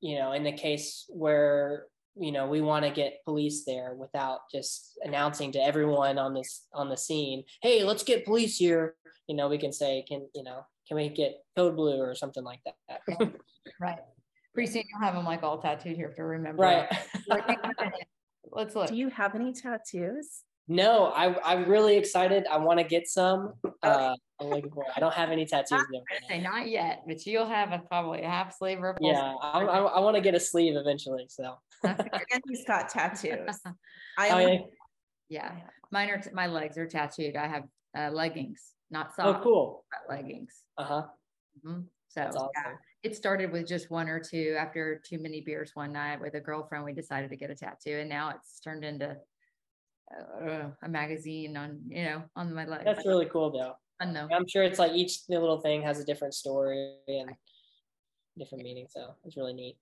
you 0.00 0.18
know, 0.18 0.32
in 0.32 0.44
the 0.44 0.52
case 0.52 1.04
where 1.08 1.86
you 2.16 2.32
know 2.32 2.46
we 2.46 2.60
want 2.60 2.84
to 2.84 2.90
get 2.90 3.24
police 3.24 3.64
there 3.64 3.94
without 3.94 4.40
just 4.50 4.98
announcing 5.02 5.52
to 5.52 5.62
everyone 5.62 6.18
on 6.18 6.34
this 6.34 6.66
on 6.74 6.88
the 6.88 6.96
scene 6.96 7.42
hey 7.62 7.84
let's 7.84 8.02
get 8.02 8.24
police 8.24 8.56
here. 8.56 8.94
You 9.28 9.36
know 9.36 9.48
we 9.48 9.58
can 9.58 9.72
say 9.72 10.04
can 10.06 10.28
you 10.34 10.42
know 10.42 10.66
can 10.88 10.96
we 10.96 11.08
get 11.08 11.36
code 11.56 11.76
blue 11.76 12.00
or 12.00 12.14
something 12.14 12.44
like 12.44 12.60
that? 12.66 13.00
Right. 13.80 13.98
Pretty 14.54 14.70
soon 14.70 14.82
you'll 14.90 15.00
have 15.00 15.14
them 15.14 15.24
like 15.24 15.42
all 15.42 15.58
tattooed 15.58 15.96
here 15.96 16.12
to 16.16 16.24
remember. 16.24 16.62
Right. 16.62 16.88
Let's 18.50 18.74
look. 18.74 18.88
do 18.88 18.96
you 18.96 19.08
have 19.08 19.34
any 19.34 19.52
tattoos 19.52 20.42
no, 20.68 21.06
I, 21.06 21.34
I'm 21.42 21.68
really 21.68 21.96
excited. 21.96 22.46
I 22.50 22.58
want 22.58 22.78
to 22.78 22.84
get 22.84 23.08
some. 23.08 23.54
Uh, 23.82 24.14
I'm 24.40 24.48
looking 24.48 24.70
for. 24.70 24.84
I 24.96 25.00
don't 25.00 25.12
have 25.12 25.30
any 25.30 25.44
tattoos. 25.44 25.82
Say 26.28 26.40
not 26.40 26.68
yet, 26.68 27.02
but 27.04 27.26
you'll 27.26 27.48
have 27.48 27.72
a 27.72 27.80
probably 27.80 28.22
a 28.22 28.28
half 28.28 28.56
sleeve 28.56 28.80
or 28.80 28.96
yeah. 29.00 29.34
I, 29.42 29.58
I, 29.58 29.78
I 29.78 29.98
want 29.98 30.14
to 30.14 30.22
get 30.22 30.36
a 30.36 30.40
sleeve 30.40 30.76
eventually. 30.76 31.26
So. 31.28 31.56
and 31.82 32.42
he's 32.48 32.64
got 32.64 32.88
tattoos. 32.88 33.58
I 34.18 34.28
oh, 34.28 34.38
only, 34.38 34.66
yeah. 35.28 35.50
Mine 35.90 36.10
are 36.10 36.22
my 36.32 36.46
legs 36.46 36.78
are 36.78 36.86
tattooed. 36.86 37.34
I 37.34 37.48
have 37.48 37.64
uh, 37.98 38.14
leggings, 38.14 38.60
not 38.88 39.08
oh, 39.08 39.14
socks. 39.16 39.38
Oh, 39.40 39.42
cool. 39.42 39.84
leggings. 40.08 40.54
Uh 40.78 40.84
huh. 40.84 41.02
Mm-hmm. 41.66 41.80
So 42.06 42.22
awesome. 42.22 42.48
yeah, 42.54 42.72
it 43.02 43.16
started 43.16 43.50
with 43.50 43.66
just 43.66 43.90
one 43.90 44.08
or 44.08 44.20
two. 44.20 44.54
After 44.56 45.02
too 45.04 45.18
many 45.18 45.40
beers 45.40 45.72
one 45.74 45.92
night 45.92 46.20
with 46.20 46.34
a 46.34 46.40
girlfriend, 46.40 46.84
we 46.84 46.92
decided 46.92 47.30
to 47.30 47.36
get 47.36 47.50
a 47.50 47.56
tattoo, 47.56 47.98
and 47.98 48.08
now 48.08 48.30
it's 48.30 48.60
turned 48.60 48.84
into 48.84 49.16
uh, 50.10 50.68
a 50.82 50.88
magazine 50.88 51.56
on 51.56 51.80
you 51.88 52.04
know 52.04 52.22
on 52.36 52.54
my 52.54 52.64
life. 52.64 52.82
That's 52.84 53.06
really 53.06 53.26
cool 53.26 53.50
though. 53.50 53.74
I 54.00 54.06
know. 54.06 54.28
I'm 54.32 54.46
sure 54.48 54.62
it's 54.62 54.78
like 54.78 54.92
each 54.92 55.20
little 55.28 55.60
thing 55.60 55.82
has 55.82 56.00
a 56.00 56.04
different 56.04 56.34
story 56.34 56.96
and 57.06 57.30
different 58.36 58.64
meaning. 58.64 58.86
So 58.90 59.14
it's 59.24 59.36
really 59.36 59.54
neat. 59.54 59.76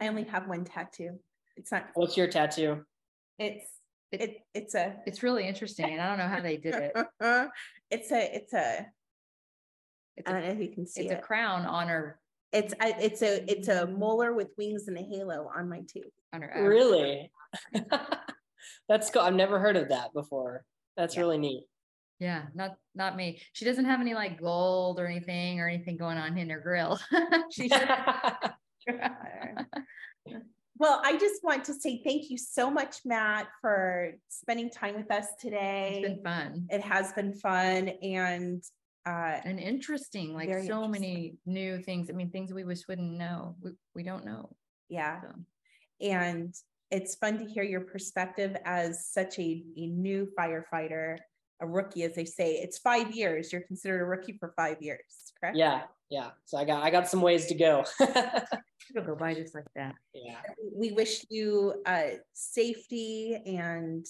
I 0.00 0.08
only 0.08 0.24
have 0.24 0.48
one 0.48 0.64
tattoo. 0.64 1.18
It's 1.56 1.72
not. 1.72 1.86
What's 1.94 2.16
your 2.16 2.28
tattoo? 2.28 2.84
It's 3.38 3.66
it. 4.12 4.40
It's 4.54 4.74
a. 4.74 4.96
It's 5.06 5.22
really 5.22 5.46
interesting, 5.46 5.86
and 5.86 6.00
I 6.00 6.08
don't 6.08 6.18
know 6.18 6.28
how 6.28 6.40
they 6.40 6.56
did 6.56 6.74
it. 6.74 6.92
it's 7.90 8.10
a. 8.12 8.36
It's 8.36 8.52
a. 8.52 8.86
It's 10.16 10.28
I 10.28 10.30
a, 10.30 10.34
don't 10.34 10.44
know 10.44 10.54
if 10.54 10.60
you 10.60 10.74
can 10.74 10.86
see 10.86 11.02
it's 11.02 11.12
a 11.12 11.16
crown 11.16 11.64
on 11.64 11.86
her 11.86 12.18
It's 12.52 12.74
I, 12.80 12.94
it's 12.98 13.22
a 13.22 13.48
it's 13.48 13.68
a 13.68 13.86
molar 13.86 14.32
with 14.32 14.48
wings 14.58 14.88
and 14.88 14.98
a 14.98 15.02
halo 15.02 15.48
on 15.56 15.68
my 15.68 15.82
tooth. 15.92 16.12
on 16.32 16.42
her. 16.42 16.68
Really? 16.68 17.30
That's 18.88 19.10
cool. 19.10 19.22
I've 19.22 19.34
never 19.34 19.58
heard 19.58 19.76
of 19.76 19.88
that 19.90 20.12
before. 20.12 20.64
That's 20.96 21.14
Yeah. 21.14 21.20
really 21.22 21.38
neat. 21.38 21.64
Yeah, 22.20 22.46
not 22.54 22.74
not 22.96 23.14
me. 23.16 23.40
She 23.52 23.64
doesn't 23.64 23.84
have 23.84 24.00
any 24.00 24.12
like 24.14 24.40
gold 24.40 24.98
or 24.98 25.06
anything 25.06 25.60
or 25.60 25.68
anything 25.68 25.96
going 25.96 26.18
on 26.18 26.36
in 26.36 26.50
her 26.50 26.60
grill. 26.60 26.98
she. 27.52 27.70
Well, 30.80 31.00
I 31.04 31.16
just 31.16 31.42
want 31.42 31.64
to 31.64 31.74
say 31.74 32.00
thank 32.04 32.30
you 32.30 32.38
so 32.38 32.70
much, 32.70 32.98
Matt, 33.04 33.48
for 33.60 34.12
spending 34.28 34.70
time 34.70 34.94
with 34.94 35.10
us 35.10 35.26
It's 35.32 35.42
today. 35.42 36.00
been 36.04 36.22
fun 36.22 36.66
It 36.70 36.82
has 36.82 37.12
been 37.14 37.32
fun 37.34 37.88
and 38.00 38.62
uh, 39.04 39.40
and 39.44 39.58
interesting. 39.58 40.34
Like 40.34 40.48
Very 40.48 40.66
so 40.68 40.86
many 40.86 41.34
new 41.46 41.80
things. 41.80 42.10
I 42.10 42.12
mean, 42.12 42.30
things 42.30 42.52
we 42.52 42.62
wish 42.62 42.86
wouldn't 42.86 43.10
know. 43.18 43.56
We 43.60 43.72
we 43.94 44.02
don't 44.04 44.24
know. 44.24 44.54
yeah, 44.88 45.20
So 45.22 45.32
and 46.00 46.54
it's 46.90 47.14
fun 47.16 47.38
to 47.38 47.44
hear 47.44 47.62
your 47.62 47.80
perspective 47.82 48.56
as 48.64 49.06
such 49.06 49.38
a, 49.38 49.62
a 49.76 49.86
new 49.86 50.28
firefighter, 50.38 51.18
a 51.60 51.66
rookie, 51.66 52.02
as 52.04 52.14
they 52.14 52.24
say. 52.24 52.54
It's 52.54 52.78
five 52.78 53.14
years. 53.14 53.52
You're 53.52 53.62
considered 53.62 54.00
a 54.00 54.04
rookie 54.04 54.36
for 54.38 54.52
five 54.56 54.80
years, 54.80 55.32
correct? 55.38 55.56
yeah, 55.56 55.82
yeah. 56.08 56.30
So 56.44 56.56
I 56.56 56.64
got 56.64 56.82
I 56.82 56.90
got 56.90 57.08
some 57.08 57.20
ways 57.20 57.46
to 57.46 57.54
go. 57.54 57.84
it'll 58.00 59.04
go 59.04 59.14
by 59.14 59.34
just 59.34 59.54
like 59.54 59.66
that. 59.76 59.94
yeah. 60.14 60.36
We 60.74 60.92
wish 60.92 61.24
you 61.28 61.82
uh, 61.84 62.18
safety 62.32 63.38
and 63.46 64.06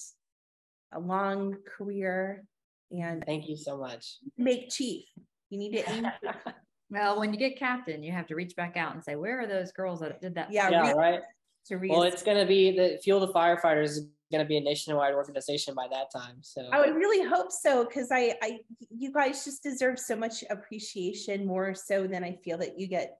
a 0.93 0.99
long 0.99 1.57
career 1.77 2.43
and 2.91 3.23
Thank 3.25 3.47
you 3.47 3.55
so 3.57 3.77
much. 3.77 4.17
make 4.37 4.69
chief. 4.69 5.05
You 5.49 5.59
need 5.59 5.73
to 5.77 5.91
aim 5.91 6.07
Well, 6.91 7.19
when 7.19 7.31
you 7.33 7.39
get 7.39 7.59
captain, 7.59 8.01
you 8.01 8.11
have 8.11 8.25
to 8.27 8.35
reach 8.35 8.55
back 8.55 8.75
out 8.75 8.95
and 8.95 9.03
say, 9.03 9.15
"Where 9.15 9.39
are 9.39 9.45
those 9.45 9.71
girls 9.71 9.99
that 9.99 10.19
did 10.21 10.33
that?" 10.35 10.51
Yeah, 10.51 10.69
yeah, 10.71 10.91
right. 10.93 11.21
To 11.69 11.77
read. 11.77 11.91
Well, 11.91 12.03
it's 12.03 12.23
gonna 12.23 12.45
be 12.45 12.71
the 12.71 12.99
Fuel 13.03 13.19
the 13.19 13.33
Firefighters 13.33 13.85
is 13.85 14.07
gonna 14.31 14.45
be 14.45 14.57
a 14.57 14.61
nationwide 14.61 15.13
organization 15.13 15.73
by 15.73 15.87
that 15.89 16.11
time. 16.11 16.37
So 16.41 16.67
I 16.71 16.79
would 16.79 16.95
really 16.95 17.27
hope 17.27 17.51
so 17.51 17.85
because 17.85 18.09
I, 18.11 18.35
I, 18.41 18.59
you 18.89 19.11
guys 19.11 19.43
just 19.45 19.63
deserve 19.63 19.97
so 19.99 20.15
much 20.15 20.43
appreciation 20.49 21.45
more 21.45 21.73
so 21.73 22.05
than 22.05 22.23
I 22.23 22.37
feel 22.43 22.57
that 22.59 22.77
you 22.77 22.87
get 22.87 23.17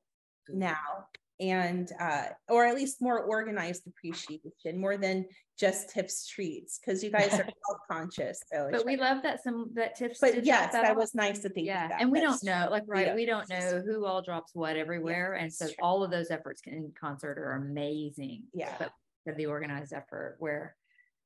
mm-hmm. 0.49 0.59
now, 0.59 1.07
and 1.39 1.91
uh, 1.99 2.25
or 2.49 2.65
at 2.65 2.75
least 2.75 3.01
more 3.01 3.19
organized 3.19 3.87
appreciation, 3.87 4.79
more 4.79 4.97
than 4.97 5.25
just 5.57 5.89
Tiff's 5.89 6.27
Treats 6.27 6.79
because 6.79 7.03
you 7.03 7.11
guys 7.11 7.33
are 7.33 7.43
health 7.67 7.79
conscious. 7.89 8.41
So, 8.51 8.69
But 8.71 8.85
we 8.85 8.93
right. 8.93 8.99
love 9.13 9.23
that 9.23 9.43
some 9.43 9.71
that 9.75 9.95
tips. 9.95 10.19
but 10.19 10.43
yes, 10.45 10.71
drop 10.71 10.83
that 10.83 10.95
was 10.95 11.15
nice 11.15 11.39
that 11.39 11.55
they 11.55 11.61
yeah, 11.61 11.83
did 11.83 11.91
that. 11.91 12.01
and 12.01 12.11
we 12.11 12.19
That's- 12.19 12.41
don't 12.41 12.51
know, 12.65 12.67
like 12.71 12.83
right, 12.87 13.07
don't. 13.07 13.15
we 13.15 13.25
don't 13.25 13.49
know 13.49 13.81
who 13.85 14.05
all 14.05 14.21
drops 14.21 14.51
what 14.53 14.75
everywhere, 14.77 15.33
and 15.33 15.51
so 15.51 15.65
true. 15.67 15.75
all 15.81 16.03
of 16.03 16.11
those 16.11 16.31
efforts 16.31 16.61
in 16.65 16.91
concert 16.99 17.37
are 17.37 17.53
amazing. 17.53 18.43
Yeah. 18.53 18.75
but 18.79 18.91
the 19.37 19.45
organized 19.45 19.93
effort 19.93 20.37
where 20.39 20.75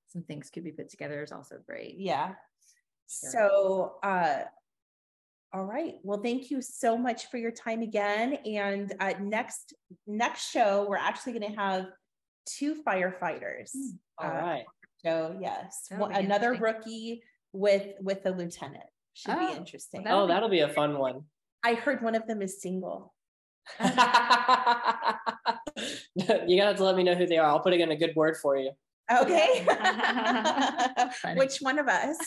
some 0.09 0.23
things 0.23 0.49
could 0.49 0.63
be 0.63 0.71
put 0.71 0.89
together 0.89 1.23
is 1.23 1.31
also 1.31 1.55
great. 1.65 1.95
Yeah. 1.97 2.33
Sure. 3.07 3.29
So, 3.31 3.95
uh, 4.03 4.39
all 5.53 5.65
right. 5.65 5.93
Well, 6.03 6.19
thank 6.21 6.49
you 6.49 6.61
so 6.61 6.97
much 6.97 7.27
for 7.29 7.37
your 7.37 7.51
time 7.51 7.81
again. 7.83 8.33
And 8.45 8.91
uh, 8.99 9.13
next 9.21 9.73
next 10.07 10.49
show, 10.49 10.85
we're 10.89 10.97
actually 10.97 11.33
going 11.39 11.51
to 11.53 11.57
have 11.59 11.85
two 12.47 12.81
firefighters. 12.83 13.69
Hmm. 13.73 13.89
all 14.25 14.31
Uh, 14.31 14.33
right. 14.33 14.63
So 15.05 15.37
yes, 15.39 15.85
That'll 15.89 16.07
one- 16.07 16.15
be 16.17 16.25
another 16.25 16.53
rookie 16.55 17.21
with 17.51 17.87
with 18.01 18.25
a 18.25 18.31
lieutenant 18.31 18.85
should 19.13 19.35
Oh, 19.35 19.47
be 19.47 19.53
interesting. 19.55 20.03
that'll 20.03 20.21
Oh, 20.21 20.27
be- 20.27 20.33
that'll 20.33 20.49
be 20.49 20.61
a 20.61 20.69
fun 20.69 20.97
one. 20.97 21.21
I 21.63 21.75
heard 21.75 22.01
one 22.01 22.15
of 22.15 22.25
them 22.25 22.41
is 22.41 22.59
single. 22.61 23.13
you 23.79 23.85
gotta 26.57 26.75
to 26.77 26.83
let 26.83 26.95
me 26.95 27.03
know 27.03 27.15
who 27.15 27.27
they 27.27 27.37
are. 27.37 27.47
I'll 27.47 27.59
put 27.59 27.73
in 27.81 27.91
a 27.91 27.95
good 27.95 28.15
word 28.15 28.37
for 28.37 28.57
you. 28.57 28.71
Okay. 29.11 29.65
Which 31.35 31.57
one 31.59 31.79
of 31.79 31.87
us? 31.87 32.17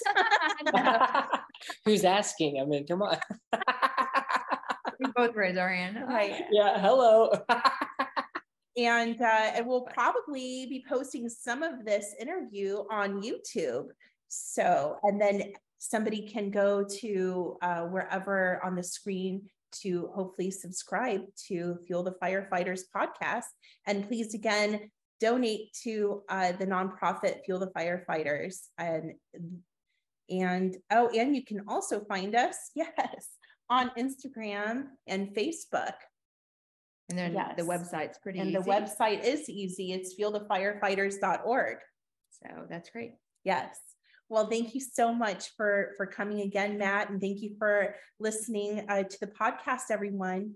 Who's 1.85 2.05
asking? 2.05 2.61
I 2.61 2.65
mean, 2.65 2.87
come 2.87 3.03
on. 3.03 3.17
we 5.01 5.07
both 5.15 5.35
raise 5.35 5.57
our 5.57 5.73
hand. 5.73 5.99
Right. 6.07 6.45
yeah, 6.51 6.81
hello. 6.81 7.33
And 8.77 9.21
uh, 9.23 9.53
and 9.55 9.67
we'll 9.67 9.87
probably 9.87 10.67
be 10.67 10.85
posting 10.87 11.31
some 11.31 11.63
of 11.63 11.85
this 11.87 12.15
interview 12.21 12.85
on 12.91 13.23
YouTube. 13.23 13.87
So, 14.29 14.99
and 15.03 15.19
then 15.21 15.53
somebody 15.79 16.29
can 16.29 16.51
go 16.51 16.85
to 17.01 17.57
uh, 17.63 17.83
wherever 17.85 18.61
on 18.63 18.75
the 18.75 18.83
screen 18.83 19.49
to 19.83 20.11
hopefully 20.15 20.51
subscribe 20.51 21.23
to 21.49 21.79
Fuel 21.87 22.03
the 22.03 22.15
Firefighters 22.23 22.83
podcast. 22.95 23.45
And 23.87 24.07
please, 24.07 24.35
again, 24.35 24.91
donate 25.21 25.73
to 25.85 26.23
uh, 26.29 26.53
the 26.53 26.67
nonprofit 26.67 27.45
Fuel 27.45 27.59
the 27.59 27.69
Firefighters. 27.69 28.67
And 28.79 29.15
and 30.29 30.77
oh, 30.91 31.09
and 31.17 31.35
you 31.37 31.45
can 31.45 31.63
also 31.69 32.05
find 32.05 32.35
us, 32.35 32.57
yes, 32.75 33.29
on 33.71 33.91
Instagram 33.99 34.85
and 35.07 35.29
Facebook. 35.35 35.95
And 37.09 37.17
then 37.19 37.35
the 37.35 37.65
Yes. 37.65 37.67
website's 37.93 38.19
pretty 38.19 38.41
And 38.41 38.51
easy. 38.51 38.59
the 38.59 38.65
website 38.65 39.23
is 39.25 39.49
easy. 39.49 39.93
It's 39.93 40.19
fuelthefirefighters.org. 40.19 41.77
So 42.31 42.67
that's 42.69 42.91
great. 42.91 43.13
Yes. 43.45 43.79
Well, 44.29 44.49
thank 44.51 44.75
you 44.75 44.81
so 44.81 45.15
much 45.15 45.55
for 45.57 45.93
for 45.97 46.05
coming 46.07 46.41
again, 46.41 46.79
Matt, 46.79 47.11
and 47.11 47.21
thank 47.21 47.41
you 47.43 47.55
for 47.59 47.95
listening 48.19 48.85
uh, 48.89 49.05
to 49.05 49.21
the 49.21 49.29
podcast, 49.29 49.91
everyone. 49.91 50.55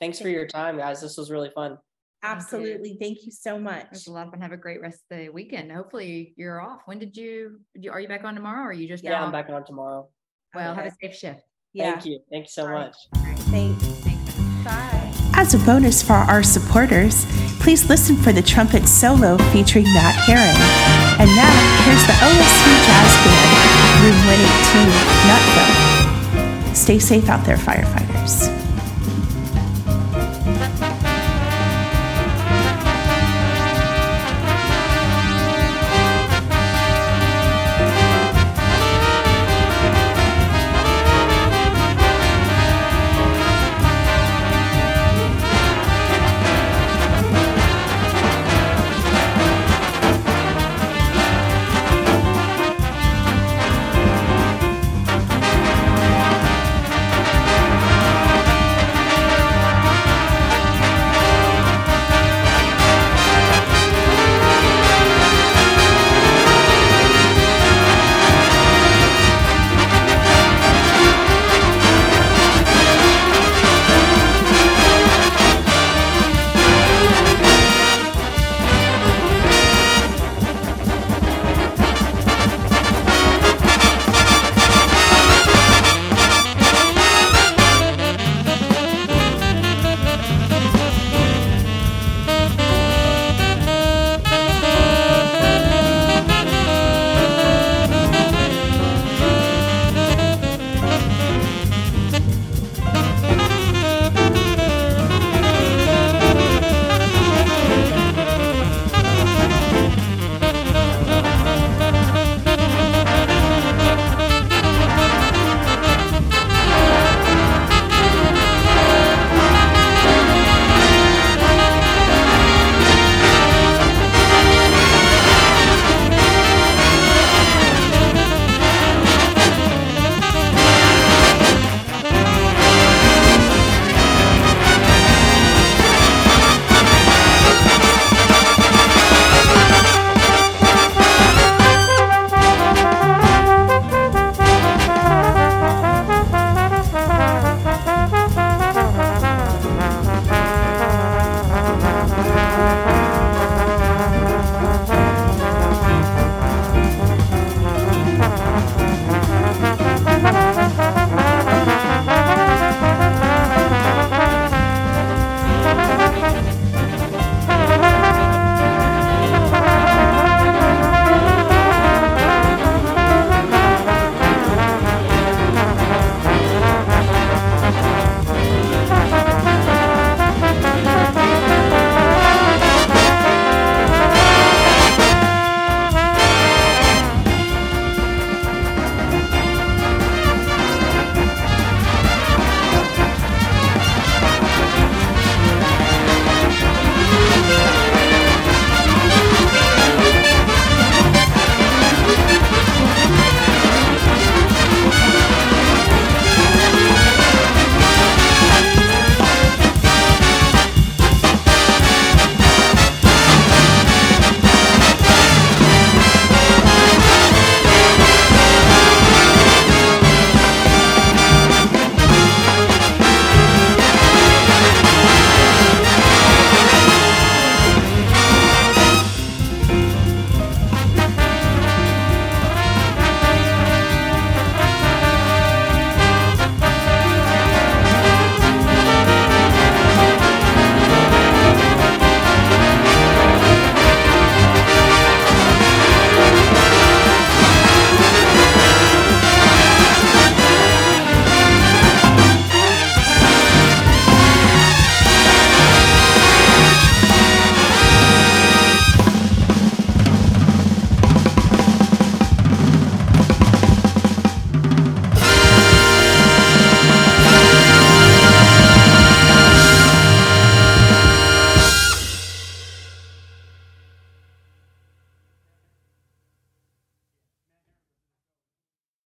Thanks 0.00 0.18
for 0.18 0.30
your 0.30 0.46
time, 0.46 0.78
guys. 0.78 1.02
This 1.02 1.18
was 1.18 1.30
really 1.30 1.50
fun. 1.50 1.76
You. 2.22 2.28
Absolutely, 2.28 2.96
thank 3.00 3.24
you 3.24 3.32
so 3.32 3.58
much. 3.58 3.86
was 3.90 4.06
a 4.06 4.12
lot 4.12 4.26
of 4.26 4.32
fun. 4.32 4.40
Have 4.40 4.52
a 4.52 4.56
great 4.56 4.80
rest 4.80 5.00
of 5.10 5.18
the 5.18 5.28
weekend. 5.28 5.70
Hopefully 5.72 6.34
you're 6.36 6.60
off. 6.60 6.80
When 6.86 6.98
did 6.98 7.16
you, 7.16 7.60
are 7.90 8.00
you 8.00 8.08
back 8.08 8.24
on 8.24 8.34
tomorrow 8.34 8.64
or 8.64 8.70
are 8.70 8.72
you 8.72 8.88
just? 8.88 9.04
Yeah, 9.04 9.20
off? 9.20 9.26
I'm 9.26 9.32
back 9.32 9.48
on 9.48 9.64
tomorrow. 9.64 10.08
Well, 10.54 10.74
have 10.74 10.86
a 10.86 10.92
safe 11.00 11.14
shift. 11.14 11.40
Yeah. 11.72 11.92
Thank 11.92 12.06
you. 12.06 12.20
Thank 12.30 12.44
you 12.44 12.50
so 12.50 12.62
All 12.62 12.72
right. 12.72 12.86
much. 12.86 12.96
Thanks. 13.50 13.82
Thanks. 13.84 14.34
Bye. 14.64 15.12
As 15.34 15.52
a 15.52 15.58
bonus 15.58 16.02
for 16.02 16.14
our 16.14 16.42
supporters, 16.42 17.26
please 17.60 17.88
listen 17.90 18.16
for 18.16 18.32
the 18.32 18.40
trumpet 18.40 18.88
solo 18.88 19.36
featuring 19.52 19.84
Matt 19.92 20.14
Heron. 20.14 20.56
And 21.20 21.28
now, 21.36 21.52
here's 21.84 22.06
the 22.06 22.14
OSU 22.14 22.72
Jazz 22.86 23.12
Band, 23.24 23.50
Room 24.02 24.16
118, 24.26 25.16
Nutville. 25.28 26.74
Stay 26.74 26.98
safe 26.98 27.28
out 27.28 27.44
there, 27.44 27.56
firefighters. 27.58 28.55